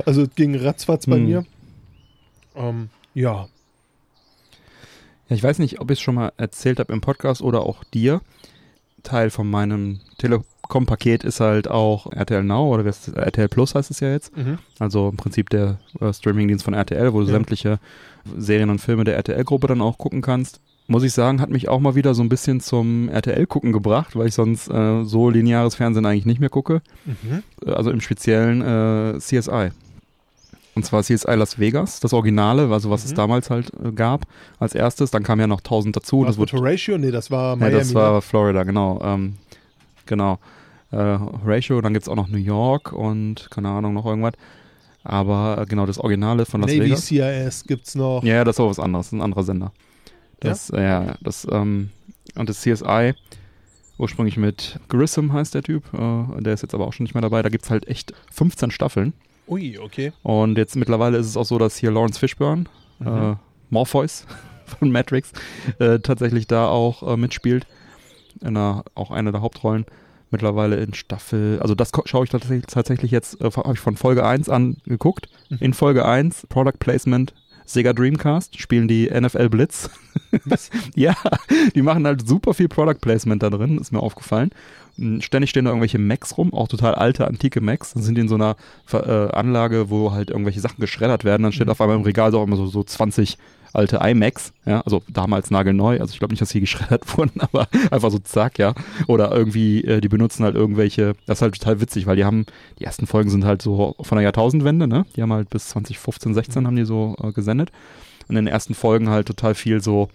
Also 0.05 0.23
es 0.23 0.35
ging 0.35 0.55
ratzfatz 0.55 1.05
bei 1.05 1.15
Hm. 1.17 1.25
mir. 1.25 1.45
Ähm, 2.55 2.89
ja. 3.13 3.47
Ja, 5.27 5.35
ich 5.35 5.43
weiß 5.43 5.59
nicht, 5.59 5.79
ob 5.79 5.91
ich 5.91 5.99
es 5.99 6.03
schon 6.03 6.15
mal 6.15 6.31
erzählt 6.37 6.79
habe 6.79 6.91
im 6.93 7.01
Podcast 7.01 7.41
oder 7.41 7.61
auch 7.61 7.83
dir. 7.83 8.21
Teil 9.03 9.29
von 9.29 9.49
meinem 9.49 10.01
Telekom-Paket 10.69 11.23
ist 11.23 11.39
halt 11.39 11.67
auch 11.67 12.11
RTL 12.11 12.43
Now 12.43 12.73
oder 12.73 12.85
es? 12.85 13.07
RTL 13.07 13.47
Plus 13.49 13.73
heißt 13.75 13.89
es 13.91 13.99
ja 13.99 14.11
jetzt. 14.11 14.35
Mhm. 14.37 14.59
Also 14.77 15.09
im 15.09 15.17
Prinzip 15.17 15.49
der 15.49 15.79
äh, 15.99 16.13
Streamingdienst 16.13 16.63
von 16.63 16.73
RTL, 16.73 17.11
wo 17.13 17.19
du 17.21 17.25
Ja. 17.25 17.31
sämtliche 17.33 17.79
Serien 18.37 18.69
und 18.69 18.79
Filme 18.79 19.03
der 19.03 19.15
RTL-Gruppe 19.15 19.67
dann 19.67 19.81
auch 19.81 19.97
gucken 19.97 20.21
kannst. 20.21 20.59
Muss 20.87 21.03
ich 21.03 21.13
sagen, 21.13 21.39
hat 21.41 21.49
mich 21.49 21.69
auch 21.69 21.79
mal 21.79 21.95
wieder 21.95 22.13
so 22.13 22.23
ein 22.23 22.29
bisschen 22.29 22.61
zum 22.61 23.09
RTL-Gucken 23.09 23.71
gebracht, 23.71 24.15
weil 24.15 24.27
ich 24.27 24.33
sonst 24.33 24.67
äh, 24.69 25.03
so 25.03 25.29
lineares 25.29 25.75
Fernsehen 25.75 26.05
eigentlich 26.05 26.25
nicht 26.25 26.39
mehr 26.39 26.49
gucke. 26.49 26.81
Mhm. 27.05 27.43
Also 27.71 27.91
im 27.91 28.01
speziellen 28.01 28.61
äh, 28.61 29.19
CSI. 29.19 29.69
Und 30.75 30.85
zwar 30.85 31.03
CSI 31.03 31.33
Las 31.35 31.59
Vegas, 31.59 31.99
das 31.99 32.13
Originale, 32.13 32.71
also 32.71 32.89
was 32.89 33.03
es 33.05 33.11
Mhm. 33.11 33.15
damals 33.15 33.49
halt 33.49 33.71
äh, 33.83 33.91
gab 33.91 34.25
als 34.59 34.73
erstes. 34.75 35.11
Dann 35.11 35.23
kam 35.23 35.39
ja 35.39 35.47
noch 35.47 35.59
1000 35.61 35.95
dazu. 35.95 36.21
Was 36.21 36.27
das 36.27 36.37
wurde 36.37 36.53
Horatio? 36.53 36.97
Nee, 36.97 37.11
das 37.11 37.29
war 37.31 37.55
Miami. 37.55 37.75
das 37.75 37.93
war 37.93 38.21
Florida, 38.21 38.63
genau. 38.63 38.99
Ähm, 39.03 39.35
genau. 40.05 40.39
Äh, 40.91 40.97
Ratio, 40.97 41.81
dann 41.81 41.93
gibt's 41.93 42.09
auch 42.09 42.15
noch 42.15 42.27
New 42.27 42.37
York 42.37 42.91
und 42.93 43.49
keine 43.51 43.69
Ahnung, 43.69 43.93
noch 43.93 44.05
irgendwas. 44.05 44.33
Aber 45.03 45.59
äh, 45.61 45.65
genau, 45.65 45.85
das 45.85 45.97
Originale 45.99 46.45
von 46.45 46.61
Las 46.61 46.71
Navy 46.71 46.85
Vegas. 46.85 47.05
CIS 47.05 47.63
gibt's 47.65 47.95
noch. 47.95 48.23
Ja, 48.23 48.43
das 48.43 48.55
ist 48.55 48.59
auch 48.59 48.69
was 48.69 48.79
anderes, 48.79 49.11
ein 49.11 49.21
anderer 49.21 49.43
Sender. 49.43 49.71
Das, 50.39 50.69
ja, 50.69 50.81
ja 50.81 51.15
das, 51.21 51.47
ähm, 51.51 51.91
und 52.35 52.49
das 52.49 52.61
CSI, 52.61 53.13
ursprünglich 53.97 54.37
mit 54.37 54.79
Grissom 54.89 55.31
heißt 55.33 55.53
der 55.53 55.63
Typ, 55.63 55.83
äh, 55.93 56.41
der 56.41 56.53
ist 56.53 56.61
jetzt 56.61 56.73
aber 56.73 56.87
auch 56.87 56.93
schon 56.93 57.03
nicht 57.03 57.13
mehr 57.13 57.21
dabei. 57.21 57.41
Da 57.41 57.49
gibt's 57.49 57.69
halt 57.69 57.87
echt 57.87 58.13
15 58.31 58.71
Staffeln. 58.71 59.13
Ui, 59.47 59.77
okay. 59.79 60.11
Und 60.23 60.57
jetzt 60.57 60.75
mittlerweile 60.75 61.17
ist 61.17 61.25
es 61.27 61.37
auch 61.37 61.45
so, 61.45 61.57
dass 61.57 61.77
hier 61.77 61.91
Lawrence 61.91 62.19
Fishburne, 62.19 62.65
Mhm. 62.99 63.07
äh, 63.07 63.35
Morpheus 63.69 64.25
von 64.65 64.91
Matrix, 64.91 65.31
äh, 65.79 65.99
tatsächlich 65.99 66.47
da 66.47 66.67
auch 66.67 67.03
äh, 67.13 67.17
mitspielt. 67.17 67.65
In 68.41 68.49
einer, 68.57 68.83
auch 68.95 69.11
eine 69.11 69.31
der 69.31 69.41
Hauptrollen. 69.41 69.85
Mittlerweile 70.31 70.75
in 70.77 70.93
Staffel, 70.93 71.59
also 71.61 71.73
das 71.75 71.91
schaue 72.05 72.23
ich 72.25 72.29
tatsächlich, 72.29 72.65
tatsächlich 72.67 73.11
jetzt, 73.11 73.41
äh, 73.41 73.49
habe 73.51 73.73
ich 73.73 73.79
von 73.79 73.95
Folge 73.97 74.25
1 74.25 74.47
an 74.49 74.77
geguckt. 74.85 75.27
Mhm. 75.49 75.57
In 75.59 75.73
Folge 75.73 76.05
1, 76.05 76.45
Product 76.49 76.77
Placement, 76.79 77.33
Sega 77.65 77.93
Dreamcast, 77.93 78.59
spielen 78.59 78.87
die 78.87 79.09
NFL 79.09 79.49
Blitz. 79.49 79.89
Ja, 80.95 81.15
die 81.73 81.81
machen 81.81 82.05
halt 82.05 82.27
super 82.27 82.53
viel 82.53 82.67
Product 82.67 82.99
Placement 83.01 83.41
da 83.41 83.49
drin, 83.49 83.79
ist 83.79 83.91
mir 83.91 83.99
aufgefallen. 83.99 84.51
Mm, 84.97 85.21
Ständig 85.21 85.49
stehen 85.49 85.65
da 85.65 85.71
irgendwelche 85.71 85.97
Macs 85.97 86.37
rum, 86.37 86.53
auch 86.53 86.67
total 86.67 86.93
alte, 86.95 87.25
antike 87.27 87.61
Macs. 87.61 87.93
Dann 87.93 88.03
sind 88.03 88.13
die 88.15 88.21
in 88.21 88.27
so 88.27 88.35
einer 88.35 88.55
Ver- 88.85 89.29
äh, 89.31 89.35
Anlage, 89.35 89.89
wo 89.89 90.11
halt 90.11 90.29
irgendwelche 90.29 90.59
Sachen 90.59 90.79
geschreddert 90.81 91.23
werden. 91.23 91.41
Dann 91.43 91.51
steht 91.51 91.65
Mhm. 91.67 91.71
auf 91.71 91.81
einmal 91.81 91.97
im 91.97 92.03
Regal 92.03 92.31
so 92.31 92.39
auch 92.39 92.43
immer 92.43 92.57
so, 92.57 92.67
so 92.67 92.83
20 92.83 93.37
alte 93.73 93.99
iMacs, 94.01 94.53
ja, 94.65 94.81
also 94.81 95.01
damals 95.07 95.51
nagelneu. 95.51 95.99
Also 95.99 96.13
ich 96.13 96.19
glaube 96.19 96.33
nicht, 96.33 96.41
dass 96.41 96.49
die 96.49 96.59
geschreddert 96.61 97.17
wurden, 97.17 97.39
aber 97.39 97.67
einfach 97.91 98.11
so 98.11 98.19
zack, 98.19 98.59
ja. 98.59 98.73
Oder 99.07 99.31
irgendwie, 99.31 99.83
äh, 99.83 100.01
die 100.01 100.09
benutzen 100.09 100.43
halt 100.43 100.55
irgendwelche, 100.55 101.13
das 101.25 101.39
ist 101.39 101.41
halt 101.41 101.59
total 101.59 101.81
witzig, 101.81 102.05
weil 102.05 102.15
die 102.15 102.25
haben, 102.25 102.45
die 102.79 102.85
ersten 102.85 103.07
Folgen 103.07 103.29
sind 103.29 103.45
halt 103.45 103.61
so 103.61 103.95
von 104.01 104.17
der 104.17 104.23
Jahrtausendwende, 104.23 104.87
ne? 104.87 105.05
Die 105.15 105.21
haben 105.21 105.33
halt 105.33 105.49
bis 105.49 105.69
2015, 105.69 106.33
16 106.33 106.67
haben 106.67 106.75
die 106.75 106.85
so 106.85 107.15
äh, 107.21 107.31
gesendet. 107.31 107.71
Und 108.27 108.35
in 108.35 108.45
den 108.45 108.53
ersten 108.53 108.75
Folgen 108.75 109.09
halt 109.09 109.27
total 109.27 109.55
viel 109.55 109.81
so 109.81 110.09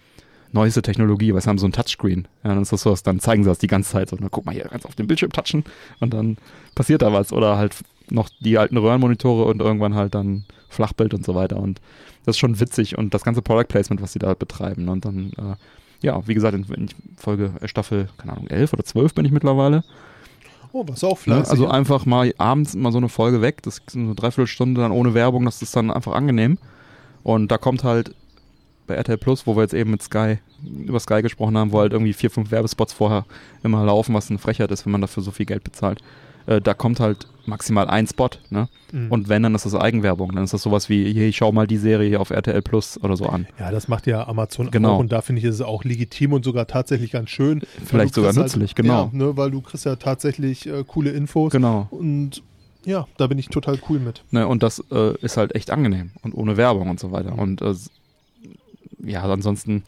neueste 0.52 0.82
Technologie, 0.82 1.34
weil 1.34 1.40
sie 1.40 1.48
haben 1.48 1.58
so 1.58 1.66
ein 1.66 1.72
Touchscreen. 1.72 2.28
Ja, 2.44 2.50
dann 2.50 2.62
ist 2.62 2.72
das 2.72 2.82
so, 2.82 2.94
dann 3.02 3.18
zeigen 3.18 3.42
sie 3.42 3.50
das 3.50 3.58
die 3.58 3.66
ganze 3.66 3.90
Zeit 3.90 4.08
so. 4.08 4.16
Na, 4.20 4.28
guck 4.30 4.46
mal 4.46 4.52
hier, 4.52 4.64
ganz 4.64 4.86
auf 4.86 4.94
den 4.94 5.08
Bildschirm 5.08 5.32
touchen 5.32 5.64
und 6.00 6.14
dann 6.14 6.36
passiert 6.74 7.02
da 7.02 7.12
was. 7.12 7.32
Oder 7.32 7.58
halt 7.58 7.76
noch 8.10 8.28
die 8.40 8.56
alten 8.56 8.76
Röhrenmonitore 8.76 9.44
und 9.46 9.60
irgendwann 9.60 9.94
halt 9.94 10.14
dann 10.14 10.44
Flachbild 10.74 11.14
und 11.14 11.24
so 11.24 11.34
weiter. 11.34 11.56
Und 11.56 11.80
das 12.24 12.36
ist 12.36 12.40
schon 12.40 12.60
witzig 12.60 12.98
und 12.98 13.14
das 13.14 13.22
ganze 13.24 13.42
Product 13.42 13.68
Placement, 13.68 14.02
was 14.02 14.12
sie 14.12 14.18
da 14.18 14.34
betreiben. 14.34 14.88
Und 14.88 15.04
dann, 15.04 15.32
äh, 15.38 15.56
ja, 16.06 16.26
wie 16.26 16.34
gesagt, 16.34 16.54
in, 16.54 16.64
in 16.64 16.88
Folge 17.16 17.52
äh, 17.60 17.68
Staffel, 17.68 18.08
keine 18.18 18.32
Ahnung, 18.34 18.48
11 18.48 18.72
oder 18.72 18.84
12 18.84 19.14
bin 19.14 19.24
ich 19.24 19.32
mittlerweile. 19.32 19.84
Oh, 20.72 20.84
was 20.88 21.04
auch 21.04 21.12
Ne? 21.12 21.16
fleißig. 21.16 21.50
Also 21.52 21.68
einfach 21.68 22.04
mal 22.04 22.34
abends 22.36 22.74
mal 22.74 22.90
so 22.92 22.98
eine 22.98 23.08
Folge 23.08 23.40
weg, 23.40 23.62
das 23.62 23.78
ist 23.78 23.90
so 23.90 23.98
eine 23.98 24.14
Dreiviertelstunde 24.14 24.80
dann 24.80 24.90
ohne 24.92 25.14
Werbung, 25.14 25.44
das 25.44 25.62
ist 25.62 25.74
dann 25.76 25.90
einfach 25.90 26.12
angenehm. 26.14 26.58
Und 27.22 27.50
da 27.52 27.58
kommt 27.58 27.84
halt 27.84 28.14
bei 28.86 28.94
RTL 28.96 29.16
Plus, 29.16 29.46
wo 29.46 29.56
wir 29.56 29.62
jetzt 29.62 29.72
eben 29.72 29.92
mit 29.92 30.02
Sky, 30.02 30.38
über 30.62 30.98
Sky 31.00 31.22
gesprochen 31.22 31.56
haben, 31.56 31.72
wo 31.72 31.78
halt 31.78 31.92
irgendwie 31.92 32.12
vier, 32.12 32.30
fünf 32.30 32.50
Werbespots 32.50 32.92
vorher 32.92 33.24
immer 33.62 33.84
laufen, 33.84 34.14
was 34.14 34.28
eine 34.30 34.38
Frechheit 34.38 34.70
ist, 34.72 34.84
wenn 34.84 34.92
man 34.92 35.00
dafür 35.00 35.22
so 35.22 35.30
viel 35.30 35.46
Geld 35.46 35.64
bezahlt. 35.64 36.00
Äh, 36.46 36.60
da 36.60 36.74
kommt 36.74 37.00
halt 37.00 37.28
maximal 37.46 37.88
ein 37.88 38.06
Spot, 38.06 38.28
ne? 38.50 38.68
Mhm. 38.92 39.10
Und 39.12 39.28
wenn, 39.28 39.42
dann 39.42 39.54
ist 39.54 39.66
das 39.66 39.74
Eigenwerbung. 39.74 40.32
Dann 40.32 40.44
ist 40.44 40.54
das 40.54 40.62
sowas 40.62 40.88
wie, 40.88 41.02
ich 41.04 41.36
schau 41.36 41.52
mal 41.52 41.66
die 41.66 41.76
Serie 41.78 42.08
hier 42.08 42.20
auf 42.20 42.30
RTL 42.30 42.62
Plus 42.62 42.98
oder 43.02 43.16
so 43.16 43.26
an. 43.26 43.46
ja, 43.58 43.70
das 43.70 43.88
macht 43.88 44.06
ja 44.06 44.26
Amazon 44.26 44.70
Genau. 44.70 44.94
auch 44.94 44.98
und 44.98 45.12
da 45.12 45.20
finde 45.20 45.40
ich, 45.40 45.44
ist 45.46 45.56
es 45.56 45.60
auch 45.62 45.84
legitim 45.84 46.32
und 46.32 46.44
sogar 46.44 46.66
tatsächlich 46.66 47.10
ganz 47.10 47.30
schön. 47.30 47.62
Vielleicht 47.84 48.14
sogar 48.14 48.32
kriegst 48.32 48.56
nützlich, 48.56 48.70
halt, 48.70 48.76
genau. 48.76 49.10
Ja, 49.12 49.18
ne, 49.26 49.36
weil 49.36 49.50
du 49.50 49.60
kriegst 49.60 49.84
ja 49.84 49.96
tatsächlich 49.96 50.66
äh, 50.66 50.84
coole 50.86 51.10
Infos 51.10 51.52
Genau. 51.52 51.88
und 51.90 52.42
ja, 52.84 53.06
da 53.16 53.26
bin 53.26 53.38
ich 53.38 53.48
total 53.48 53.78
cool 53.88 53.98
mit. 53.98 54.22
Ne, 54.30 54.46
und 54.46 54.62
das 54.62 54.82
äh, 54.92 55.16
ist 55.22 55.36
halt 55.38 55.54
echt 55.54 55.70
angenehm 55.70 56.10
und 56.22 56.34
ohne 56.34 56.56
Werbung 56.56 56.90
und 56.90 57.00
so 57.00 57.12
weiter. 57.12 57.32
Mhm. 57.32 57.38
Und 57.38 57.62
äh, 57.62 57.74
ja, 59.04 59.22
ansonsten, 59.22 59.84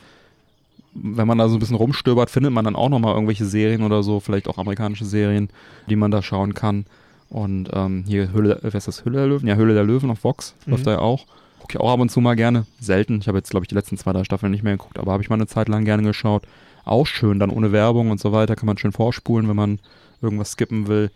wenn 0.95 1.27
man 1.27 1.38
da 1.38 1.49
so 1.49 1.57
ein 1.57 1.59
bisschen 1.59 1.77
rumstöbert, 1.77 2.31
findet 2.31 2.53
man 2.53 2.64
dann 2.64 2.77
auch 2.77 2.88
nochmal 2.88 3.14
irgendwelche 3.14 3.45
Serien 3.45 3.83
oder 3.83 4.03
so, 4.03 4.21
vielleicht 4.21 4.49
auch 4.49 4.59
amerikanische 4.59 5.05
Serien, 5.05 5.49
die 5.88 5.97
man 5.97 6.11
da 6.11 6.23
schauen 6.23 6.55
kann. 6.55 6.87
Und 7.29 7.71
ähm, 7.73 8.05
hier 8.07 8.31
Höhle, 8.33 8.59
wer 8.62 8.75
ist 8.75 8.87
das? 8.89 9.05
Höhle 9.05 9.19
der 9.19 9.27
Löwen? 9.27 9.47
Ja, 9.49 9.57
Höhle 9.57 9.75
der 9.75 9.85
Löwen 9.85 10.11
auf 10.11 10.23
Vox 10.25 10.55
Mhm. 10.65 10.73
läuft 10.73 10.87
da 10.87 10.93
ja 10.93 10.99
auch. 10.99 11.27
Gucke 11.59 11.73
ich 11.75 11.81
auch 11.81 11.93
ab 11.93 12.01
und 12.01 12.11
zu 12.11 12.21
mal 12.21 12.37
gerne. 12.37 12.67
Selten. 12.81 13.19
Ich 13.21 13.29
habe 13.29 13.39
jetzt, 13.39 13.51
glaube 13.51 13.65
ich, 13.65 13.69
die 13.69 13.75
letzten 13.75 13.97
zwei, 13.99 14.12
drei 14.12 14.23
Staffeln 14.25 14.53
nicht 14.53 14.62
mehr 14.62 14.77
geguckt, 14.77 14.99
aber 14.99 15.12
habe 15.12 15.23
ich 15.23 15.29
mal 15.29 15.35
eine 15.35 15.47
Zeit 15.49 15.69
lang 15.69 15.85
gerne 15.85 16.03
geschaut. 16.05 16.45
Auch 16.85 17.07
schön, 17.07 17.41
dann 17.41 17.51
ohne 17.51 17.73
Werbung 17.73 18.11
und 18.11 18.21
so 18.21 18.31
weiter, 18.33 18.55
kann 18.55 18.67
man 18.67 18.79
schön 18.79 18.93
vorspulen, 18.93 19.49
wenn 19.49 19.57
man 19.57 19.81
irgendwas 20.23 20.53
skippen 20.53 20.87
will. 20.87 21.11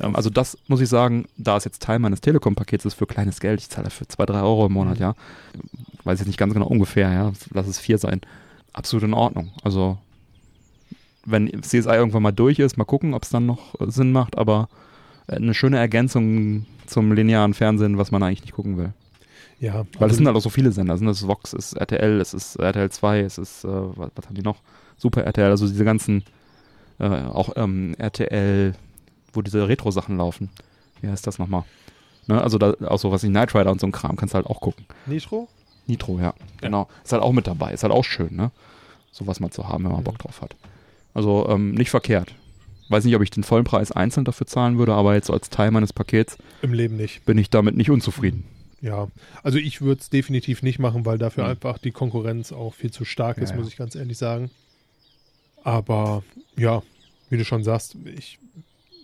Ähm, 0.00 0.14
also 0.14 0.30
das 0.30 0.56
muss 0.68 0.80
ich 0.80 0.88
sagen, 0.88 1.26
da 1.36 1.56
es 1.56 1.64
jetzt 1.64 1.82
Teil 1.82 1.98
meines 1.98 2.20
Telekom-Pakets 2.20 2.84
ist 2.84 2.94
für 2.94 3.06
kleines 3.06 3.40
Geld, 3.40 3.58
ich 3.60 3.68
zahle 3.68 3.84
dafür 3.84 4.08
zwei, 4.08 4.26
drei 4.26 4.40
Euro 4.42 4.66
im 4.66 4.72
Monat, 4.72 4.96
Mhm. 4.98 5.02
ja. 5.02 5.14
Weiß 6.04 6.20
jetzt 6.20 6.28
nicht 6.28 6.38
ganz 6.38 6.54
genau 6.54 6.66
ungefähr, 6.66 7.12
ja. 7.12 7.32
Lass 7.52 7.66
es 7.66 7.80
vier 7.80 7.98
sein. 7.98 8.20
Absolut 8.72 9.02
in 9.02 9.14
Ordnung. 9.14 9.50
Also 9.64 9.98
wenn 11.26 11.48
CSI 11.62 11.88
irgendwann 11.90 12.22
mal 12.22 12.30
durch 12.32 12.58
ist, 12.60 12.76
mal 12.78 12.84
gucken, 12.84 13.14
ob 13.14 13.24
es 13.24 13.30
dann 13.30 13.46
noch 13.46 13.78
äh, 13.80 13.90
Sinn 13.90 14.12
macht, 14.12 14.38
aber 14.38 14.68
äh, 14.72 14.76
eine 15.30 15.54
schöne 15.54 15.78
Ergänzung 15.78 16.66
zum 16.86 17.12
linearen 17.12 17.54
Fernsehen, 17.54 17.98
was 17.98 18.10
man 18.10 18.22
eigentlich 18.22 18.42
nicht 18.42 18.54
gucken 18.54 18.76
will. 18.76 18.92
Ja, 19.60 19.74
Weil 19.74 19.84
also 20.04 20.06
es 20.12 20.16
sind 20.16 20.26
halt 20.26 20.36
auch 20.36 20.40
so 20.42 20.48
viele 20.50 20.72
Sender. 20.72 20.94
Es 20.94 21.00
ist 21.02 21.26
Vox, 21.26 21.52
es 21.52 21.72
ist 21.72 21.78
RTL, 21.78 22.20
es 22.20 22.32
ist 22.34 22.56
RTL 22.56 22.90
2, 22.90 23.20
es 23.20 23.38
ist, 23.38 23.64
äh, 23.64 23.68
was, 23.68 24.10
was 24.14 24.26
haben 24.26 24.34
die 24.34 24.42
noch? 24.42 24.56
Super 24.96 25.24
RTL, 25.24 25.50
also 25.50 25.66
diese 25.66 25.84
ganzen, 25.84 26.24
äh, 26.98 27.04
auch 27.08 27.50
ähm, 27.56 27.94
RTL, 27.98 28.74
wo 29.32 29.42
diese 29.42 29.68
Retro-Sachen 29.68 30.16
laufen. 30.16 30.48
Wie 31.00 31.08
heißt 31.08 31.26
das 31.26 31.38
nochmal? 31.38 31.64
Ne? 32.26 32.40
Also 32.40 32.58
da, 32.58 32.74
auch 32.86 32.98
so 32.98 33.12
was 33.12 33.22
wie 33.22 33.28
Knight 33.28 33.54
Rider 33.54 33.70
und 33.70 33.80
so 33.80 33.86
ein 33.86 33.92
Kram 33.92 34.16
kannst 34.16 34.34
du 34.34 34.36
halt 34.36 34.46
auch 34.46 34.60
gucken. 34.60 34.86
Nitro? 35.06 35.48
Nitro, 35.86 36.18
ja. 36.18 36.34
Genau. 36.60 36.88
Ist 37.04 37.12
halt 37.12 37.22
auch 37.22 37.32
mit 37.32 37.46
dabei. 37.46 37.72
Ist 37.72 37.82
halt 37.82 37.92
auch 37.92 38.04
schön, 38.04 38.34
ne? 38.36 38.50
Sowas 39.12 39.40
mal 39.40 39.50
zu 39.50 39.68
haben, 39.68 39.84
wenn 39.84 39.90
man 39.92 40.00
Mhm. 40.00 40.04
Bock 40.04 40.18
drauf 40.18 40.40
hat. 40.40 40.56
Also 41.14 41.46
ähm, 41.48 41.72
nicht 41.72 41.90
verkehrt. 41.90 42.34
Weiß 42.90 43.04
nicht, 43.04 43.14
ob 43.16 43.22
ich 43.22 43.30
den 43.30 43.44
vollen 43.44 43.64
Preis 43.64 43.92
einzeln 43.92 44.24
dafür 44.24 44.46
zahlen 44.46 44.76
würde, 44.76 44.92
aber 44.94 45.14
jetzt 45.14 45.30
als 45.30 45.48
Teil 45.48 45.70
meines 45.70 45.92
Pakets 45.92 46.36
Im 46.60 46.72
Leben 46.74 46.96
nicht. 46.96 47.24
bin 47.24 47.38
ich 47.38 47.48
damit 47.48 47.76
nicht 47.76 47.88
unzufrieden. 47.90 48.44
Ja, 48.82 49.08
also 49.42 49.58
ich 49.58 49.80
würde 49.80 50.00
es 50.00 50.10
definitiv 50.10 50.62
nicht 50.62 50.78
machen, 50.78 51.04
weil 51.06 51.16
dafür 51.18 51.44
Mhm. 51.44 51.50
einfach 51.50 51.78
die 51.78 51.92
Konkurrenz 51.92 52.50
auch 52.52 52.74
viel 52.74 52.90
zu 52.90 53.04
stark 53.04 53.38
ist, 53.38 53.50
Ja, 53.50 53.56
muss 53.56 53.66
ja. 53.66 53.70
ich 53.72 53.76
ganz 53.76 53.94
ehrlich 53.94 54.18
sagen. 54.18 54.50
Aber 55.62 56.22
ja, 56.56 56.82
wie 57.28 57.36
du 57.36 57.44
schon 57.44 57.62
sagst, 57.64 57.96
ich 58.16 58.38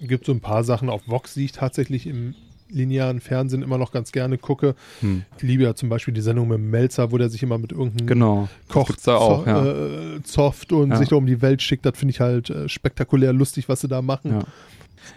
gibt 0.01 0.25
so 0.27 0.33
ein 0.33 0.41
paar 0.41 0.65
Sachen 0.65 0.89
auf 0.89 1.07
Vox, 1.07 1.35
die 1.35 1.45
ich 1.45 1.53
tatsächlich 1.53 2.07
im 2.07 2.35
linearen 2.69 3.21
Fernsehen 3.21 3.63
immer 3.63 3.79
noch 3.79 3.93
ganz 3.93 4.13
gerne 4.13 4.39
gucke. 4.39 4.75
Hm. 5.01 5.25
Ich 5.37 5.43
liebe 5.43 5.63
ja 5.63 5.75
zum 5.75 5.89
Beispiel 5.89 6.13
die 6.15 6.21
Sendung 6.21 6.49
mit 6.49 6.59
Melzer, 6.61 7.13
wo 7.13 7.19
der 7.19 7.29
sich 7.29 7.43
immer 7.43 7.59
mit 7.59 7.73
irgendeinem 7.73 8.07
Genau. 8.07 8.49
Koch 8.69 8.91
da 9.05 9.17
auch, 9.17 9.47
ja. 9.47 9.65
äh, 10.17 10.23
zofft 10.23 10.73
und 10.73 10.91
Ja. 10.91 10.97
sich 10.97 11.09
da 11.09 11.17
um 11.17 11.27
die 11.27 11.43
Welt 11.43 11.63
schickt. 11.63 11.87
Das 11.87 11.97
finde 11.99 12.11
ich 12.13 12.21
halt 12.21 12.51
äh, 12.51 12.69
spektakulär 12.69 13.33
lustig, 13.33 13.69
was 13.69 13.81
sie 13.81 13.89
da 13.89 14.03
machen. 14.03 14.33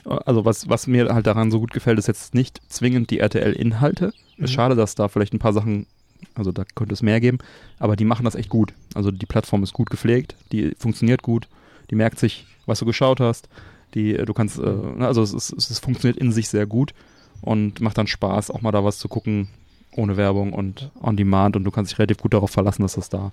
Ja. 0.05 0.19
Also 0.25 0.45
was, 0.45 0.69
was 0.69 0.87
mir 0.87 1.09
halt 1.13 1.25
daran 1.27 1.49
so 1.51 1.59
gut 1.59 1.71
gefällt, 1.71 1.97
ist 1.99 2.07
jetzt 2.07 2.35
nicht 2.35 2.61
zwingend 2.69 3.09
die 3.09 3.19
RTL-Inhalte. 3.19 4.13
Mhm. 4.37 4.47
Schade, 4.47 4.75
dass 4.75 4.95
da 4.95 5.07
vielleicht 5.07 5.33
ein 5.33 5.39
paar 5.39 5.53
Sachen, 5.53 5.87
also 6.35 6.51
da 6.51 6.63
könnte 6.75 6.93
es 6.93 7.01
mehr 7.01 7.19
geben, 7.19 7.39
aber 7.79 7.95
die 7.95 8.05
machen 8.05 8.25
das 8.25 8.35
echt 8.35 8.49
gut. 8.49 8.73
Also 8.93 9.09
die 9.11 9.25
Plattform 9.25 9.63
ist 9.63 9.73
gut 9.73 9.89
gepflegt, 9.89 10.35
die 10.51 10.73
funktioniert 10.77 11.23
gut, 11.23 11.47
die 11.89 11.95
merkt 11.95 12.19
sich, 12.19 12.45
was 12.67 12.79
du 12.79 12.85
geschaut 12.85 13.19
hast. 13.19 13.49
Die, 13.95 14.15
äh, 14.15 14.25
du 14.25 14.33
kannst, 14.35 14.59
äh, 14.59 14.61
ne, 14.61 15.07
also 15.07 15.23
es, 15.23 15.33
es, 15.33 15.51
es 15.51 15.79
funktioniert 15.79 16.17
in 16.19 16.31
sich 16.31 16.47
sehr 16.49 16.67
gut 16.67 16.93
und 17.41 17.81
macht 17.81 17.97
dann 17.97 18.07
Spaß, 18.07 18.51
auch 18.51 18.61
mal 18.61 18.71
da 18.71 18.83
was 18.83 18.99
zu 18.99 19.07
gucken, 19.07 19.47
ohne 19.95 20.17
Werbung 20.17 20.53
und 20.53 20.91
on 21.01 21.17
demand 21.17 21.55
und 21.55 21.63
du 21.63 21.71
kannst 21.71 21.91
dich 21.91 21.99
relativ 21.99 22.17
gut 22.17 22.33
darauf 22.33 22.51
verlassen, 22.51 22.83
dass 22.83 22.93
das 22.93 23.09
da 23.09 23.31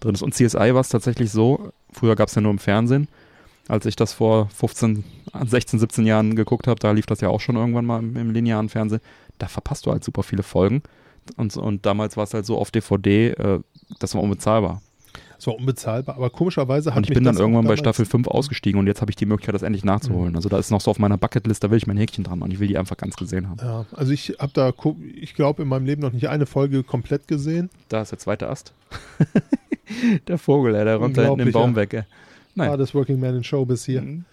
drin 0.00 0.14
ist. 0.14 0.22
Und 0.22 0.34
CSI 0.34 0.74
war 0.74 0.80
es 0.80 0.88
tatsächlich 0.88 1.30
so, 1.30 1.72
früher 1.92 2.16
gab 2.16 2.28
es 2.28 2.34
ja 2.34 2.40
nur 2.40 2.52
im 2.52 2.58
Fernsehen, 2.58 3.08
als 3.68 3.84
ich 3.84 3.96
das 3.96 4.12
vor 4.12 4.48
15, 4.50 5.04
16, 5.44 5.78
17 5.78 6.06
Jahren 6.06 6.36
geguckt 6.36 6.66
habe, 6.66 6.80
da 6.80 6.92
lief 6.92 7.06
das 7.06 7.20
ja 7.20 7.28
auch 7.28 7.40
schon 7.40 7.56
irgendwann 7.56 7.84
mal 7.84 7.98
im, 7.98 8.16
im 8.16 8.30
linearen 8.30 8.68
Fernsehen, 8.68 9.00
da 9.38 9.48
verpasst 9.48 9.86
du 9.86 9.92
halt 9.92 10.04
super 10.04 10.22
viele 10.22 10.42
Folgen. 10.42 10.82
Und, 11.36 11.56
und 11.56 11.84
damals 11.84 12.16
war 12.16 12.24
es 12.24 12.32
halt 12.32 12.46
so 12.46 12.56
auf 12.56 12.70
DVD, 12.70 13.30
äh, 13.30 13.60
das 13.98 14.14
war 14.14 14.22
unbezahlbar. 14.22 14.80
Es 15.38 15.46
war 15.46 15.54
unbezahlbar, 15.54 16.16
aber 16.16 16.30
komischerweise 16.30 16.90
hat 16.90 16.98
Und 16.98 17.08
ich 17.08 17.14
bin 17.14 17.22
dann 17.22 17.36
irgendwann 17.36 17.66
bei 17.66 17.76
Staffel 17.76 18.04
5 18.04 18.26
ausgestiegen 18.26 18.80
und 18.80 18.88
jetzt 18.88 19.00
habe 19.00 19.12
ich 19.12 19.16
die 19.16 19.24
Möglichkeit, 19.24 19.54
das 19.54 19.62
endlich 19.62 19.84
nachzuholen. 19.84 20.30
Mhm. 20.30 20.36
Also 20.36 20.48
da 20.48 20.58
ist 20.58 20.70
noch 20.72 20.80
so 20.80 20.90
auf 20.90 20.98
meiner 20.98 21.16
Bucketlist, 21.16 21.62
da 21.62 21.70
will 21.70 21.78
ich 21.78 21.86
mein 21.86 21.96
Häkchen 21.96 22.24
dran 22.24 22.42
und 22.42 22.52
ich 22.52 22.58
will 22.58 22.66
die 22.66 22.76
einfach 22.76 22.96
ganz 22.96 23.16
gesehen 23.16 23.48
haben. 23.48 23.60
Ja, 23.62 23.86
also 23.92 24.12
ich 24.12 24.36
habe 24.40 24.52
da, 24.52 24.72
ich 25.14 25.34
glaube, 25.34 25.62
in 25.62 25.68
meinem 25.68 25.86
Leben 25.86 26.02
noch 26.02 26.12
nicht 26.12 26.28
eine 26.28 26.46
Folge 26.46 26.82
komplett 26.82 27.28
gesehen. 27.28 27.70
Da 27.88 28.02
ist 28.02 28.10
der 28.10 28.18
zweite 28.18 28.48
Ast. 28.48 28.72
der 30.28 30.38
Vogel, 30.38 30.74
ey, 30.74 30.84
der 30.84 30.96
räumt 30.96 31.16
da 31.16 31.22
hinten 31.22 31.38
den 31.38 31.52
Baum 31.52 31.70
ja. 31.70 31.76
weg. 31.76 31.94
Ey. 31.94 32.02
Nein. 32.56 32.70
Ah, 32.70 32.76
das 32.76 32.92
Working 32.92 33.20
Man 33.20 33.36
in 33.36 33.44
Showbiz 33.44 33.84
hier. 33.84 34.02
Mhm. 34.02 34.24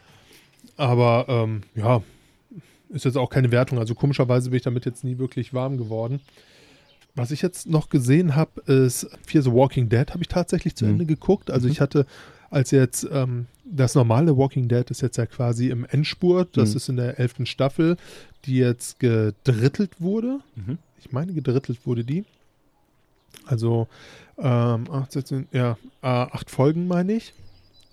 Aber 0.78 1.26
ähm, 1.28 1.62
ja, 1.76 2.02
ist 2.89 3.06
jetzt 3.06 3.18
auch 3.18 3.30
keine 3.30 3.52
Wertung. 3.52 3.78
Also 3.78 3.94
komischerweise 3.94 4.50
bin 4.50 4.58
ich 4.58 4.63
damit 4.63 4.86
jetzt 4.86 5.04
nie 5.04 5.20
wirklich 5.20 5.54
warm 5.54 5.78
geworden. 5.78 6.20
Was 7.15 7.32
ich 7.32 7.41
jetzt 7.41 7.67
noch 7.67 7.89
gesehen 7.89 8.36
habe, 8.36 8.60
ist 8.71 9.08
Fear 9.25 9.43
the 9.43 9.51
Walking 9.51 9.88
Dead 9.89 10.10
habe 10.12 10.21
ich 10.21 10.28
tatsächlich 10.28 10.75
zu 10.75 10.86
Mhm. 10.86 10.91
Ende 10.91 11.06
geguckt. 11.06 11.49
Also 11.49 11.67
Mhm. 11.67 11.71
ich 11.71 11.82
hatte, 11.82 12.06
als 12.49 12.71
jetzt 12.71 13.08
ähm, 13.12 13.47
das 13.63 13.95
normale 13.95 14.38
Walking 14.38 14.67
Dead 14.67 14.89
ist 14.91 15.01
jetzt 15.01 15.17
ja 15.17 15.25
quasi 15.25 15.69
im 15.69 15.86
Endspurt. 15.86 16.58
Das 16.58 16.71
Mhm. 16.71 16.75
ist 16.78 16.89
in 16.89 16.95
der 16.97 17.17
elften 17.19 17.45
Staffel, 17.45 17.97
die 18.45 18.58
jetzt 18.58 18.99
gedrittelt 18.99 19.99
wurde. 20.01 20.39
Mhm. 20.56 20.78
Ich 20.99 21.12
meine, 21.12 21.34
gedrittelt 21.34 21.86
wurde 21.86 22.04
die. 22.04 22.25
Also 23.45 23.88
ähm, 24.38 24.89
acht, 24.91 25.12
16, 25.13 25.47
ja, 25.54 25.78
äh, 26.01 26.08
acht 26.08 26.49
Folgen 26.51 26.88
meine 26.88 27.13
ich. 27.13 27.34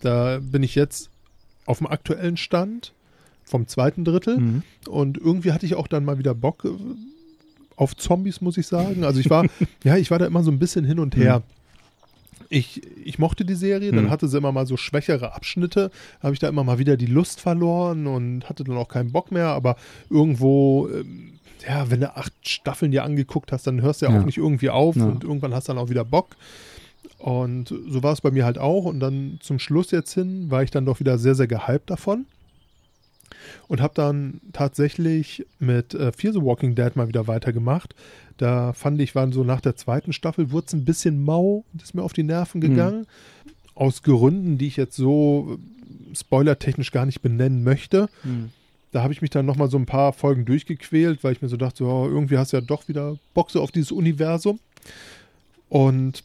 Da 0.00 0.40
bin 0.42 0.62
ich 0.64 0.74
jetzt 0.74 1.11
auf 1.66 1.78
dem 1.78 1.87
aktuellen 1.87 2.37
Stand 2.37 2.92
vom 3.44 3.68
zweiten 3.68 4.04
Drittel. 4.04 4.38
Mhm. 4.38 4.62
Und 4.88 5.18
irgendwie 5.18 5.52
hatte 5.52 5.66
ich 5.66 5.76
auch 5.76 5.87
dann 5.87 6.04
mal 6.04 6.18
wieder 6.18 6.35
Bock 6.35 6.66
auf 7.76 7.96
Zombies, 7.96 8.40
muss 8.40 8.56
ich 8.58 8.66
sagen. 8.66 9.04
Also 9.04 9.20
ich 9.20 9.30
war, 9.30 9.44
ja, 9.85 9.96
ich 9.96 10.11
war 10.11 10.18
da 10.18 10.26
immer 10.26 10.42
so 10.42 10.50
ein 10.50 10.58
bisschen 10.58 10.85
hin 10.85 10.98
und 10.98 11.16
her. 11.16 11.42
Ich, 12.48 12.82
ich 13.04 13.18
mochte 13.18 13.44
die 13.46 13.54
Serie, 13.54 13.92
dann 13.92 14.04
Mhm. 14.06 14.11
hatte 14.11 14.28
sie 14.28 14.37
immer 14.37 14.52
mal 14.52 14.66
so 14.66 14.76
schwächere 14.76 15.35
Abschnitte, 15.35 15.90
habe 16.22 16.35
ich 16.35 16.38
da 16.38 16.48
immer 16.48 16.64
mal 16.64 16.78
wieder 16.78 16.96
die 16.98 17.06
Lust 17.06 17.40
verloren 17.40 18.06
und 18.06 18.48
hatte 18.48 18.62
dann 18.64 18.76
auch 18.76 18.88
keinen 18.88 19.11
Bock 19.11 19.32
mehr, 19.32 19.46
aber 19.48 19.76
irgendwo, 20.11 20.88
ähm, 20.88 21.32
ja, 21.66 21.90
wenn 21.90 22.00
du 22.00 22.14
acht 22.14 22.32
Staffeln 22.46 22.90
dir 22.90 23.04
angeguckt 23.04 23.52
hast, 23.52 23.66
dann 23.66 23.80
hörst 23.80 24.02
du 24.02 24.06
ja, 24.06 24.12
Ja. 24.12 24.20
auch 24.20 24.24
nicht 24.26 24.37
irgendwie 24.37 24.68
auf 24.68 24.96
Ja. 24.96 25.06
und 25.06 25.24
irgendwann 25.24 25.54
hast 25.54 25.68
du 25.68 25.72
dann 25.72 25.82
auch 25.82 25.88
wieder 25.88 26.04
Bock. 26.04 26.37
Und 27.18 27.68
so 27.68 28.02
war 28.02 28.12
es 28.12 28.20
bei 28.20 28.30
mir 28.32 28.44
halt 28.44 28.58
auch. 28.58 28.85
Und 28.85 29.00
dann 29.00 29.38
zum 29.40 29.58
Schluss 29.61 29.90
jetzt 29.92 30.12
hin 30.12 30.50
war 30.50 30.62
ich 30.64 30.70
dann 30.72 30.85
doch 30.85 30.98
wieder 31.00 31.18
sehr, 31.18 31.35
sehr 31.37 31.46
gehypt 31.46 31.88
davon. 31.88 32.26
Und 33.69 33.81
habe 33.81 33.95
dann 33.95 34.41
tatsächlich 34.53 35.47
mit 35.59 35.95
äh, 35.95 36.12
Fear 36.12 36.33
the 36.33 36.43
Walking 36.43 36.75
Dead 36.75 36.95
mal 36.97 37.09
wieder 37.09 37.27
weitergemacht. 37.27 37.95
Da 38.37 38.73
fand 38.73 39.01
ich, 39.01 39.15
waren 39.15 39.33
so 39.33 39.45
nach 39.45 39.61
der 39.61 39.77
zweiten 39.77 40.12
Staffel, 40.12 40.51
wurde 40.51 40.67
es 40.67 40.73
ein 40.73 40.85
bisschen 40.85 41.23
mau 41.23 41.65
und 41.73 41.83
ist 41.83 41.95
mir 41.95 42.03
auf 42.03 42.12
die 42.12 42.23
Nerven 42.23 42.61
gegangen. 42.61 43.07
Aus 43.75 44.03
Gründen, 44.03 44.59
die 44.59 44.67
ich 44.67 44.77
jetzt 44.77 44.97
so 44.97 45.59
äh, 45.59 46.15
spoilertechnisch 46.15 46.93
gar 46.93 47.07
nicht 47.07 47.23
benennen 47.23 47.65
möchte. 47.65 48.09
Mhm. 48.25 48.51
Da 48.93 49.03
habe 49.03 49.12
ich 49.15 49.23
mich 49.23 49.31
dann 49.31 49.47
nochmal 49.47 49.71
so 49.71 49.79
ein 49.79 49.87
paar 49.87 50.12
Folgen 50.12 50.45
durchgequält, 50.45 51.25
weil 51.25 51.33
ich 51.33 51.41
mir 51.41 51.49
so 51.49 51.57
dachte, 51.57 51.79
so, 51.79 52.07
irgendwie 52.07 52.37
hast 52.37 52.53
du 52.53 52.59
ja 52.59 52.61
doch 52.61 52.88
wieder 52.88 53.17
Bock 53.33 53.51
so 53.51 53.62
auf 53.62 53.73
dieses 53.73 53.91
Universum. 53.91 54.61
Und 55.71 56.23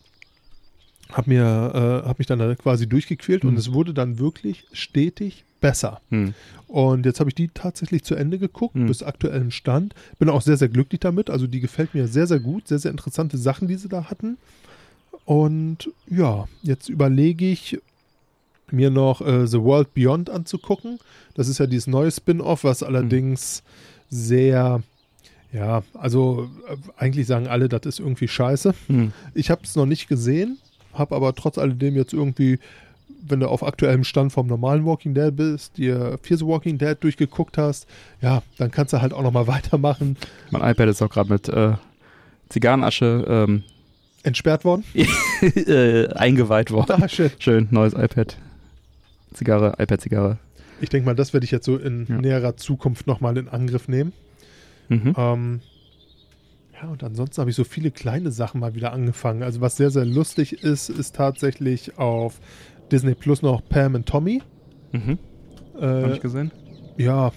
habe 1.12 1.30
mir, 1.30 1.42
äh, 1.44 2.08
habe 2.08 2.16
mich 2.18 2.28
dann 2.28 2.40
da 2.40 2.54
quasi 2.56 2.88
durchgequält 2.88 3.46
und 3.46 3.52
Mhm. 3.54 3.58
es 3.58 3.74
wurde 3.74 3.94
dann 3.94 4.20
wirklich 4.20 4.66
stetig 4.74 5.44
besser. 5.62 6.02
Mhm. 6.10 6.34
Und 6.68 7.06
jetzt 7.06 7.20
habe 7.20 7.30
ich 7.30 7.36
die 7.36 7.48
tatsächlich 7.48 8.04
zu 8.04 8.16
Ende 8.16 8.38
geguckt, 8.38 8.76
Mhm. 8.76 8.88
bis 8.88 9.02
aktuellem 9.04 9.52
Stand. 9.52 9.96
Bin 10.20 10.30
auch 10.30 10.42
sehr, 10.42 10.58
sehr 10.58 10.68
glücklich 10.70 11.00
damit. 11.00 11.30
Also 11.30 11.48
die 11.48 11.60
gefällt 11.62 11.94
mir 11.96 12.08
sehr, 12.08 12.28
sehr 12.28 12.40
gut. 12.40 12.68
Sehr, 12.68 12.80
sehr 12.80 12.92
interessante 12.92 13.38
Sachen, 13.38 13.68
die 13.68 13.76
sie 13.76 13.88
da 13.90 14.06
hatten. 14.10 14.38
Und 15.26 15.90
ja, 16.10 16.48
jetzt 16.62 16.90
überlege 16.90 17.50
ich, 17.50 17.80
mir 18.70 18.90
noch 18.90 19.22
äh, 19.22 19.48
The 19.48 19.62
World 19.62 19.94
Beyond 19.94 20.30
anzugucken. 20.30 21.00
Das 21.36 21.48
ist 21.48 21.58
ja 21.58 21.68
dieses 21.68 21.88
neue 21.88 22.12
Spin-off, 22.12 22.66
was 22.66 22.84
allerdings 22.84 23.64
sehr, 24.10 24.84
ja, 25.54 25.84
also 25.94 26.50
äh, 26.70 26.76
eigentlich 26.98 27.28
sagen 27.28 27.48
alle, 27.48 27.70
das 27.70 27.86
ist 27.86 28.00
irgendwie 28.00 28.28
scheiße. 28.28 28.74
Mhm. 28.90 29.14
Ich 29.34 29.50
habe 29.52 29.62
es 29.64 29.76
noch 29.78 29.86
nicht 29.86 30.10
gesehen, 30.10 30.58
habe 30.98 31.16
aber 31.16 31.34
trotz 31.36 31.58
alledem 31.58 31.96
jetzt 31.96 32.14
irgendwie, 32.14 32.60
wenn 33.28 33.40
du 33.40 33.48
auf 33.48 33.64
aktuellem 33.64 34.04
Stand 34.04 34.32
vom 34.32 34.48
normalen 34.48 34.86
Walking 34.86 35.14
Dead 35.14 35.36
bist, 35.36 35.78
dir 35.78 36.18
Fear 36.22 36.38
the 36.40 36.46
Walking 36.46 36.78
Dead 36.78 36.96
durchgeguckt 37.00 37.58
hast, 37.58 37.88
ja, 38.22 38.42
dann 38.58 38.72
kannst 38.72 38.94
du 38.94 39.02
halt 39.02 39.14
auch 39.14 39.24
nochmal 39.24 39.48
weitermachen. 39.56 40.18
Mein 40.52 40.62
iPad 40.70 40.90
ist 40.90 41.02
auch 41.02 41.10
gerade 41.10 41.32
mit 41.32 41.50
äh, 41.50 41.74
Zigarrenasche 42.50 43.26
ähm, 43.28 43.64
Entsperrt 44.24 44.66
worden? 44.66 44.84
äh, 45.42 46.08
eingeweiht 46.10 46.72
worden. 46.72 47.02
Ah, 47.02 47.08
shit. 47.08 47.32
Schön, 47.40 47.68
neues 47.72 47.94
iPad. 47.94 48.38
Zigarre, 49.34 49.74
iPad-Zigarre. 49.78 50.38
Ich 50.82 50.90
denke 50.90 51.06
mal, 51.06 51.16
das 51.16 51.34
werde 51.34 51.46
ich 51.46 51.52
jetzt 51.52 51.66
so 51.66 51.78
in 51.78 52.06
Ja. 52.10 52.18
näherer 52.18 52.58
Zukunft 52.58 53.08
nochmal 53.08 53.38
in 53.38 53.48
Angriff 53.48 53.88
nehmen. 53.88 54.14
Mhm. 54.90 55.14
Ähm, 55.18 55.60
ja, 56.82 56.90
und 56.90 57.04
ansonsten 57.04 57.40
habe 57.42 57.50
ich 57.50 57.56
so 57.56 57.64
viele 57.64 57.92
kleine 57.92 58.32
Sachen 58.32 58.60
mal 58.60 58.76
wieder 58.76 58.94
angefangen. 58.94 59.44
Also 59.44 59.62
was 59.62 59.78
sehr, 59.78 59.90
sehr 59.90 60.06
lustig 60.06 60.64
ist, 60.64 60.90
ist 60.90 61.16
tatsächlich 61.16 61.98
auf 61.98 62.40
Disney 62.92 63.16
Plus 63.16 63.42
noch 63.42 63.62
Pam 63.68 63.96
und 63.96 64.06
Tommy. 64.06 64.42
Mhm. 64.92 65.18
Hab 65.80 65.82
Äh, 66.10 66.14
ich 66.14 66.22
gesehen. 66.22 66.52
ja, 66.98 67.32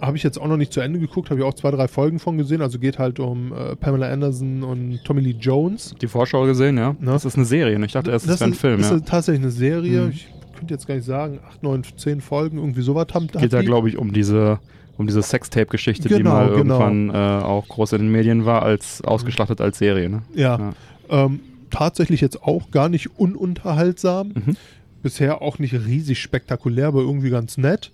habe 0.00 0.16
ich 0.16 0.22
jetzt 0.24 0.40
auch 0.40 0.48
noch 0.48 0.56
nicht 0.56 0.72
zu 0.72 0.80
Ende 0.80 0.98
geguckt, 0.98 1.30
habe 1.30 1.40
ich 1.40 1.46
auch 1.46 1.54
zwei, 1.54 1.70
drei 1.70 1.86
Folgen 1.86 2.18
von 2.18 2.36
gesehen. 2.36 2.60
Also 2.60 2.78
geht 2.80 2.98
halt 2.98 3.20
um 3.20 3.52
äh, 3.52 3.76
Pamela 3.76 4.08
Anderson 4.10 4.62
und 4.64 5.00
Tommy 5.04 5.20
Lee 5.20 5.36
Jones. 5.38 5.94
Die 6.02 6.08
Vorschau 6.08 6.44
gesehen, 6.44 6.76
ja. 6.76 6.96
Na? 7.00 7.12
Das 7.12 7.24
ist 7.24 7.36
eine 7.36 7.44
Serie. 7.44 7.78
ne? 7.78 7.86
Ich 7.86 7.92
dachte 7.92 8.10
erst, 8.10 8.28
das 8.28 8.40
wäre 8.40 8.50
ein 8.50 8.54
Film. 8.54 8.80
ist 8.80 8.90
Ja. 8.90 8.98
tatsächlich 9.00 9.42
eine 9.42 9.52
Serie. 9.52 10.02
Mhm. 10.02 10.10
Ich 10.10 10.28
könnte 10.62 10.74
jetzt 10.74 10.86
gar 10.86 10.94
nicht 10.94 11.04
sagen, 11.04 11.40
acht, 11.48 11.62
neun, 11.64 11.82
zehn 11.96 12.20
Folgen, 12.20 12.58
irgendwie 12.58 12.82
sowas 12.82 13.08
haben. 13.14 13.26
hat 13.34 13.40
Geht 13.40 13.52
da, 13.52 13.60
die. 13.60 13.66
glaube 13.66 13.88
ich, 13.88 13.98
um 13.98 14.12
diese, 14.12 14.60
um 14.96 15.08
diese 15.08 15.20
Sextape-Geschichte, 15.22 16.08
die 16.08 16.14
Genau, 16.14 16.30
mal 16.30 16.54
genau. 16.54 16.78
irgendwann 16.80 17.10
äh, 17.10 17.42
auch 17.44 17.66
groß 17.66 17.92
in 17.94 18.02
den 18.02 18.12
Medien 18.12 18.44
war, 18.44 18.62
als 18.62 19.02
ausgeschlachtet 19.02 19.60
als 19.60 19.78
Serie. 19.78 20.08
Ne? 20.08 20.22
Ja, 20.34 20.58
Ja. 20.58 21.24
Ähm, 21.24 21.40
tatsächlich 21.70 22.20
jetzt 22.20 22.42
auch 22.44 22.70
gar 22.70 22.88
nicht 22.88 23.18
ununterhaltsam. 23.18 24.28
Mhm. 24.28 24.56
Bisher 25.02 25.42
auch 25.42 25.58
nicht 25.58 25.74
riesig 25.74 26.20
spektakulär, 26.20 26.86
aber 26.86 27.00
irgendwie 27.00 27.30
ganz 27.30 27.58
nett. 27.58 27.90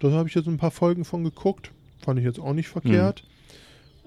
Da 0.00 0.10
habe 0.10 0.28
ich 0.28 0.34
jetzt 0.34 0.48
ein 0.48 0.58
paar 0.58 0.70
Folgen 0.70 1.04
von 1.06 1.24
geguckt. 1.24 1.70
Fand 2.04 2.18
ich 2.18 2.24
jetzt 2.26 2.38
auch 2.40 2.52
nicht 2.52 2.68
verkehrt. 2.68 3.24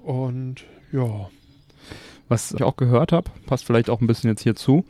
Mhm. 0.04 0.08
Und 0.10 0.54
ja, 0.92 1.28
Was 2.28 2.52
ich 2.52 2.62
auch 2.62 2.76
gehört 2.76 3.10
habe, 3.10 3.30
passt 3.46 3.64
vielleicht 3.64 3.90
auch 3.90 4.00
ein 4.00 4.06
bisschen 4.06 4.30
jetzt 4.30 4.42
hier 4.42 4.54
zu. 4.54 4.84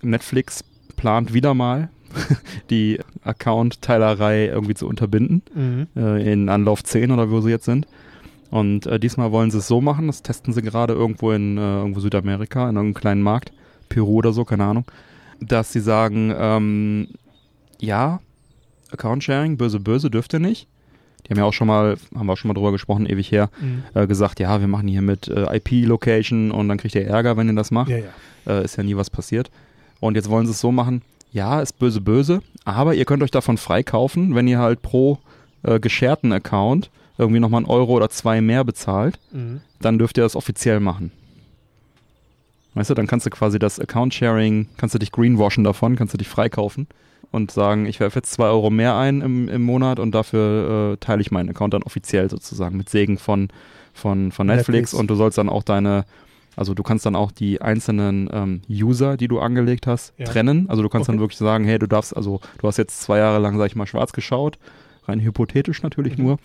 Netflix 0.00 0.64
plant 0.96 1.34
wieder 1.34 1.52
mal 1.54 1.90
die 2.70 2.98
Account-Teilerei 3.24 4.46
irgendwie 4.46 4.74
zu 4.74 4.86
unterbinden. 4.86 5.42
mhm. 5.54 5.86
äh, 5.96 6.32
in 6.32 6.48
Anlauf 6.48 6.82
10 6.84 7.10
oder 7.10 7.30
wo 7.30 7.40
sie 7.40 7.50
jetzt 7.50 7.64
sind. 7.64 7.86
Und 8.50 8.86
äh, 8.86 8.98
diesmal 8.98 9.30
wollen 9.32 9.50
sie 9.50 9.58
es 9.58 9.68
so 9.68 9.80
machen, 9.80 10.06
das 10.06 10.22
testen 10.22 10.54
sie 10.54 10.62
gerade 10.62 10.94
irgendwo 10.94 11.32
in 11.32 11.58
äh, 11.58 11.60
irgendwo 11.60 12.00
Südamerika, 12.00 12.62
in 12.68 12.76
irgendeinem 12.76 12.94
kleinen 12.94 13.22
Markt, 13.22 13.52
Peru 13.90 14.14
oder 14.16 14.32
so, 14.32 14.44
keine 14.44 14.64
Ahnung, 14.64 14.84
dass 15.40 15.72
sie 15.72 15.80
sagen, 15.80 16.32
ähm, 16.36 17.08
ja, 17.78 18.20
Account-Sharing, 18.90 19.58
böse, 19.58 19.80
böse, 19.80 20.10
dürft 20.10 20.32
ihr 20.32 20.38
nicht. 20.40 20.66
Die 21.26 21.30
haben 21.30 21.38
ja 21.38 21.44
auch 21.44 21.52
schon 21.52 21.66
mal, 21.68 21.96
haben 22.14 22.26
wir 22.26 22.32
auch 22.32 22.36
schon 22.38 22.48
mal 22.48 22.54
drüber 22.54 22.72
gesprochen, 22.72 23.04
ewig 23.04 23.30
her, 23.30 23.50
Mhm. 23.60 23.82
äh, 23.92 24.06
gesagt, 24.06 24.40
ja, 24.40 24.60
wir 24.60 24.68
machen 24.68 24.88
hier 24.88 25.02
mit 25.02 25.28
äh, 25.28 25.56
IP-Location 25.58 26.50
und 26.50 26.68
dann 26.68 26.78
kriegt 26.78 26.94
ihr 26.94 27.06
Ärger, 27.06 27.36
wenn 27.36 27.48
ihr 27.48 27.54
das 27.54 27.70
macht. 27.70 27.90
Ja, 27.90 27.98
ja. 27.98 28.04
Äh, 28.46 28.64
ist 28.64 28.76
ja 28.76 28.82
nie 28.82 28.96
was 28.96 29.10
passiert. 29.10 29.50
Und 30.00 30.14
jetzt 30.14 30.30
wollen 30.30 30.46
sie 30.46 30.52
es 30.52 30.60
so 30.60 30.72
machen, 30.72 31.02
ja, 31.32 31.60
ist 31.60 31.78
böse, 31.78 32.00
böse, 32.00 32.40
aber 32.64 32.94
ihr 32.94 33.04
könnt 33.04 33.22
euch 33.22 33.30
davon 33.30 33.58
freikaufen, 33.58 34.34
wenn 34.34 34.48
ihr 34.48 34.58
halt 34.58 34.82
pro 34.82 35.18
äh, 35.62 35.78
gescherten 35.80 36.32
Account 36.32 36.90
irgendwie 37.18 37.40
nochmal 37.40 37.58
einen 37.58 37.70
Euro 37.70 37.92
oder 37.94 38.08
zwei 38.10 38.40
mehr 38.40 38.64
bezahlt, 38.64 39.18
Mhm. 39.32 39.60
dann 39.80 39.98
dürft 39.98 40.16
ihr 40.18 40.22
das 40.22 40.36
offiziell 40.36 40.80
machen. 40.80 41.10
Weißt 42.74 42.90
du, 42.90 42.94
dann 42.94 43.06
kannst 43.06 43.26
du 43.26 43.30
quasi 43.30 43.58
das 43.58 43.80
Account-Sharing, 43.80 44.68
kannst 44.76 44.94
du 44.94 44.98
dich 44.98 45.10
greenwashen 45.10 45.64
davon, 45.64 45.96
kannst 45.96 46.14
du 46.14 46.18
dich 46.18 46.28
freikaufen 46.28 46.86
und 47.32 47.50
sagen, 47.50 47.86
ich 47.86 47.98
werfe 47.98 48.20
jetzt 48.20 48.30
zwei 48.32 48.46
Euro 48.46 48.70
mehr 48.70 48.94
ein 48.96 49.20
im, 49.20 49.48
im 49.48 49.62
Monat 49.62 49.98
und 49.98 50.12
dafür 50.14 50.92
äh, 50.92 50.96
teile 50.98 51.20
ich 51.20 51.30
meinen 51.30 51.48
Account 51.50 51.74
dann 51.74 51.82
offiziell 51.82 52.30
sozusagen 52.30 52.76
mit 52.76 52.88
Segen 52.88 53.18
von, 53.18 53.48
von, 53.94 54.30
von 54.32 54.46
Netflix, 54.46 54.66
Netflix. 54.68 54.94
und 54.94 55.08
du 55.10 55.14
sollst 55.16 55.38
dann 55.38 55.48
auch 55.48 55.64
deine, 55.64 56.04
also 56.58 56.74
du 56.74 56.82
kannst 56.82 57.06
dann 57.06 57.14
auch 57.16 57.30
die 57.32 57.62
einzelnen 57.62 58.28
ähm, 58.32 58.60
User, 58.68 59.16
die 59.16 59.28
du 59.28 59.38
angelegt 59.40 59.86
hast, 59.86 60.12
Ja. 60.18 60.26
trennen. 60.26 60.68
Also 60.68 60.82
du 60.82 60.88
kannst 60.88 61.08
dann 61.08 61.14
Okay. 61.16 61.22
wirklich 61.22 61.38
sagen, 61.38 61.64
hey, 61.64 61.78
du 61.78 61.86
darfst, 61.86 62.16
also 62.16 62.40
du 62.58 62.66
hast 62.68 62.76
jetzt 62.76 63.00
zwei 63.00 63.18
Jahre 63.18 63.38
lang, 63.38 63.56
sag 63.58 63.66
ich 63.66 63.76
mal, 63.76 63.86
schwarz 63.86 64.12
geschaut, 64.12 64.58
rein 65.06 65.20
hypothetisch 65.20 65.82
natürlich 65.82 66.18
Mhm. 66.18 66.24
nur, 66.24 66.38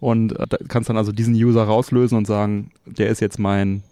und 0.00 0.38
äh, 0.38 0.46
kannst 0.68 0.90
dann 0.90 0.96
also 0.96 1.12
diesen 1.12 1.34
User 1.34 1.62
rauslösen 1.64 2.18
und 2.18 2.26
sagen, 2.26 2.70
der 2.84 3.08
ist 3.08 3.20
jetzt 3.20 3.38
mein 3.38 3.82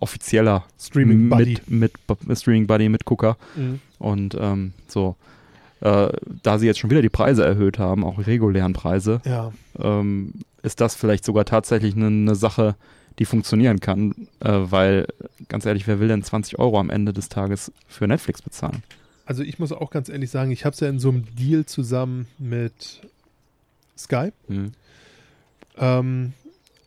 offizieller 0.00 0.64
Streaming 0.78 1.28
Buddy. 1.28 1.58
mit, 1.66 1.92
mit 2.26 2.38
Streaming 2.38 2.66
Buddy 2.66 2.88
Mitgucker 2.88 3.36
Mhm. 3.56 3.80
und 3.98 4.36
ähm, 4.40 4.72
so. 4.86 5.16
Äh, 5.80 6.08
da 6.42 6.58
sie 6.58 6.66
jetzt 6.66 6.80
schon 6.80 6.90
wieder 6.90 7.02
die 7.02 7.08
Preise 7.08 7.44
erhöht 7.44 7.78
haben, 7.78 8.02
auch 8.04 8.18
regulären 8.26 8.72
Preise, 8.72 9.20
Ja. 9.24 9.52
ähm, 9.78 10.32
ist 10.62 10.80
das 10.80 10.96
vielleicht 10.96 11.24
sogar 11.24 11.44
tatsächlich 11.44 11.94
eine 11.94 12.10
ne 12.10 12.34
Sache, 12.34 12.74
die 13.18 13.24
funktionieren 13.24 13.80
kann, 13.80 14.28
äh, 14.40 14.50
weil 14.50 15.06
ganz 15.48 15.66
ehrlich, 15.66 15.86
wer 15.86 16.00
will 16.00 16.08
denn 16.08 16.22
20 16.22 16.58
Euro 16.58 16.78
am 16.78 16.90
Ende 16.90 17.12
des 17.12 17.28
Tages 17.28 17.72
für 17.86 18.06
Netflix 18.06 18.42
bezahlen? 18.42 18.82
Also 19.26 19.42
ich 19.42 19.58
muss 19.58 19.72
auch 19.72 19.90
ganz 19.90 20.08
ehrlich 20.08 20.30
sagen, 20.30 20.50
ich 20.50 20.64
habe 20.64 20.74
es 20.74 20.80
ja 20.80 20.88
in 20.88 20.98
so 20.98 21.10
einem 21.10 21.24
Deal 21.36 21.66
zusammen 21.66 22.28
mit 22.38 23.00
Sky. 23.96 24.32
Hm. 24.46 24.72
Ähm, 25.76 26.32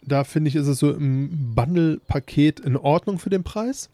da 0.01 0.23
finde 0.23 0.49
ich, 0.49 0.55
ist 0.55 0.67
es 0.67 0.79
so 0.79 0.91
im 0.91 1.53
Bundle-Paket 1.53 2.59
in 2.59 2.75
Ordnung 2.77 3.19
für 3.19 3.29
den 3.29 3.43
Preis. 3.43 3.89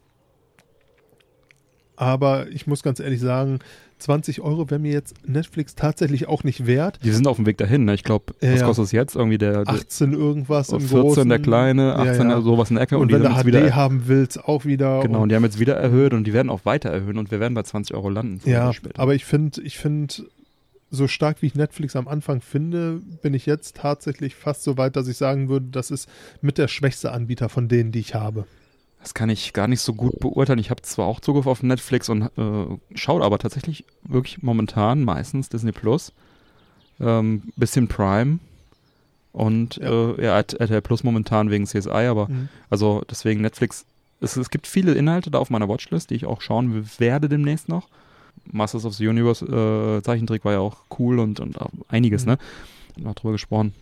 Aber 1.98 2.48
ich 2.50 2.68
muss 2.68 2.84
ganz 2.84 3.00
ehrlich 3.00 3.20
sagen, 3.20 3.60
20 4.00 4.42
Euro 4.42 4.70
wäre 4.70 4.80
mir 4.80 4.92
jetzt 4.92 5.16
Netflix 5.28 5.76
tatsächlich 5.76 6.28
auch 6.28 6.44
nicht 6.44 6.68
wert. 6.68 7.00
Die 7.04 7.12
sind 7.12 7.28
auf 7.28 7.38
dem 7.38 7.46
Weg 7.46 7.58
dahin, 7.58 7.86
ne? 7.86 7.94
Ich 7.94 8.04
glaube, 8.04 8.34
was 8.40 8.60
ja. 8.60 8.66
kostet 8.66 8.86
es 8.86 8.92
jetzt? 8.92 9.16
Irgendwie 9.16 9.38
der, 9.38 9.66
der 9.66 9.74
18 9.74 10.14
irgendwas 10.14 10.70
im 10.70 10.82
14 10.82 11.02
großen. 11.02 11.30
der 11.30 11.40
kleine, 11.40 11.96
18 11.96 12.30
Ja, 12.30 12.36
ja. 12.36 12.42
sowas 12.42 12.70
in 12.70 12.76
der 12.76 12.84
Ecke 12.84 12.96
Und, 12.98 13.04
und, 13.04 13.08
die 13.10 13.14
wenn 13.16 13.24
haben 13.24 13.36
du 13.36 13.42
HD 13.44 13.48
wieder 13.48 13.76
haben 13.76 14.04
willst, 14.06 14.44
auch 14.44 14.66
wieder. 14.66 15.02
Genau, 15.02 15.24
und 15.24 15.30
die 15.30 15.36
haben 15.36 15.44
jetzt 15.44 15.60
wieder 15.60 15.76
erhöht 15.76 16.14
und 16.14 16.26
die 16.26 16.34
werden 16.34 16.50
auch 16.50 16.66
weiter 16.66 16.90
erhöhen 16.90 17.18
und 17.18 17.32
wir 17.32 17.40
werden 17.40 17.54
bei 17.54 17.64
20 17.64 17.96
Euro 17.96 18.10
landen. 18.10 18.40
Ja, 18.50 18.72
aber 18.96 19.16
ich 19.16 19.26
finde, 19.26 19.62
ich 19.62 19.78
finde, 19.78 20.14
so 20.90 21.08
stark 21.08 21.42
wie 21.42 21.48
ich 21.48 21.56
Netflix 21.56 21.96
am 21.96 22.08
Anfang 22.08 22.42
finde, 22.42 23.02
bin 23.22 23.34
ich 23.34 23.46
jetzt 23.46 23.78
tatsächlich 23.78 24.36
fast 24.36 24.64
so 24.64 24.78
weit, 24.78 24.96
dass 24.96 25.08
ich 25.08 25.18
sagen 25.18 25.50
würde, 25.50 25.68
das 25.72 25.92
ist 25.92 26.08
mit 26.42 26.58
der 26.58 26.68
schwächste 26.68 27.12
Anbieter 27.12 27.50
von 27.50 27.68
denen, 27.68 27.92
die 27.92 28.00
ich 28.00 28.16
habe. 28.16 28.46
Das 29.02 29.14
kann 29.14 29.30
ich 29.30 29.54
gar 29.54 29.68
nicht 29.68 29.82
so 29.82 29.94
gut 29.94 30.20
beurteilen. 30.20 30.60
Ich 30.60 30.70
habe 30.70 30.82
zwar 30.82 31.06
auch 31.06 31.20
Zugriff 31.20 31.48
auf 31.48 31.64
Netflix 31.64 32.10
und 32.10 32.24
äh, 32.38 32.78
schaue 32.96 33.24
aber 33.24 33.38
tatsächlich 33.40 33.86
wirklich 34.04 34.42
momentan 34.44 35.04
meistens 35.04 35.50
Disney 35.50 35.72
Plus, 35.72 36.12
ähm, 37.00 37.44
bisschen 37.56 37.88
Prime 37.88 38.40
und 39.34 39.78
Ja. 39.78 40.14
äh, 40.16 40.24
ja, 40.24 40.38
RTL 40.40 40.82
Plus 40.82 41.04
momentan 41.04 41.50
wegen 41.52 41.66
CSI, 41.66 41.90
aber 41.90 42.30
also 42.70 43.04
deswegen 43.10 43.42
Netflix. 43.42 43.86
Es, 44.20 44.36
es 44.36 44.50
gibt 44.50 44.66
viele 44.66 44.94
Inhalte 44.94 45.30
da 45.30 45.38
auf 45.38 45.52
meiner 45.52 45.70
Watchlist, 45.70 46.10
die 46.10 46.16
ich 46.16 46.26
auch 46.26 46.42
schauen 46.42 46.90
werde 46.98 47.30
demnächst 47.30 47.70
noch. 47.70 47.88
Masters 48.52 48.84
of 48.84 48.96
the 48.96 49.08
Universe 49.08 49.46
äh, 49.46 50.02
Zeichentrick 50.04 50.44
war 50.44 50.54
ja 50.54 50.60
auch 50.60 50.78
cool 50.98 51.20
und, 51.20 51.40
und 51.40 51.62
auch 51.62 51.70
einiges, 51.88 52.26
Mhm. 52.26 52.32
ne? 52.32 52.38
Noch 52.98 53.14
drüber 53.14 53.34
gesprochen. 53.34 53.74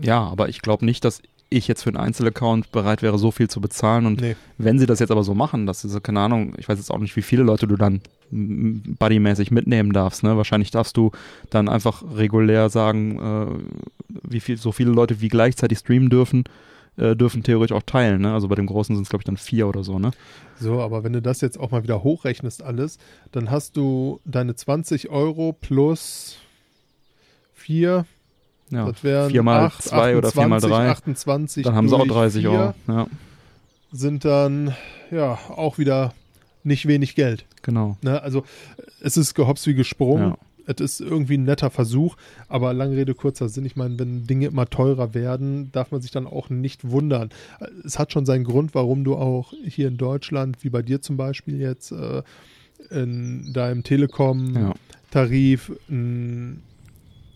Ja, 0.00 0.20
aber 0.28 0.48
ich 0.48 0.62
glaube 0.62 0.84
nicht, 0.84 1.04
dass 1.04 1.20
ich 1.52 1.66
jetzt 1.68 1.82
für 1.82 1.90
einen 1.90 1.96
Einzelaccount 1.96 2.70
bereit 2.72 3.02
wäre, 3.02 3.18
so 3.18 3.30
viel 3.32 3.48
zu 3.48 3.60
bezahlen. 3.60 4.06
Und 4.06 4.20
Nee. 4.20 4.36
wenn 4.56 4.78
sie 4.78 4.86
das 4.86 5.00
jetzt 5.00 5.10
aber 5.10 5.24
so 5.24 5.34
machen, 5.34 5.66
dass 5.66 5.82
sie, 5.82 6.00
keine 6.00 6.20
Ahnung, 6.20 6.54
ich 6.58 6.68
weiß 6.68 6.78
jetzt 6.78 6.90
auch 6.90 6.98
nicht, 6.98 7.16
wie 7.16 7.22
viele 7.22 7.42
Leute 7.42 7.66
du 7.66 7.76
dann 7.76 8.00
buddymäßig 8.30 9.50
mitnehmen 9.50 9.92
darfst, 9.92 10.22
ne? 10.22 10.36
Wahrscheinlich 10.36 10.70
darfst 10.70 10.96
du 10.96 11.10
dann 11.50 11.68
einfach 11.68 12.04
regulär 12.14 12.70
sagen, 12.70 13.18
äh, 13.18 14.14
wie 14.22 14.40
viel, 14.40 14.56
so 14.56 14.70
viele 14.72 14.92
Leute 14.92 15.20
wie 15.20 15.28
gleichzeitig 15.28 15.78
streamen 15.78 16.08
dürfen, 16.10 16.44
äh, 16.96 17.16
dürfen 17.16 17.42
theoretisch 17.42 17.76
auch 17.76 17.82
teilen, 17.82 18.20
ne? 18.22 18.32
Also 18.32 18.46
bei 18.46 18.54
dem 18.54 18.66
Großen 18.66 18.94
sind 18.94 19.02
es, 19.02 19.08
glaube 19.10 19.22
ich, 19.22 19.26
dann 19.26 19.36
vier 19.36 19.66
oder 19.66 19.82
so, 19.82 19.98
ne? 19.98 20.12
So, 20.60 20.80
aber 20.80 21.02
wenn 21.02 21.12
du 21.12 21.20
das 21.22 21.40
jetzt 21.40 21.58
auch 21.58 21.72
mal 21.72 21.82
wieder 21.82 22.04
hochrechnest 22.04 22.62
alles, 22.62 22.98
dann 23.32 23.50
hast 23.50 23.76
du 23.76 24.20
deine 24.24 24.54
20 24.54 25.08
Euro 25.10 25.52
plus 25.52 26.36
4, 27.54 28.06
Ja. 28.70 28.86
das 28.90 29.02
wären 29.04 29.30
viermal 29.30 29.60
8, 29.66 29.82
zwei 29.82 30.16
oder 30.16 30.30
viermal 30.30 30.58
28, 30.58 30.70
drei. 30.70 30.90
28 30.90 31.64
Dann 31.64 31.74
haben 31.74 31.88
sie 31.88 31.94
auch 31.94 31.98
durch 32.06 32.12
30 32.12 32.40
vier 32.42 32.50
Euro. 32.50 32.74
Ja, 32.88 33.06
Sind 33.92 34.24
dann, 34.24 34.74
ja, 35.10 35.38
auch 35.48 35.78
wieder 35.78 36.14
nicht 36.62 36.86
wenig 36.86 37.14
Geld. 37.14 37.44
genau. 37.62 37.96
Ne? 38.02 38.22
Also 38.22 38.44
es 39.00 39.16
ist 39.16 39.34
gehops 39.34 39.66
wie 39.66 39.74
gesprungen. 39.74 40.30
Ja. 40.30 40.38
Es 40.66 40.78
ist 40.80 41.00
irgendwie 41.00 41.36
ein 41.36 41.44
netter 41.44 41.70
Versuch, 41.70 42.16
aber 42.48 42.72
lange 42.72 42.94
Rede, 42.96 43.14
kurzer 43.14 43.48
Sinn. 43.48 43.64
Ich 43.64 43.74
meine, 43.74 43.98
wenn 43.98 44.26
Dinge 44.28 44.46
immer 44.46 44.66
teurer 44.70 45.14
werden, 45.14 45.72
darf 45.72 45.90
man 45.90 46.00
sich 46.00 46.12
dann 46.12 46.28
auch 46.28 46.48
nicht 46.48 46.88
wundern. 46.88 47.30
Es 47.84 47.98
hat 47.98 48.12
schon 48.12 48.24
seinen 48.24 48.44
Grund, 48.44 48.72
warum 48.74 49.02
du 49.02 49.16
auch 49.16 49.52
hier 49.66 49.88
in 49.88 49.96
Deutschland, 49.96 50.58
wie 50.62 50.70
bei 50.70 50.82
dir 50.82 51.00
zum 51.02 51.16
Beispiel 51.16 51.58
jetzt, 51.60 51.90
äh, 51.90 52.22
in 52.90 53.52
deinem 53.52 53.78
Ja. 53.78 53.82
Telekom-Tarif 53.82 55.72
ein 55.88 56.62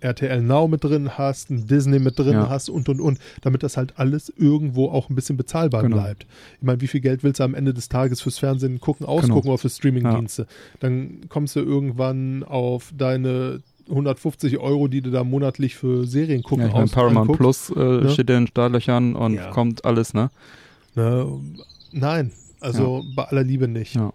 RTL 0.05 0.43
Now 0.43 0.69
mit 0.69 0.85
drin 0.85 1.17
hast, 1.19 1.51
ein 1.51 1.67
Disney 1.67 1.99
mit 1.99 2.19
drin 2.19 2.35
Ja. 2.35 2.49
hast 2.49 2.69
und 2.71 2.89
und 2.89 3.01
und, 3.01 3.19
damit 3.43 3.63
das 3.63 3.77
halt 3.77 3.95
alles 3.97 4.33
irgendwo 4.37 4.89
auch 4.91 5.09
ein 5.11 5.15
bisschen 5.15 5.37
bezahlbar 5.37 5.83
Genau. 5.83 5.97
bleibt. 5.97 6.27
Ich 6.61 6.63
meine, 6.67 6.81
wie 6.81 6.87
viel 6.87 7.01
Geld 7.01 7.23
willst 7.25 7.41
du 7.41 7.45
am 7.45 7.55
Ende 7.55 7.73
des 7.75 7.89
Tages 7.89 8.21
fürs 8.21 8.39
Fernsehen 8.39 8.81
gucken, 8.81 9.07
ausgucken 9.07 9.43
Genau. 9.43 9.55
oder 9.55 9.59
für 9.59 9.71
Streamingdienste? 9.71 10.47
Dann 10.81 11.23
kommst 11.29 11.57
du 11.57 11.61
irgendwann 11.61 12.43
auf 12.45 12.93
deine 12.97 13.61
150 13.89 14.59
Euro, 14.59 14.89
die 14.89 15.03
du 15.03 15.11
da 15.11 15.25
monatlich 15.25 15.75
für 15.75 16.07
Serien 16.07 16.43
gucken 16.43 16.63
ja 16.63 16.69
ich 16.69 16.73
meine, 16.73 16.85
aus- 16.85 16.91
Paramount 16.93 17.31
anguckst. 17.31 17.67
Plus 17.69 17.71
äh, 17.77 18.03
ne? 18.05 18.11
steht 18.11 18.31
in 18.31 18.37
den 18.37 18.47
Startlöchern 18.47 19.15
und 19.15 19.35
Ja. 19.35 19.51
kommt 19.51 19.85
alles, 19.85 20.15
ne? 20.15 20.31
Ne? 20.95 21.27
Nein, 21.93 22.31
also 22.61 23.05
bei 23.15 23.25
aller 23.25 23.43
Liebe 23.45 23.69
nicht. 23.69 23.95
Ja. 23.95 24.13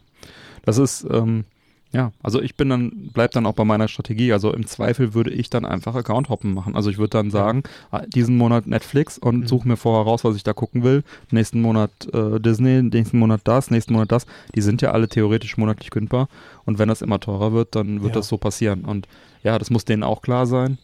Das 0.65 0.77
ist, 0.79 1.05
ähm, 1.11 1.45
ja, 1.91 2.11
also 2.21 2.39
ich 2.41 2.55
bin 2.55 2.69
dann, 2.69 3.09
bleib 3.13 3.31
dann 3.31 3.45
auch 3.47 3.53
bei 3.53 3.65
meiner 3.65 3.87
Strategie. 3.87 4.31
Also 4.31 4.53
im 4.53 4.67
Zweifel 4.67 5.13
würde 5.15 5.31
ich 5.31 5.49
dann 5.49 5.65
einfach 5.65 5.95
Account-Hoppen 5.95 6.53
machen. 6.53 6.75
Also 6.75 6.89
ich 6.91 6.97
würde 6.99 7.09
dann 7.11 7.31
sagen, 7.31 7.63
ah, 7.91 8.01
diesen 8.05 8.37
Monat 8.37 8.67
Netflix 8.67 9.17
und 9.17 9.39
Mhm. 9.41 9.47
suche 9.47 9.67
mir 9.67 9.77
vorher 9.77 10.05
raus, 10.05 10.23
was 10.23 10.35
ich 10.35 10.43
da 10.43 10.53
gucken 10.53 10.83
will. 10.83 11.03
Nächsten 11.31 11.61
Monat 11.61 11.91
äh, 12.13 12.39
Disney, 12.39 12.83
nächsten 12.83 13.17
Monat 13.17 13.41
das, 13.45 13.71
nächsten 13.71 13.93
Monat 13.93 14.11
das. 14.11 14.27
Die 14.55 14.61
sind 14.61 14.81
ja 14.83 14.91
alle 14.91 15.07
theoretisch 15.07 15.57
monatlich 15.57 15.89
kündbar. 15.89 16.29
Und 16.65 16.77
wenn 16.77 16.89
das 16.89 17.01
immer 17.01 17.19
teurer 17.19 17.53
wird, 17.53 17.75
dann 17.75 18.01
wird 18.03 18.13
Ja. 18.13 18.19
das 18.19 18.27
so 18.27 18.37
passieren. 18.37 18.85
Und 18.85 19.07
ja, 19.43 19.57
das 19.57 19.69
muss 19.71 19.83
denen 19.85 20.03
auch 20.03 20.21
klar 20.21 20.45
sein. 20.45 20.77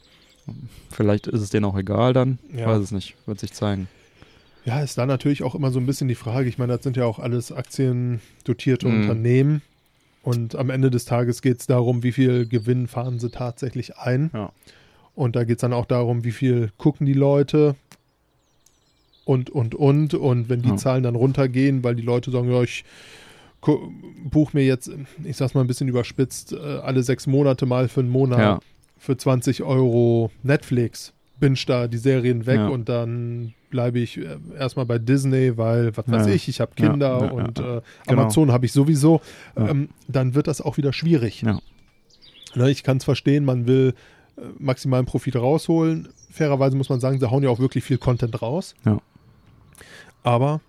Vielleicht 0.91 1.27
ist 1.27 1.41
es 1.41 1.49
denen 1.49 1.65
auch 1.65 1.77
egal 1.77 2.13
dann. 2.13 2.39
Ich 2.51 2.59
Ja. 2.61 2.67
weiß 2.67 2.81
es 2.81 2.91
nicht. 2.91 3.15
Wird 3.25 3.39
sich 3.39 3.51
zeigen. 3.53 3.87
Ja, 4.63 4.79
ist 4.79 4.97
da 4.97 5.05
natürlich 5.05 5.43
auch 5.43 5.53
immer 5.53 5.69
so 5.69 5.79
ein 5.79 5.85
bisschen 5.85 6.07
die 6.07 6.15
Frage. 6.15 6.49
Ich 6.49 6.57
meine, 6.57 6.73
das 6.73 6.83
sind 6.83 6.97
ja 6.97 7.05
auch 7.05 7.19
alles 7.19 7.51
aktiendotierte 7.51 8.87
Mhm. 8.87 9.01
Unternehmen. 9.01 9.61
Und 10.25 10.55
am 10.55 10.69
Ende 10.69 10.89
des 10.89 11.05
Tages 11.05 11.41
geht 11.41 11.59
es 11.61 11.67
darum, 11.67 12.01
wie 12.03 12.11
viel 12.11 12.47
Gewinn 12.47 12.87
fahren 12.87 13.19
sie 13.19 13.29
tatsächlich 13.29 13.97
ein. 13.97 14.31
Ja. 14.33 14.51
Und 15.13 15.35
da 15.35 15.43
geht 15.45 15.57
es 15.57 15.61
dann 15.61 15.71
auch 15.71 15.85
darum, 15.85 16.23
wie 16.25 16.31
viel 16.31 16.71
gucken 16.77 17.05
die 17.05 17.13
Leute 17.13 17.75
und, 19.23 19.49
und, 19.49 19.75
und. 19.75 20.13
Und 20.13 20.49
wenn 20.49 20.61
die 20.61 20.69
Ja. 20.69 20.77
Zahlen 20.77 21.03
dann 21.03 21.15
runtergehen, 21.15 21.83
weil 21.83 21.95
die 21.95 22.03
Leute 22.03 22.31
sagen, 22.31 22.51
ja, 22.51 22.61
ich 22.63 22.83
gu- 23.61 23.91
buch 24.23 24.53
mir 24.53 24.65
jetzt, 24.65 24.89
ich 25.23 25.37
sag's 25.37 25.53
mal 25.53 25.61
ein 25.61 25.67
bisschen 25.67 25.87
überspitzt, 25.87 26.53
äh, 26.53 26.57
alle 26.57 27.03
sechs 27.03 27.27
Monate 27.27 27.65
mal 27.65 27.87
für 27.87 28.01
einen 28.01 28.09
Monat 28.09 28.39
Ja. 28.39 28.59
für 28.97 29.17
20 29.17 29.63
Euro 29.63 30.31
Netflix, 30.43 31.13
binge 31.39 31.57
da 31.67 31.87
die 31.87 31.97
Serien 31.97 32.45
weg 32.45 32.57
Ja. 32.57 32.67
und 32.67 32.89
dann 32.89 33.53
bleibe 33.75 33.99
ich 33.99 34.17
äh, 34.17 34.37
erstmal 34.57 34.85
bei 34.85 34.97
Disney, 34.99 35.57
weil, 35.57 35.95
was 35.97 36.07
weiß 36.07 36.27
Ja. 36.27 36.33
ich, 36.33 36.47
ich 36.47 36.61
habe 36.61 36.71
Kinder 36.75 37.19
ja, 37.19 37.25
ja, 37.25 37.31
und. 37.31 37.59
Äh, 37.59 37.81
Genau. 38.07 38.21
Amazon 38.21 38.51
habe 38.53 38.65
ich 38.65 38.71
sowieso, 38.71 39.19
ähm, 39.57 39.89
dann 40.07 40.33
wird 40.33 40.47
das 40.47 40.61
auch 40.61 40.77
wieder 40.77 40.93
schwierig. 40.93 41.41
Ja. 41.41 41.59
Ne, 42.55 42.71
ich 42.71 42.83
kann 42.83 42.97
es 42.97 43.03
verstehen, 43.03 43.43
man 43.43 43.67
will 43.67 43.93
äh, 44.37 44.41
maximalen 44.59 45.05
Profit 45.05 45.35
rausholen. 45.35 46.07
Fairerweise 46.31 46.77
muss 46.77 46.87
man 46.87 47.01
sagen, 47.01 47.19
sie 47.19 47.29
hauen 47.29 47.43
ja 47.43 47.49
auch 47.49 47.59
wirklich 47.59 47.83
viel 47.83 47.97
Content 47.97 48.41
raus. 48.41 48.75
Ja. 48.85 48.99
Aber 50.23 50.61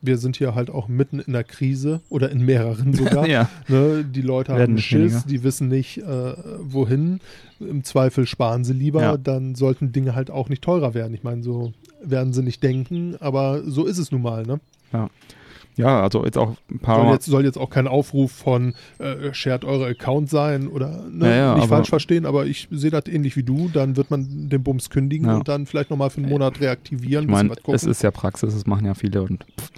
wir 0.00 0.18
sind 0.18 0.36
hier 0.36 0.54
halt 0.54 0.70
auch 0.70 0.88
mitten 0.88 1.18
in 1.18 1.32
der 1.32 1.44
Krise 1.44 2.00
oder 2.08 2.30
in 2.30 2.44
mehreren 2.44 2.94
sogar. 2.94 3.26
ja. 3.28 3.48
Ne, 3.68 4.04
die 4.04 4.22
Leute 4.22 4.52
Werden 4.52 4.74
haben 4.76 4.78
Schiss, 4.78 5.12
weniger. 5.12 5.28
die 5.28 5.42
wissen 5.42 5.68
nicht, 5.68 5.98
äh, 5.98 6.34
wohin. 6.60 7.20
Im 7.60 7.82
Zweifel 7.82 8.26
sparen 8.26 8.64
sie 8.64 8.72
lieber, 8.74 9.02
Ja. 9.02 9.16
dann 9.16 9.54
sollten 9.56 9.90
Dinge 9.92 10.14
halt 10.14 10.30
auch 10.30 10.48
nicht 10.48 10.62
teurer 10.62 10.94
werden. 10.94 11.14
Ich 11.14 11.24
meine, 11.24 11.42
so 11.42 11.72
werden 12.02 12.32
sie 12.32 12.42
nicht 12.42 12.62
denken, 12.62 13.16
aber 13.18 13.62
so 13.64 13.84
ist 13.86 13.98
es 13.98 14.12
nun 14.12 14.22
mal. 14.22 14.44
Ne? 14.44 14.60
ja, 14.92 15.10
also 15.86 16.24
jetzt 16.24 16.36
auch 16.36 16.54
ein 16.70 16.78
paar 16.80 17.02
Soll 17.04 17.12
jetzt, 17.14 17.26
soll 17.26 17.44
jetzt 17.44 17.58
auch 17.58 17.70
kein 17.70 17.86
Aufruf 17.86 18.32
von 18.32 18.74
äh, 18.98 19.32
shared 19.32 19.64
eure 19.64 19.86
Account 19.86 20.28
sein 20.28 20.66
oder 20.68 21.04
ne, 21.10 21.28
Ja, 21.28 21.36
ja, 21.36 21.54
nicht 21.54 21.68
falsch 21.68 21.88
verstehen, 21.88 22.26
aber 22.26 22.46
ich 22.46 22.68
sehe 22.70 22.90
das 22.90 23.06
ähnlich 23.06 23.36
wie 23.36 23.42
du. 23.44 23.68
Dann 23.72 23.96
wird 23.96 24.10
man 24.10 24.48
den 24.48 24.62
Bums 24.62 24.90
kündigen 24.90 25.28
Ja. 25.28 25.36
und 25.36 25.48
dann 25.48 25.66
vielleicht 25.66 25.90
nochmal 25.90 26.10
für 26.10 26.20
einen 26.20 26.30
Monat 26.30 26.60
reaktivieren, 26.60 27.24
Ich 27.26 27.30
meine, 27.30 27.50
was 27.50 27.58
gucken. 27.58 27.74
es 27.74 27.84
ist 27.84 28.02
ja 28.02 28.10
Praxis, 28.10 28.54
das 28.54 28.66
machen 28.66 28.86
ja 28.86 28.94
viele 28.94 29.22
und 29.22 29.44
pff. 29.60 29.70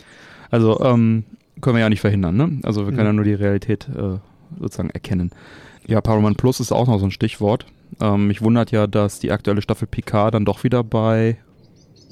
also 0.51 0.81
ähm, 0.81 1.25
können 1.61 1.77
wir 1.77 1.81
ja 1.81 1.89
nicht 1.91 2.01
verhindern, 2.01 2.37
ne? 2.37 2.59
Also 2.63 2.87
wir 2.87 2.93
können 2.95 3.01
Mhm. 3.03 3.07
ja 3.07 3.13
nur 3.13 3.25
die 3.25 3.35
Realität 3.35 3.87
äh, 3.89 4.19
sozusagen 4.59 4.91
erkennen. 4.91 5.31
Ja, 5.87 6.01
Paramount 6.01 6.37
Plus 6.39 6.61
ist 6.61 6.73
auch 6.73 6.87
noch 6.87 6.99
so 6.99 7.05
ein 7.07 7.11
Stichwort. 7.11 7.67
Ähm, 8.01 8.29
mich 8.29 8.41
wundert 8.43 8.71
ja, 8.71 8.87
dass 8.87 9.19
die 9.19 9.33
aktuelle 9.33 9.61
Staffel 9.61 9.87
Picard 9.89 10.33
dann 10.35 10.45
doch 10.45 10.63
wieder 10.65 10.83
bei 10.85 11.37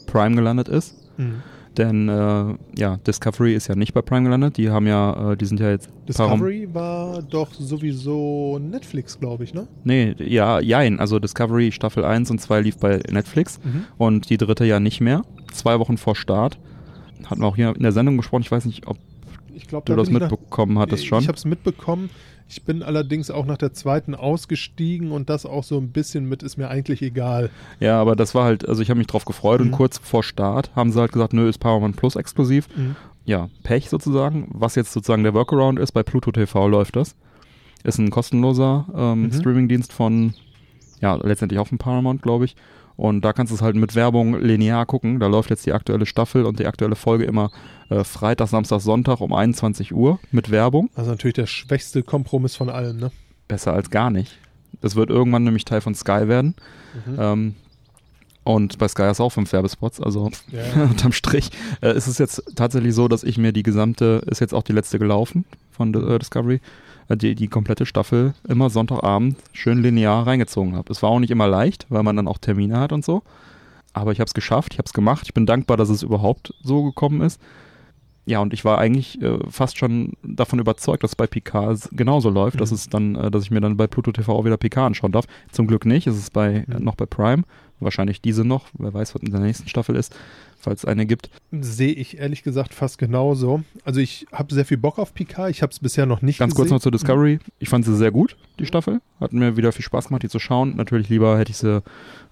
Prime 0.06 0.34
gelandet 0.34 0.68
ist. 0.68 0.96
Mhm. 1.16 1.42
Denn 1.78 2.08
äh, 2.08 2.54
ja, 2.76 2.96
Discovery 3.06 3.54
ist 3.54 3.68
ja 3.68 3.76
nicht 3.76 3.94
bei 3.94 4.02
Prime 4.02 4.24
gelandet. 4.24 4.56
Die 4.56 4.68
haben 4.68 4.86
ja, 4.86 5.32
äh, 5.32 5.36
die 5.36 5.44
sind 5.46 5.60
ja 5.60 5.70
jetzt 5.70 5.88
Param- 5.88 6.32
Discovery 6.40 6.68
war 6.72 7.22
doch 7.22 7.54
sowieso 7.54 8.58
Netflix, 8.58 9.18
glaube 9.18 9.44
ich, 9.44 9.54
ne? 9.54 9.68
Nee, 9.84 10.14
ja, 10.18 10.58
jein. 10.60 10.98
Also 11.00 11.18
Discovery 11.18 11.70
Staffel 11.72 12.04
1 12.04 12.30
und 12.30 12.40
2 12.40 12.60
lief 12.62 12.78
bei 12.78 13.00
Netflix 13.10 13.60
und 13.96 14.28
die 14.28 14.36
dritte 14.36 14.64
ja 14.64 14.80
nicht 14.80 15.00
mehr. 15.00 15.22
Zwei 15.52 15.78
Wochen 15.78 15.96
vor 15.96 16.16
Start. 16.16 16.58
Hatten 17.26 17.40
wir 17.42 17.46
auch 17.46 17.56
hier 17.56 17.74
in 17.76 17.82
der 17.82 17.92
Sendung 17.92 18.16
besprochen. 18.16 18.42
Ich 18.42 18.50
weiß 18.50 18.64
nicht, 18.64 18.86
ob 18.86 18.96
Ich 19.54 19.66
glaube, 19.68 19.84
du 19.86 19.94
das 19.96 20.10
mitbekommen 20.10 20.78
hattest 20.78 21.06
schon. 21.06 21.20
Ich 21.22 21.28
habe 21.28 21.36
es 21.38 21.44
mitbekommen. 21.44 22.10
Ich 22.48 22.62
bin 22.64 22.82
allerdings 22.82 23.30
auch 23.30 23.44
nach 23.44 23.58
der 23.58 23.74
zweiten 23.74 24.14
ausgestiegen 24.14 25.12
und 25.12 25.28
das 25.28 25.44
auch 25.44 25.64
so 25.64 25.76
ein 25.78 25.90
bisschen 25.90 26.26
mit 26.28 26.42
ist 26.42 26.56
mir 26.56 26.68
eigentlich 26.68 27.02
egal. 27.02 27.50
Ja, 27.78 28.00
aber 28.00 28.16
das 28.16 28.34
war 28.34 28.44
halt, 28.44 28.66
also 28.66 28.80
ich 28.80 28.88
habe 28.90 28.98
mich 28.98 29.06
drauf 29.06 29.24
gefreut 29.26 29.60
und 29.60 29.68
Mhm. 29.68 29.72
kurz 29.72 29.98
vor 29.98 30.22
Start 30.22 30.70
haben 30.74 30.90
sie 30.90 30.98
halt 31.00 31.12
gesagt, 31.12 31.34
nö, 31.34 31.48
ist 31.48 31.58
Paramount 31.58 31.96
Plus 31.96 32.16
exklusiv. 32.16 32.66
Mhm. 32.74 32.96
Ja, 33.26 33.50
Pech 33.64 33.90
sozusagen. 33.90 34.48
Was 34.52 34.74
jetzt 34.76 34.92
sozusagen 34.92 35.22
der 35.24 35.34
Workaround 35.34 35.78
ist, 35.78 35.92
bei 35.92 36.02
Pluto 36.02 36.32
TV 36.32 36.68
läuft 36.68 36.96
das. 36.96 37.14
Ist 37.84 37.98
ein 37.98 38.10
kostenloser 38.10 38.86
ähm, 38.96 39.24
Mhm. 39.24 39.32
Streamingdienst 39.32 39.92
von, 39.92 40.32
ja, 41.02 41.16
letztendlich 41.16 41.58
auch 41.60 41.68
von 41.68 41.76
Paramount, 41.78 42.22
glaube 42.22 42.46
ich. 42.46 42.56
Und 42.98 43.24
da 43.24 43.32
kannst 43.32 43.52
du 43.52 43.54
es 43.54 43.62
halt 43.62 43.76
mit 43.76 43.94
Werbung 43.94 44.40
linear 44.40 44.84
gucken. 44.84 45.20
Da 45.20 45.28
läuft 45.28 45.50
jetzt 45.50 45.64
die 45.64 45.72
aktuelle 45.72 46.04
Staffel 46.04 46.44
und 46.44 46.58
die 46.58 46.66
aktuelle 46.66 46.96
Folge 46.96 47.24
immer 47.24 47.52
äh, 47.90 48.02
Freitag, 48.02 48.48
Samstag, 48.48 48.80
Sonntag 48.80 49.20
um 49.20 49.32
21 49.32 49.94
Uhr 49.94 50.18
mit 50.32 50.50
Werbung. 50.50 50.90
Also 50.96 51.12
natürlich 51.12 51.36
der 51.36 51.46
schwächste 51.46 52.02
Kompromiss 52.02 52.56
von 52.56 52.68
allem, 52.68 52.98
ne? 52.98 53.12
Besser 53.46 53.72
als 53.72 53.90
gar 53.90 54.10
nicht. 54.10 54.36
Das 54.80 54.96
wird 54.96 55.10
irgendwann 55.10 55.44
nämlich 55.44 55.64
Teil 55.64 55.80
von 55.80 55.94
Sky 55.94 56.26
werden. 56.26 56.56
Mhm. 57.06 57.16
Ähm, 57.20 57.54
und 58.42 58.78
bei 58.78 58.88
Sky 58.88 59.04
ist 59.10 59.20
auch 59.20 59.30
fünf 59.30 59.52
Werbespots, 59.52 60.00
also 60.00 60.30
Ja. 60.50 60.82
unterm 60.90 61.12
Strich 61.12 61.50
äh, 61.82 61.96
ist 61.96 62.08
es 62.08 62.18
jetzt 62.18 62.42
tatsächlich 62.56 62.96
so, 62.96 63.06
dass 63.06 63.22
ich 63.22 63.38
mir 63.38 63.52
die 63.52 63.62
gesamte, 63.62 64.22
ist 64.26 64.40
jetzt 64.40 64.54
auch 64.54 64.64
die 64.64 64.72
letzte 64.72 64.98
gelaufen 64.98 65.44
von 65.70 65.94
äh, 65.94 66.18
Discovery, 66.18 66.60
die, 67.16 67.34
die 67.34 67.48
komplette 67.48 67.86
Staffel 67.86 68.34
immer 68.46 68.70
Sonntagabend 68.70 69.36
schön 69.52 69.82
linear 69.82 70.26
reingezogen 70.26 70.76
habe. 70.76 70.92
Es 70.92 71.02
war 71.02 71.10
auch 71.10 71.20
nicht 71.20 71.30
immer 71.30 71.48
leicht, 71.48 71.86
weil 71.88 72.02
man 72.02 72.16
dann 72.16 72.28
auch 72.28 72.38
Termine 72.38 72.78
hat 72.78 72.92
und 72.92 73.04
so. 73.04 73.22
Aber 73.92 74.12
ich 74.12 74.20
habe 74.20 74.28
es 74.28 74.34
geschafft, 74.34 74.74
ich 74.74 74.78
habe 74.78 74.86
es 74.86 74.92
gemacht. 74.92 75.22
Ich 75.26 75.34
bin 75.34 75.46
dankbar, 75.46 75.76
dass 75.76 75.88
es 75.88 76.02
überhaupt 76.02 76.54
so 76.62 76.84
gekommen 76.84 77.20
ist. 77.20 77.40
Ja, 78.28 78.40
und 78.40 78.52
ich 78.52 78.62
war 78.64 78.76
eigentlich 78.78 79.20
äh, 79.22 79.38
fast 79.48 79.78
schon 79.78 80.12
davon 80.22 80.58
überzeugt, 80.58 81.02
dass 81.02 81.12
es 81.12 81.16
bei 81.16 81.26
Picard 81.26 81.72
s- 81.72 81.88
genauso 81.92 82.28
läuft, 82.28 82.60
dass 82.60 82.70
Mhm. 82.70 82.74
es 82.74 82.88
dann, 82.90 83.14
äh, 83.14 83.30
dass 83.30 83.44
ich 83.44 83.50
mir 83.50 83.60
dann 83.62 83.76
bei 83.78 83.86
Pluto 83.86 84.12
TV 84.12 84.30
auch 84.32 84.44
wieder 84.44 84.58
Picard 84.58 84.86
anschauen 84.86 85.12
darf. 85.12 85.24
Zum 85.50 85.66
Glück 85.66 85.86
nicht, 85.86 86.06
es 86.06 86.16
ist 86.18 86.32
bei 86.34 86.66
äh, 86.68 86.78
Mhm. 86.78 86.84
noch 86.84 86.94
bei 86.94 87.06
Prime, 87.06 87.44
wahrscheinlich 87.80 88.20
diese 88.20 88.44
noch, 88.44 88.66
wer 88.78 88.92
weiß, 88.92 89.14
was 89.14 89.22
in 89.22 89.30
der 89.30 89.40
nächsten 89.40 89.66
Staffel 89.68 89.96
ist, 89.96 90.14
falls 90.58 90.80
es 90.80 90.84
eine 90.84 91.06
gibt. 91.06 91.30
Sehe 91.52 91.92
ich 91.92 92.18
ehrlich 92.18 92.42
gesagt 92.42 92.74
fast 92.74 92.98
genauso. 92.98 93.62
Also 93.84 94.00
ich 94.00 94.26
habe 94.30 94.52
sehr 94.52 94.66
viel 94.66 94.76
Bock 94.76 94.98
auf 94.98 95.14
Picard. 95.14 95.50
Ich 95.50 95.62
habe 95.62 95.70
es 95.72 95.78
bisher 95.78 96.04
noch 96.04 96.20
nicht 96.20 96.38
Ganz 96.38 96.54
kurz 96.54 96.64
gesehen. 96.66 96.74
noch 96.76 96.82
zur 96.82 96.92
Discovery. 96.92 97.38
Ich 97.60 97.70
fand 97.70 97.86
sie 97.86 97.96
sehr 97.96 98.10
gut, 98.10 98.36
die 98.58 98.66
Staffel. 98.66 99.00
Hat 99.20 99.32
mir 99.32 99.56
wieder 99.56 99.72
viel 99.72 99.84
Spaß 99.84 100.08
gemacht, 100.08 100.22
die 100.24 100.28
zu 100.28 100.38
schauen. 100.38 100.76
Natürlich 100.76 101.08
lieber 101.08 101.38
hätte 101.38 101.50
ich 101.52 101.56
sie 101.56 101.82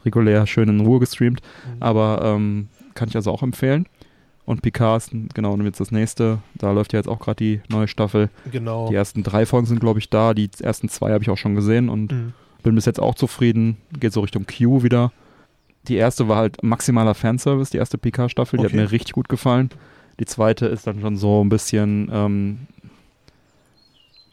regulär 0.04 0.46
schön 0.46 0.68
in 0.68 0.80
Ruhe 0.80 1.00
gestreamt, 1.00 1.40
Mhm. 1.40 1.82
aber 1.82 2.20
ähm, 2.22 2.68
kann 2.94 3.08
ich 3.08 3.16
also 3.16 3.30
auch 3.30 3.42
empfehlen. 3.42 3.86
Und 4.46 4.62
Picard 4.62 5.10
genau 5.34 5.52
und 5.54 5.64
jetzt 5.64 5.80
das 5.80 5.90
nächste. 5.90 6.38
Da 6.54 6.70
läuft 6.70 6.92
ja 6.92 6.98
jetzt 7.00 7.08
auch 7.08 7.18
gerade 7.18 7.36
die 7.36 7.60
neue 7.68 7.88
Staffel. 7.88 8.30
Genau. 8.50 8.88
Die 8.88 8.94
ersten 8.94 9.22
drei 9.24 9.44
Folgen 9.44 9.66
sind, 9.66 9.80
glaube 9.80 9.98
ich, 9.98 10.08
da. 10.08 10.32
Die 10.34 10.48
ersten 10.60 10.88
zwei 10.88 11.10
habe 11.12 11.22
ich 11.22 11.30
auch 11.30 11.36
schon 11.36 11.54
gesehen 11.56 11.88
und 11.88 12.12
Mhm. 12.12 12.32
bin 12.62 12.74
bis 12.76 12.84
jetzt 12.84 13.00
auch 13.00 13.16
zufrieden. 13.16 13.76
Geht 13.98 14.12
so 14.12 14.20
Richtung 14.20 14.46
Q 14.46 14.84
wieder. 14.84 15.12
Die 15.88 15.96
erste 15.96 16.28
war 16.28 16.36
halt 16.36 16.62
maximaler 16.62 17.14
Fanservice, 17.14 17.70
die 17.70 17.78
erste 17.78 17.98
Picard-Staffel. 17.98 18.58
Die 18.58 18.64
Okay. 18.66 18.72
hat 18.76 18.80
mir 18.84 18.92
richtig 18.92 19.12
gut 19.14 19.28
gefallen. 19.28 19.70
Die 20.20 20.24
zweite 20.26 20.66
ist 20.66 20.86
dann 20.86 21.00
schon 21.00 21.16
so 21.16 21.44
ein 21.44 21.48
bisschen, 21.48 22.08
ähm, 22.12 22.58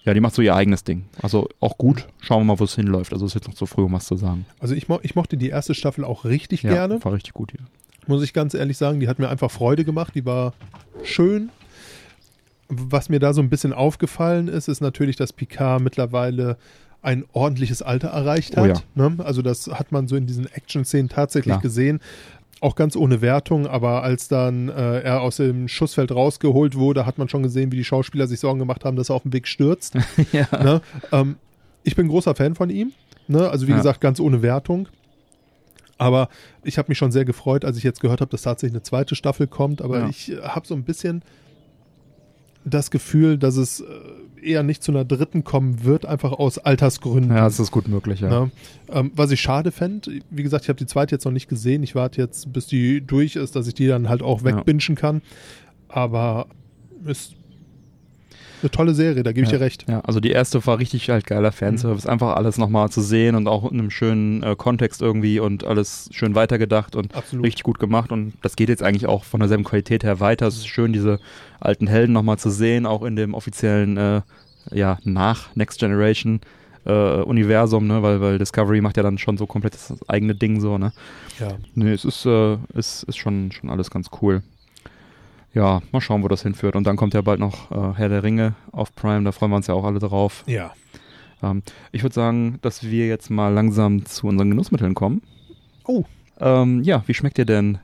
ja, 0.04 0.14
die 0.14 0.20
macht 0.20 0.36
so 0.36 0.42
ihr 0.42 0.56
eigenes 0.56 0.84
Ding. 0.84 1.06
Also 1.22 1.50
auch 1.60 1.78
gut. 1.78 2.08
Schauen 2.22 2.42
wir 2.42 2.54
mal, 2.54 2.60
wo 2.60 2.66
es 2.66 2.76
hinläuft. 2.76 3.14
Also 3.14 3.26
ist 3.26 3.34
jetzt 3.36 3.48
noch 3.48 3.56
zu 3.56 3.66
früh, 3.66 3.82
um 3.84 3.94
was 3.94 4.06
zu 4.06 4.16
sagen. 4.16 4.46
Also 4.60 4.76
ich, 4.76 4.88
mo 4.90 5.00
ich 5.02 5.16
mochte 5.16 5.38
die 5.38 5.50
erste 5.50 5.74
Staffel 5.74 6.04
auch 6.04 6.26
richtig 6.26 6.62
Ja, 6.64 6.72
gerne. 6.72 7.04
war 7.04 7.14
richtig 7.14 7.34
gut 7.34 7.52
hier. 7.52 7.66
Muss 8.08 8.24
ich 8.24 8.34
ganz 8.34 8.54
ehrlich 8.54 8.78
sagen, 8.78 9.00
die 9.00 9.08
hat 9.08 9.20
mir 9.20 9.30
einfach 9.30 9.52
Freude 9.52 9.84
gemacht. 9.86 10.14
Die 10.16 10.26
war 10.26 10.54
schön. 11.04 11.50
Was 12.70 13.10
mir 13.10 13.20
da 13.20 13.34
so 13.34 13.42
ein 13.42 13.50
bisschen 13.50 13.74
aufgefallen 13.74 14.48
ist, 14.48 14.68
ist 14.68 14.82
natürlich, 14.82 15.16
dass 15.16 15.34
Picard 15.34 15.82
mittlerweile 15.82 16.58
ein 17.02 17.26
ordentliches 17.34 17.82
Alter 17.82 18.08
erreicht 18.10 18.54
Oh 18.58 18.62
hat. 18.62 18.84
ne? 18.96 19.16
Also 19.20 19.42
das 19.42 19.68
hat 19.68 19.92
man 19.92 20.08
so 20.08 20.16
in 20.16 20.26
diesen 20.26 20.48
Action-Szenen 20.52 21.10
tatsächlich 21.10 21.52
Klar. 21.52 21.62
gesehen. 21.62 22.00
Auch 22.62 22.76
ganz 22.76 22.96
ohne 22.96 23.20
Wertung, 23.22 23.68
aber 23.68 24.04
als 24.04 24.30
dann 24.30 24.70
äh, 24.70 25.02
er 25.02 25.22
aus 25.22 25.36
dem 25.36 25.68
Schussfeld 25.68 26.14
rausgeholt 26.14 26.76
wurde, 26.76 27.06
hat 27.06 27.18
man 27.18 27.28
schon 27.28 27.44
gesehen, 27.44 27.74
wie 27.74 27.76
die 27.76 27.84
Schauspieler 27.84 28.26
sich 28.26 28.40
Sorgen 28.40 28.60
gemacht 28.60 28.86
haben, 28.86 28.96
dass 28.96 29.10
er 29.10 29.16
auf 29.18 29.24
dem 29.24 29.34
Weg 29.34 29.48
stürzt. 29.50 29.96
ja. 30.32 30.48
ne? 30.64 30.82
ähm, 31.12 31.36
ich 31.84 31.98
bin 31.98 32.08
großer 32.08 32.36
Fan 32.36 32.56
von 32.56 32.70
ihm. 32.70 32.94
Ne? 33.28 33.50
Also 33.50 33.68
wie 33.68 33.72
Ja. 33.72 33.78
gesagt, 33.78 34.00
ganz 34.00 34.22
ohne 34.22 34.42
Wertung. 34.42 34.88
Aber 36.04 36.30
ich 36.64 36.78
habe 36.78 36.90
mich 36.90 36.98
schon 36.98 37.12
sehr 37.12 37.26
gefreut, 37.26 37.66
als 37.66 37.78
ich 37.78 37.84
jetzt 37.84 38.00
gehört 38.02 38.22
habe, 38.22 38.30
dass 38.32 38.42
tatsächlich 38.44 38.74
eine 38.76 38.84
zweite 38.84 39.16
Staffel 39.16 39.48
kommt. 39.48 39.82
Aber 39.82 40.00
Ja. 40.00 40.10
ich 40.10 40.32
habe 40.44 40.68
so 40.68 40.76
ein 40.76 40.84
bisschen 40.84 41.24
das 42.66 42.92
Gefühl, 42.92 43.38
dass 43.38 43.58
es 43.58 43.82
äh, 43.82 43.86
eher 44.42 44.64
nicht 44.64 44.84
zu 44.84 44.92
einer 44.92 45.04
dritten 45.06 45.44
kommen 45.44 45.84
wird, 45.84 46.06
einfach 46.06 46.32
aus 46.32 46.58
Altersgründen. 46.60 47.32
ja, 47.36 47.46
es 47.48 47.60
ist 47.60 47.72
gut 47.72 47.88
möglich, 47.88 48.22
ja. 48.22 48.30
Ne? 48.30 48.52
Ähm, 48.90 49.12
was 49.16 49.32
ich 49.32 49.42
schade 49.42 49.72
fände, 49.72 50.20
wie 50.30 50.44
gesagt, 50.44 50.64
ich 50.66 50.70
habe 50.70 50.78
die 50.80 50.86
zweite 50.86 51.14
jetzt 51.16 51.26
noch 51.26 51.32
nicht 51.32 51.48
gesehen. 51.50 51.84
Ich 51.84 51.94
warte 51.96 52.22
jetzt, 52.22 52.54
bis 52.54 52.68
die 52.68 53.02
durch 53.02 53.36
ist, 53.36 53.56
dass 53.56 53.68
ich 53.68 53.74
die 53.74 53.88
dann 53.88 54.08
halt 54.10 54.22
auch 54.22 54.42
Ja. 54.44 54.58
wegbingen 54.58 54.96
kann. 54.96 55.22
Aber 55.90 56.48
ist 57.06 57.36
eine 58.64 58.72
tolle 58.72 58.94
Serie, 58.94 59.22
da 59.24 59.32
gebe 59.32 59.46
ich 59.46 59.52
Ja. 59.52 59.58
dir 59.60 59.64
recht. 59.64 59.86
Ja, 59.90 60.00
also 60.02 60.20
die 60.20 60.32
erste 60.32 60.66
war 60.66 60.80
richtig 60.80 61.10
halt 61.10 61.28
geiler 61.28 61.52
Fanservice, 61.52 62.08
einfach 62.08 62.36
alles 62.36 62.58
nochmal 62.58 62.90
zu 62.90 63.02
sehen 63.02 63.36
und 63.36 63.48
auch 63.48 63.70
in 63.72 63.80
einem 63.80 63.92
schönen 63.92 64.42
äh, 64.42 64.56
Kontext 64.58 65.02
irgendwie 65.02 65.40
und 65.40 65.64
alles 65.66 66.10
schön 66.12 66.34
weitergedacht 66.36 66.96
und 66.96 67.14
Absolut. 67.16 67.46
richtig 67.46 67.64
gut 67.64 67.80
gemacht 67.80 68.12
und 68.12 68.34
das 68.42 68.56
geht 68.56 68.70
jetzt 68.70 68.82
eigentlich 68.82 69.06
auch 69.06 69.24
von 69.24 69.40
derselben 69.40 69.64
Qualität 69.64 70.04
her 70.04 70.20
weiter. 70.20 70.48
Es 70.48 70.56
ist 70.58 70.68
schön, 70.68 70.94
diese 70.94 71.20
alten 71.60 71.88
Helden 71.88 72.14
nochmal 72.14 72.38
zu 72.40 72.50
sehen, 72.50 72.86
auch 72.86 73.04
in 73.04 73.16
dem 73.16 73.34
offiziellen, 73.34 73.98
äh, 73.98 74.22
ja, 74.72 74.98
nach 75.04 75.56
Next 75.56 75.80
Generation 75.80 76.40
äh, 76.86 77.22
Universum, 77.22 77.88
ne, 77.88 78.02
weil, 78.04 78.20
weil 78.22 78.38
Discovery 78.40 78.82
macht 78.82 78.98
ja 78.98 79.04
dann 79.04 79.18
schon 79.18 79.38
so 79.38 79.46
komplett 79.46 79.74
das 79.74 79.94
eigene 80.08 80.36
Ding 80.36 80.60
so, 80.62 80.78
ne. 80.78 80.92
Ja. 81.40 81.58
Nee, 81.76 81.94
es 81.94 82.06
ist, 82.06 82.26
äh, 82.26 82.58
ist, 82.74 83.04
ist 83.04 83.18
schon, 83.18 83.52
schon 83.52 83.70
alles 83.70 83.90
ganz 83.90 84.10
cool. 84.22 84.42
Ja, 85.54 85.82
mal 85.92 86.02
schauen, 86.02 86.24
wo 86.24 86.28
das 86.28 86.42
hinführt. 86.44 86.76
Und 86.76 86.86
dann 86.88 86.96
kommt 86.96 87.14
ja 87.14 87.22
bald 87.22 87.40
noch 87.40 87.72
äh, 87.72 87.94
Herr 87.96 88.10
der 88.10 88.24
Ringe 88.24 88.56
auf 88.72 88.96
Prime, 88.96 89.24
da 89.24 89.32
freuen 89.32 89.52
wir 89.52 89.58
uns 89.58 89.68
ja 89.68 89.74
auch 89.76 89.84
alle 89.86 90.00
drauf. 90.00 90.44
Ja. 90.48 90.74
Ähm, 91.44 91.62
ich 91.92 92.02
würde 92.04 92.16
sagen, 92.16 92.58
dass 92.62 92.84
wir 92.84 93.08
jetzt 93.08 93.30
mal 93.30 93.54
langsam 93.54 94.06
zu 94.06 94.28
unseren 94.28 94.50
Genussmitteln 94.50 94.96
kommen. 94.96 95.22
Oh. 95.86 96.04
Ähm, 96.40 96.82
ja, 96.84 97.04
wie 97.06 97.14
schmeckt 97.14 97.38
dir 97.38 97.46
denn 97.46 97.78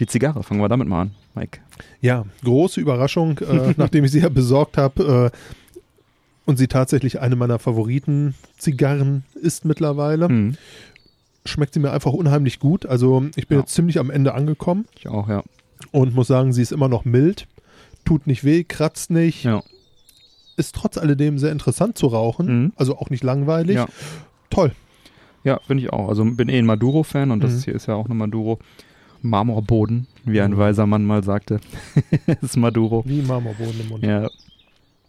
die 0.00 0.06
Zigarre? 0.06 0.42
Fangen 0.42 0.60
wir 0.60 0.68
damit 0.68 0.88
mal 0.88 1.02
an, 1.02 1.10
Mike. 1.34 1.60
Ja, 2.00 2.24
große 2.42 2.80
Überraschung, 2.80 3.38
äh, 3.38 3.74
nachdem 3.76 4.04
ich 4.04 4.10
sie 4.12 4.20
ja 4.20 4.28
besorgt 4.30 4.78
habe 4.78 5.30
äh, 5.32 5.80
und 6.46 6.56
sie 6.56 6.68
tatsächlich 6.68 7.20
eine 7.20 7.36
meiner 7.36 7.58
Favoriten-Zigarren 7.58 9.24
ist 9.40 9.64
mittlerweile. 9.64 10.28
Hm, 10.28 10.56
Schmeckt 11.46 11.74
sie 11.74 11.80
mir 11.80 11.92
einfach 11.92 12.12
unheimlich 12.12 12.58
gut. 12.58 12.86
Also 12.86 13.26
ich 13.36 13.46
bin 13.48 13.58
Ja. 13.58 13.62
jetzt 13.62 13.74
ziemlich 13.74 13.98
am 13.98 14.08
Ende 14.10 14.32
angekommen 14.34 14.86
ich 14.96 15.08
auch, 15.08 15.28
ja. 15.28 15.42
Und 15.92 16.14
muss 16.14 16.26
sagen, 16.28 16.52
sie 16.52 16.62
ist 16.62 16.72
immer 16.72 16.88
noch 16.88 17.04
mild, 17.04 17.46
tut 18.04 18.26
nicht 18.26 18.44
weh, 18.44 18.64
kratzt 18.64 19.10
nicht, 19.10 19.44
Ja. 19.44 19.62
ist 20.56 20.74
trotz 20.74 20.98
alledem 20.98 21.38
sehr 21.38 21.52
interessant 21.52 21.96
zu 21.98 22.06
rauchen, 22.08 22.46
Mhm. 22.62 22.72
also 22.76 22.96
auch 22.98 23.10
nicht 23.10 23.22
langweilig. 23.24 23.76
Ja. 23.76 23.86
Toll. 24.50 24.72
Ja, 25.42 25.60
finde 25.66 25.82
ich 25.82 25.92
auch. 25.92 26.08
Also 26.08 26.24
bin 26.24 26.48
eh 26.48 26.58
ein 26.58 26.66
Maduro-Fan 26.66 27.30
und 27.30 27.38
Mhm. 27.38 27.42
das 27.42 27.64
hier 27.64 27.74
ist 27.74 27.86
ja 27.86 27.94
auch 27.94 28.06
eine 28.06 28.14
Maduro. 28.14 28.58
Marmorboden, 29.22 30.06
wie 30.24 30.40
ein 30.42 30.52
Mhm. 30.52 30.58
weiser 30.58 30.86
Mann 30.86 31.04
mal 31.04 31.24
sagte. 31.24 31.60
ist 32.42 32.56
Maduro. 32.58 33.02
Wie 33.06 33.22
Marmorboden 33.22 33.80
im 33.80 33.88
Mund. 33.88 34.04
Ja. 34.04 34.28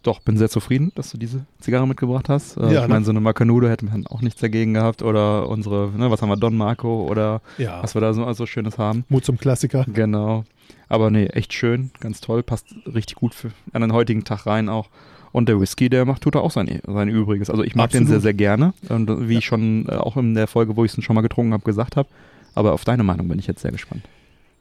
Doch, 0.06 0.20
bin 0.20 0.36
sehr 0.36 0.48
zufrieden, 0.48 0.92
dass 0.94 1.10
du 1.10 1.18
diese 1.18 1.44
Zigarre 1.60 1.86
mitgebracht 1.88 2.28
hast. 2.28 2.56
Äh, 2.56 2.60
Ja, 2.62 2.68
ich 2.68 2.80
ne? 2.82 2.88
meine, 2.88 3.04
so 3.04 3.10
eine 3.10 3.20
Macanudo 3.20 3.68
hätte 3.68 3.84
man 3.86 4.06
auch 4.06 4.22
nichts 4.22 4.40
dagegen 4.40 4.72
gehabt. 4.74 5.02
Oder 5.02 5.48
unsere, 5.48 5.90
ne, 5.96 6.10
was 6.10 6.22
haben 6.22 6.28
wir, 6.28 6.36
Don 6.36 6.56
Marco 6.56 7.06
oder 7.10 7.40
Ja. 7.58 7.82
was 7.82 7.94
wir 7.94 8.00
da 8.00 8.12
so, 8.14 8.32
so 8.32 8.46
Schönes 8.46 8.78
haben. 8.78 9.04
Mut 9.08 9.24
zum 9.24 9.36
Klassiker. 9.38 9.84
Genau. 9.92 10.44
Aber 10.88 11.10
nee, 11.10 11.26
echt 11.26 11.52
schön, 11.52 11.90
ganz 11.98 12.20
toll, 12.20 12.44
passt 12.44 12.66
richtig 12.86 13.16
gut 13.16 13.34
für, 13.34 13.50
an 13.72 13.82
den 13.82 13.92
heutigen 13.92 14.22
Tag 14.24 14.46
rein 14.46 14.68
auch. 14.68 14.88
Und 15.32 15.48
der 15.48 15.60
Whisky, 15.60 15.88
der 15.90 16.04
macht, 16.04 16.22
tut 16.22 16.36
auch 16.36 16.50
sein, 16.52 16.80
sein 16.86 17.08
Übriges. 17.08 17.50
Also 17.50 17.62
ich 17.64 17.74
mag 17.74 17.90
den 17.90 18.02
Absolut. 18.04 18.08
sehr, 18.08 18.20
sehr 18.20 18.34
gerne. 18.34 18.72
Und 18.88 19.28
wie 19.28 19.32
Ja. 19.34 19.38
ich 19.40 19.44
schon 19.44 19.86
äh, 19.88 19.92
auch 19.96 20.16
in 20.16 20.34
der 20.34 20.46
Folge, 20.46 20.76
wo 20.76 20.84
ich 20.84 20.96
es 20.96 21.04
schon 21.04 21.14
mal 21.14 21.22
getrunken 21.22 21.52
habe, 21.52 21.64
gesagt 21.64 21.96
habe. 21.96 22.08
Aber 22.54 22.72
auf 22.72 22.84
deine 22.84 23.02
Meinung 23.02 23.26
bin 23.28 23.38
ich 23.40 23.46
jetzt 23.48 23.60
sehr 23.62 23.72
gespannt. 23.72 24.02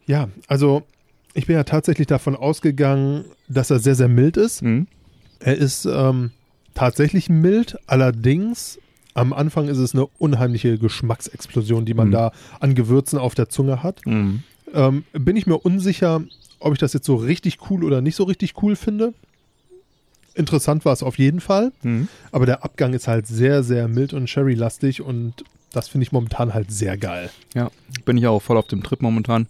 Ja, 0.08 0.28
also 0.48 0.82
ich 1.36 1.46
bin 1.46 1.56
ja 1.56 1.64
tatsächlich 1.64 2.08
davon 2.08 2.36
ausgegangen, 2.36 3.26
dass 3.48 3.70
er 3.70 3.80
sehr, 3.80 3.96
sehr 3.96 4.08
mild 4.08 4.38
ist. 4.38 4.64
Mhm. 4.64 4.88
Er 5.40 5.56
ist 5.58 5.86
ähm, 5.86 6.32
tatsächlich 6.74 7.30
mild, 7.30 7.78
allerdings 7.88 8.80
am 9.14 9.32
Anfang 9.34 9.68
ist 9.70 9.78
es 9.78 9.94
eine 9.94 10.08
unheimliche 10.18 10.78
Geschmacksexplosion, 10.78 11.86
die 11.86 11.94
man 11.94 12.08
Mhm. 12.08 12.12
da 12.14 12.32
an 12.60 12.76
Gewürzen 12.76 13.18
auf 13.20 13.34
der 13.36 13.48
Zunge 13.50 13.82
hat. 13.84 14.06
Mhm. 14.06 14.44
Ähm, 14.74 15.04
bin 15.14 15.38
ich 15.38 15.48
mir 15.48 15.58
unsicher, 15.58 16.22
ob 16.60 16.74
ich 16.74 16.80
das 16.80 16.94
jetzt 16.94 17.06
so 17.06 17.16
richtig 17.16 17.60
cool 17.70 17.84
oder 17.84 18.02
nicht 18.02 18.16
so 18.16 18.24
richtig 18.26 18.62
cool 18.62 18.76
finde. 18.76 19.14
Interessant 20.34 20.84
war 20.84 20.92
es 20.92 21.02
auf 21.02 21.18
jeden 21.18 21.40
Fall, 21.40 21.72
Mhm. 21.84 22.10
aber 22.34 22.46
der 22.46 22.64
Abgang 22.66 22.94
ist 22.94 23.08
halt 23.08 23.26
sehr, 23.26 23.64
sehr 23.64 23.88
mild 23.88 24.12
und 24.14 24.30
sherry-lastig 24.30 25.02
und 25.02 25.46
das 25.72 25.88
finde 25.88 26.04
ich 26.04 26.12
momentan 26.12 26.54
halt 26.54 26.72
sehr 26.72 26.98
geil. 26.98 27.30
Bin 28.04 28.18
ich 28.18 28.28
auch 28.28 28.42
voll 28.42 28.58
auf 28.58 28.68
dem 28.68 28.84
Trip 28.84 29.02
momentan. 29.02 29.48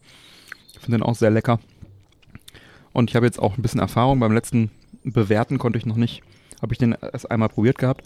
Finde 0.80 0.98
den 1.00 1.04
auch 1.04 1.16
sehr 1.16 1.32
lecker. 1.32 1.60
Und 2.94 3.10
ich 3.10 3.16
habe 3.16 3.26
jetzt 3.26 3.40
auch 3.40 3.58
ein 3.58 3.62
bisschen 3.64 3.80
Erfahrung. 3.80 4.20
Beim 4.20 4.32
letzten 4.32 4.70
Bewerten 5.06 5.58
konnte 5.58 5.78
ich 5.78 5.86
noch 5.86 5.96
nicht, 5.98 6.22
habe 6.62 6.74
ich 6.74 6.78
den 6.80 6.94
erst 6.94 7.30
einmal 7.32 7.50
probiert 7.50 7.78
gehabt. 7.78 8.04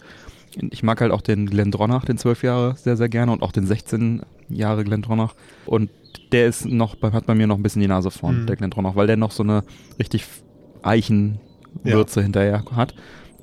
Ich 0.70 0.82
mag 0.82 1.00
halt 1.00 1.12
auch 1.12 1.20
den 1.20 1.46
Glendronach, 1.48 2.04
den 2.04 2.18
12 2.18 2.42
Jahre, 2.42 2.76
sehr, 2.76 2.96
sehr 2.96 3.08
gerne 3.08 3.30
und 3.32 3.42
auch 3.42 3.52
den 3.52 3.66
16 3.66 4.22
Jahre 4.48 4.82
Glendronach. 4.84 5.34
Und 5.64 5.90
der 6.32 6.46
ist 6.46 6.66
noch, 6.66 7.00
hat 7.02 7.26
bei 7.26 7.34
mir 7.36 7.46
noch 7.46 7.56
ein 7.56 7.62
bisschen 7.62 7.82
die 7.82 7.88
Nase 7.88 8.10
vorn, 8.10 8.42
Mhm. 8.42 8.46
der 8.46 8.56
Glendronach, 8.56 8.96
weil 8.96 9.06
der 9.06 9.16
noch 9.16 9.30
so 9.30 9.42
eine 9.44 9.62
richtig 9.98 10.24
Eichenwürze 10.82 12.22
hinterher 12.22 12.64
hat. 12.74 12.94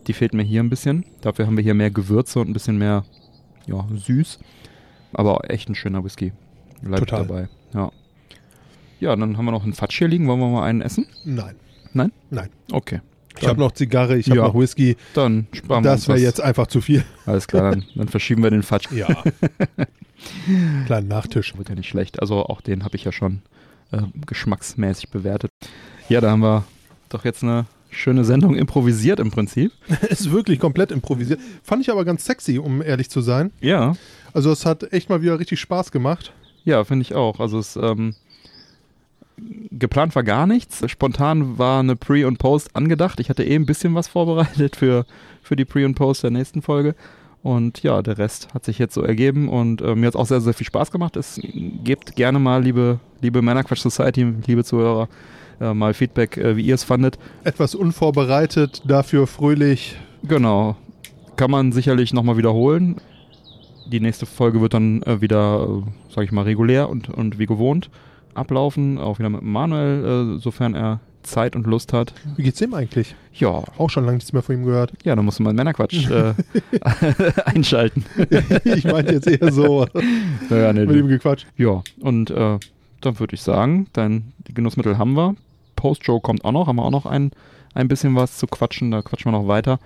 Die 0.08 0.14
fehlt 0.14 0.34
mir 0.34 0.44
hier 0.44 0.62
ein 0.62 0.70
bisschen. 0.70 1.06
Dafür 1.22 1.48
haben 1.48 1.58
wir 1.58 1.64
hier 1.64 1.74
mehr 1.74 1.92
Gewürze 1.92 2.40
und 2.40 2.50
ein 2.50 2.54
bisschen 2.54 2.78
mehr, 2.78 3.04
ja, 3.68 3.86
süß. 3.94 4.40
Aber 5.14 5.50
echt 5.50 5.70
ein 5.70 5.76
schöner 5.76 6.04
Whisky. 6.04 6.34
Bleibt 6.82 7.00
Total. 7.10 7.26
dabei. 7.26 7.50
Ja. 7.74 7.92
Ja, 9.00 9.16
dann 9.16 9.38
haben 9.38 9.46
wir 9.46 9.52
noch 9.52 9.64
einen 9.64 9.74
Fatsch 9.74 9.98
hier 9.98 10.08
liegen. 10.08 10.28
Wollen 10.28 10.40
wir 10.40 10.48
mal 10.50 10.64
einen 10.66 10.82
essen? 10.82 11.06
Nein. 11.24 11.56
Nein? 11.94 12.12
Nein. 12.30 12.50
Okay. 12.72 13.02
Ich 13.42 13.48
habe 13.48 13.60
noch 13.60 13.72
Zigarre, 13.72 14.18
ich 14.18 14.28
habe 14.30 14.40
Ja. 14.40 14.48
noch 14.48 14.56
Whisky. 14.56 14.96
Dann 15.14 15.48
sparen 15.52 15.84
wir 15.84 15.92
Das 15.92 16.08
wäre 16.08 16.20
jetzt 16.20 16.42
einfach 16.42 16.68
zu 16.68 16.82
viel. 16.82 17.04
Alles 17.26 17.48
klar, 17.48 17.72
dann, 17.72 17.86
dann 17.96 18.08
verschieben 18.08 18.44
wir 18.44 18.50
den 18.52 18.64
Fatsch. 18.64 18.92
Ja. 18.92 19.08
Kleinen 20.86 21.08
Nachtisch. 21.08 21.58
Wird 21.58 21.70
ja 21.70 21.76
nicht 21.76 21.88
schlecht. 21.90 22.20
Also 22.22 22.46
auch 22.46 22.62
den 22.62 22.84
habe 22.84 22.96
ich 22.96 23.04
ja 23.04 23.12
schon 23.12 23.42
äh, 23.92 24.02
geschmacksmäßig 24.26 25.10
bewertet. 25.10 25.52
Ja, 26.10 26.22
da 26.22 26.32
haben 26.32 26.42
wir 26.42 26.64
doch 27.10 27.24
jetzt 27.26 27.44
eine 27.44 27.66
schöne 27.90 28.26
Sendung 28.26 28.56
improvisiert 28.56 29.20
im 29.20 29.32
Prinzip. 29.32 29.72
ist 30.10 30.32
wirklich 30.32 30.60
komplett 30.60 30.92
improvisiert. 30.92 31.40
Fand 31.64 31.82
ich 31.82 31.92
aber 31.92 32.04
ganz 32.06 32.26
sexy, 32.26 32.60
um 32.60 32.82
ehrlich 32.82 33.10
zu 33.10 33.22
sein. 33.22 33.52
Ja, 33.62 33.96
Also 34.34 34.52
es 34.52 34.66
hat 34.66 34.92
echt 34.94 35.10
mal 35.10 35.22
wieder 35.22 35.40
richtig 35.40 35.60
Spaß 35.60 35.92
gemacht. 35.92 36.34
ja, 36.66 36.84
finde 36.84 37.04
ich 37.04 37.16
auch. 37.16 37.40
Also 37.40 37.60
es 37.60 37.76
ähm, 37.78 38.16
geplant 39.72 40.16
war 40.16 40.24
gar 40.24 40.48
nichts. 40.48 40.90
Spontan 40.90 41.58
war 41.58 41.80
eine 41.80 41.96
Pre- 41.96 42.28
und 42.28 42.38
Post 42.38 42.76
angedacht. 42.76 43.20
Ich 43.20 43.30
hatte 43.30 43.44
eh 43.44 43.56
ein 43.56 43.66
bisschen 43.66 43.96
was 43.96 44.08
vorbereitet 44.08 44.76
für, 44.76 45.06
für 45.42 45.56
die 45.56 45.66
Pre- 45.66 45.86
und 45.86 45.96
Post 45.96 46.24
der 46.24 46.32
nächsten 46.32 46.62
Folge. 46.62 46.96
Und 47.44 47.84
ja, 47.84 48.02
der 48.02 48.18
Rest 48.18 48.54
hat 48.54 48.66
sich 48.66 48.80
jetzt 48.80 48.96
so 48.96 49.04
ergeben 49.04 49.48
und 49.48 49.82
äh, 49.82 49.96
mir 49.96 50.08
hat 50.08 50.16
es 50.16 50.20
auch 50.20 50.26
sehr, 50.26 50.42
sehr 50.42 50.54
viel 50.54 50.68
Spaß 50.68 50.92
gemacht. 50.92 51.16
Es 51.16 51.40
gebt 51.84 52.16
gerne 52.16 52.40
mal, 52.40 52.64
liebe, 52.64 53.00
liebe 53.22 53.42
Männerquatsch 53.42 53.80
Society, 53.80 54.34
liebe 54.48 54.64
Zuhörer, 54.64 55.08
äh, 55.62 55.74
mal 55.74 55.94
Feedback, 55.94 56.36
äh, 56.38 56.58
wie 56.58 56.64
ihr 56.64 56.76
es 56.76 56.84
fandet. 56.84 57.18
Etwas 57.44 57.76
unvorbereitet, 57.76 58.82
dafür 58.86 59.28
fröhlich. 59.28 59.96
Genau. 60.24 60.76
Kann 61.36 61.52
man 61.52 61.72
sicherlich 61.72 62.12
nochmal 62.12 62.38
wiederholen. 62.38 62.98
Die 63.90 64.00
nächste 64.00 64.26
Folge 64.26 64.60
wird 64.60 64.74
dann 64.74 65.04
äh, 65.04 65.22
wieder, 65.22 65.68
äh, 65.70 66.14
sag 66.14 66.26
ich 66.26 66.32
mal, 66.32 66.42
regulär 66.42 66.90
und, 66.90 67.08
und 67.10 67.40
wie 67.40 67.46
gewohnt 67.46 67.90
ablaufen. 68.38 68.98
Auch 68.98 69.20
wieder 69.20 69.30
mit 69.30 69.42
Manuel, 69.42 70.36
äh, 70.38 70.40
sofern 70.40 70.76
er 70.76 71.00
Zeit 71.24 71.56
und 71.56 71.68
Lust 71.68 71.92
hat. 71.92 72.14
Wie 72.38 72.44
geht's 72.44 72.60
dem 72.60 72.74
eigentlich? 72.74 73.14
Ja, 73.34 73.64
Auch 73.78 73.90
schon 73.90 74.06
lange 74.06 74.18
nichts 74.18 74.32
mehr 74.32 74.42
von 74.42 74.56
ihm 74.56 74.64
gehört. 74.64 74.94
ja, 75.04 75.16
dann 75.16 75.26
musst 75.26 75.40
du 75.40 75.44
mal 75.44 75.54
Männerquatsch 75.54 76.10
äh, 76.10 76.34
einschalten. 77.46 78.06
ich 78.64 78.86
meinte 78.86 79.14
jetzt 79.14 79.28
eher 79.28 79.52
so 79.52 79.86
Ja, 80.50 80.72
nee, 80.74 80.86
mit 80.86 80.96
ihm 80.96 81.08
gequatscht. 81.08 81.48
ja, 81.58 81.82
und 82.00 82.30
äh, 82.32 82.58
dann 83.02 83.20
würde 83.20 83.36
ich 83.36 83.42
sagen, 83.42 83.88
dann 83.94 84.32
die 84.48 84.54
Genussmittel 84.54 84.98
haben 84.98 85.14
wir. 85.16 85.36
Post-Show 85.76 86.20
kommt 86.20 86.44
auch 86.46 86.52
noch, 86.52 86.68
haben 86.68 86.78
wir 86.78 86.86
auch 86.86 86.92
noch 86.92 87.06
ein, 87.06 87.32
ein 87.76 87.88
bisschen 87.88 88.16
was 88.16 88.38
zu 88.38 88.48
quatschen, 88.48 88.90
da 88.92 89.02
quatschen 89.02 89.32
wir 89.32 89.38
noch 89.38 89.48
weiter. 89.48 89.80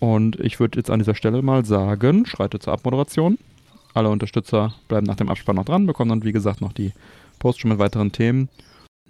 Und 0.00 0.38
ich 0.40 0.58
würde 0.60 0.78
jetzt 0.78 0.90
an 0.90 0.98
dieser 0.98 1.14
Stelle 1.14 1.40
mal 1.42 1.64
sagen, 1.64 2.26
schreite 2.26 2.58
zur 2.58 2.72
Abmoderation. 2.72 3.38
Alle 3.94 4.08
Unterstützer 4.10 4.74
bleiben 4.88 5.06
nach 5.06 5.14
dem 5.16 5.28
Abspann 5.28 5.56
noch 5.56 5.64
dran, 5.64 5.86
bekommen 5.86 6.10
dann 6.10 6.24
wie 6.24 6.32
gesagt 6.32 6.60
noch 6.60 6.72
die 6.72 6.92
Post-Show 7.42 7.66
mit 7.66 7.80
weiteren 7.80 8.12
Themen. 8.12 8.50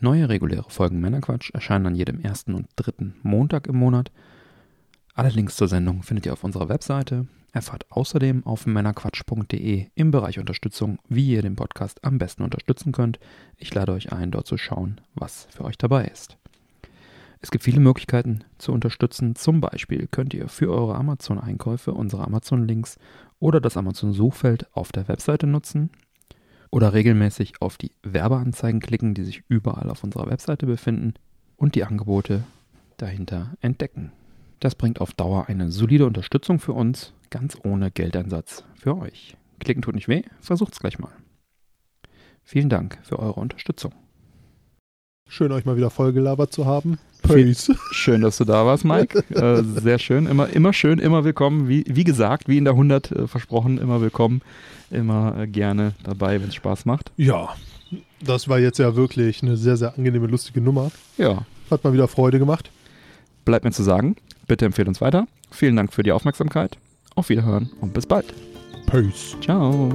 Neue 0.00 0.26
reguläre 0.30 0.70
Folgen 0.70 1.00
Männerquatsch 1.00 1.50
erscheinen 1.52 1.88
an 1.88 1.94
jedem 1.94 2.18
ersten 2.18 2.54
und 2.54 2.66
dritten 2.76 3.14
Montag 3.22 3.66
im 3.66 3.76
Monat. 3.76 4.10
Alle 5.12 5.28
Links 5.28 5.56
zur 5.56 5.68
Sendung 5.68 6.02
findet 6.02 6.24
ihr 6.24 6.32
auf 6.32 6.42
unserer 6.42 6.70
Webseite. 6.70 7.26
Erfahrt 7.52 7.84
außerdem 7.90 8.46
auf 8.46 8.64
männerquatsch.de 8.64 9.88
im 9.94 10.10
Bereich 10.10 10.38
Unterstützung, 10.38 10.98
wie 11.10 11.28
ihr 11.28 11.42
den 11.42 11.56
Podcast 11.56 12.02
am 12.04 12.16
besten 12.16 12.42
unterstützen 12.42 12.92
könnt. 12.92 13.20
Ich 13.58 13.74
lade 13.74 13.92
euch 13.92 14.14
ein, 14.14 14.30
dort 14.30 14.46
zu 14.46 14.56
schauen, 14.56 15.02
was 15.14 15.46
für 15.50 15.64
euch 15.64 15.76
dabei 15.76 16.06
ist. 16.06 16.38
Es 17.42 17.50
gibt 17.50 17.64
viele 17.64 17.80
Möglichkeiten 17.80 18.44
zu 18.56 18.72
unterstützen. 18.72 19.36
Zum 19.36 19.60
Beispiel 19.60 20.08
könnt 20.10 20.32
ihr 20.32 20.48
für 20.48 20.70
eure 20.70 20.94
Amazon-Einkäufe 20.94 21.92
unsere 21.92 22.24
Amazon-Links 22.24 22.96
oder 23.40 23.60
das 23.60 23.76
Amazon-Suchfeld 23.76 24.74
auf 24.74 24.90
der 24.90 25.06
Webseite 25.06 25.46
nutzen 25.46 25.90
oder 26.72 26.94
regelmäßig 26.94 27.60
auf 27.60 27.76
die 27.76 27.92
Werbeanzeigen 28.02 28.80
klicken, 28.80 29.14
die 29.14 29.22
sich 29.22 29.44
überall 29.48 29.90
auf 29.90 30.02
unserer 30.02 30.28
Webseite 30.28 30.66
befinden 30.66 31.14
und 31.56 31.76
die 31.76 31.84
Angebote 31.84 32.42
dahinter 32.96 33.54
entdecken. 33.60 34.10
Das 34.58 34.74
bringt 34.74 35.00
auf 35.00 35.12
Dauer 35.12 35.48
eine 35.48 35.70
solide 35.70 36.06
Unterstützung 36.06 36.58
für 36.58 36.72
uns, 36.72 37.12
ganz 37.30 37.58
ohne 37.62 37.90
Geldeinsatz 37.90 38.64
für 38.74 38.96
euch. 38.96 39.36
Klicken 39.60 39.82
tut 39.82 39.94
nicht 39.94 40.08
weh, 40.08 40.22
versucht's 40.40 40.80
gleich 40.80 40.98
mal. 40.98 41.12
Vielen 42.42 42.68
Dank 42.68 42.98
für 43.02 43.18
eure 43.18 43.40
Unterstützung. 43.40 43.92
Schön, 45.28 45.52
euch 45.52 45.64
mal 45.64 45.76
wieder 45.76 45.90
vollgelabert 45.90 46.52
zu 46.52 46.66
haben. 46.66 46.98
Peace. 47.22 47.70
Schön, 47.92 48.20
dass 48.20 48.36
du 48.38 48.44
da 48.44 48.64
warst, 48.66 48.84
Mike. 48.84 49.22
Äh, 49.34 49.62
sehr 49.80 49.98
schön. 49.98 50.26
Immer, 50.26 50.48
immer 50.50 50.72
schön, 50.72 50.98
immer 50.98 51.24
willkommen. 51.24 51.68
Wie, 51.68 51.84
wie 51.88 52.04
gesagt, 52.04 52.48
wie 52.48 52.58
in 52.58 52.64
der 52.64 52.74
100 52.74 53.10
äh, 53.12 53.26
versprochen, 53.26 53.78
immer 53.78 54.00
willkommen. 54.00 54.42
Immer 54.90 55.36
äh, 55.38 55.46
gerne 55.46 55.94
dabei, 56.04 56.40
wenn 56.40 56.48
es 56.48 56.54
Spaß 56.54 56.84
macht. 56.84 57.12
Ja, 57.16 57.48
das 58.20 58.48
war 58.48 58.58
jetzt 58.58 58.78
ja 58.78 58.94
wirklich 58.96 59.42
eine 59.42 59.56
sehr, 59.56 59.76
sehr 59.76 59.96
angenehme, 59.96 60.26
lustige 60.26 60.60
Nummer. 60.60 60.90
Ja, 61.16 61.44
Hat 61.70 61.82
mal 61.84 61.92
wieder 61.92 62.08
Freude 62.08 62.38
gemacht. 62.38 62.70
bleibt 63.44 63.64
mir 63.64 63.72
zu 63.72 63.82
sagen, 63.82 64.16
bitte 64.46 64.64
empfehlt 64.66 64.88
uns 64.88 65.00
weiter. 65.00 65.26
Vielen 65.50 65.76
Dank 65.76 65.92
für 65.92 66.02
die 66.02 66.12
Aufmerksamkeit. 66.12 66.76
Auf 67.14 67.28
Wiederhören 67.28 67.70
und 67.80 67.92
bis 67.94 68.06
bald. 68.06 68.32
Peace. 68.86 69.36
Ciao. 69.42 69.90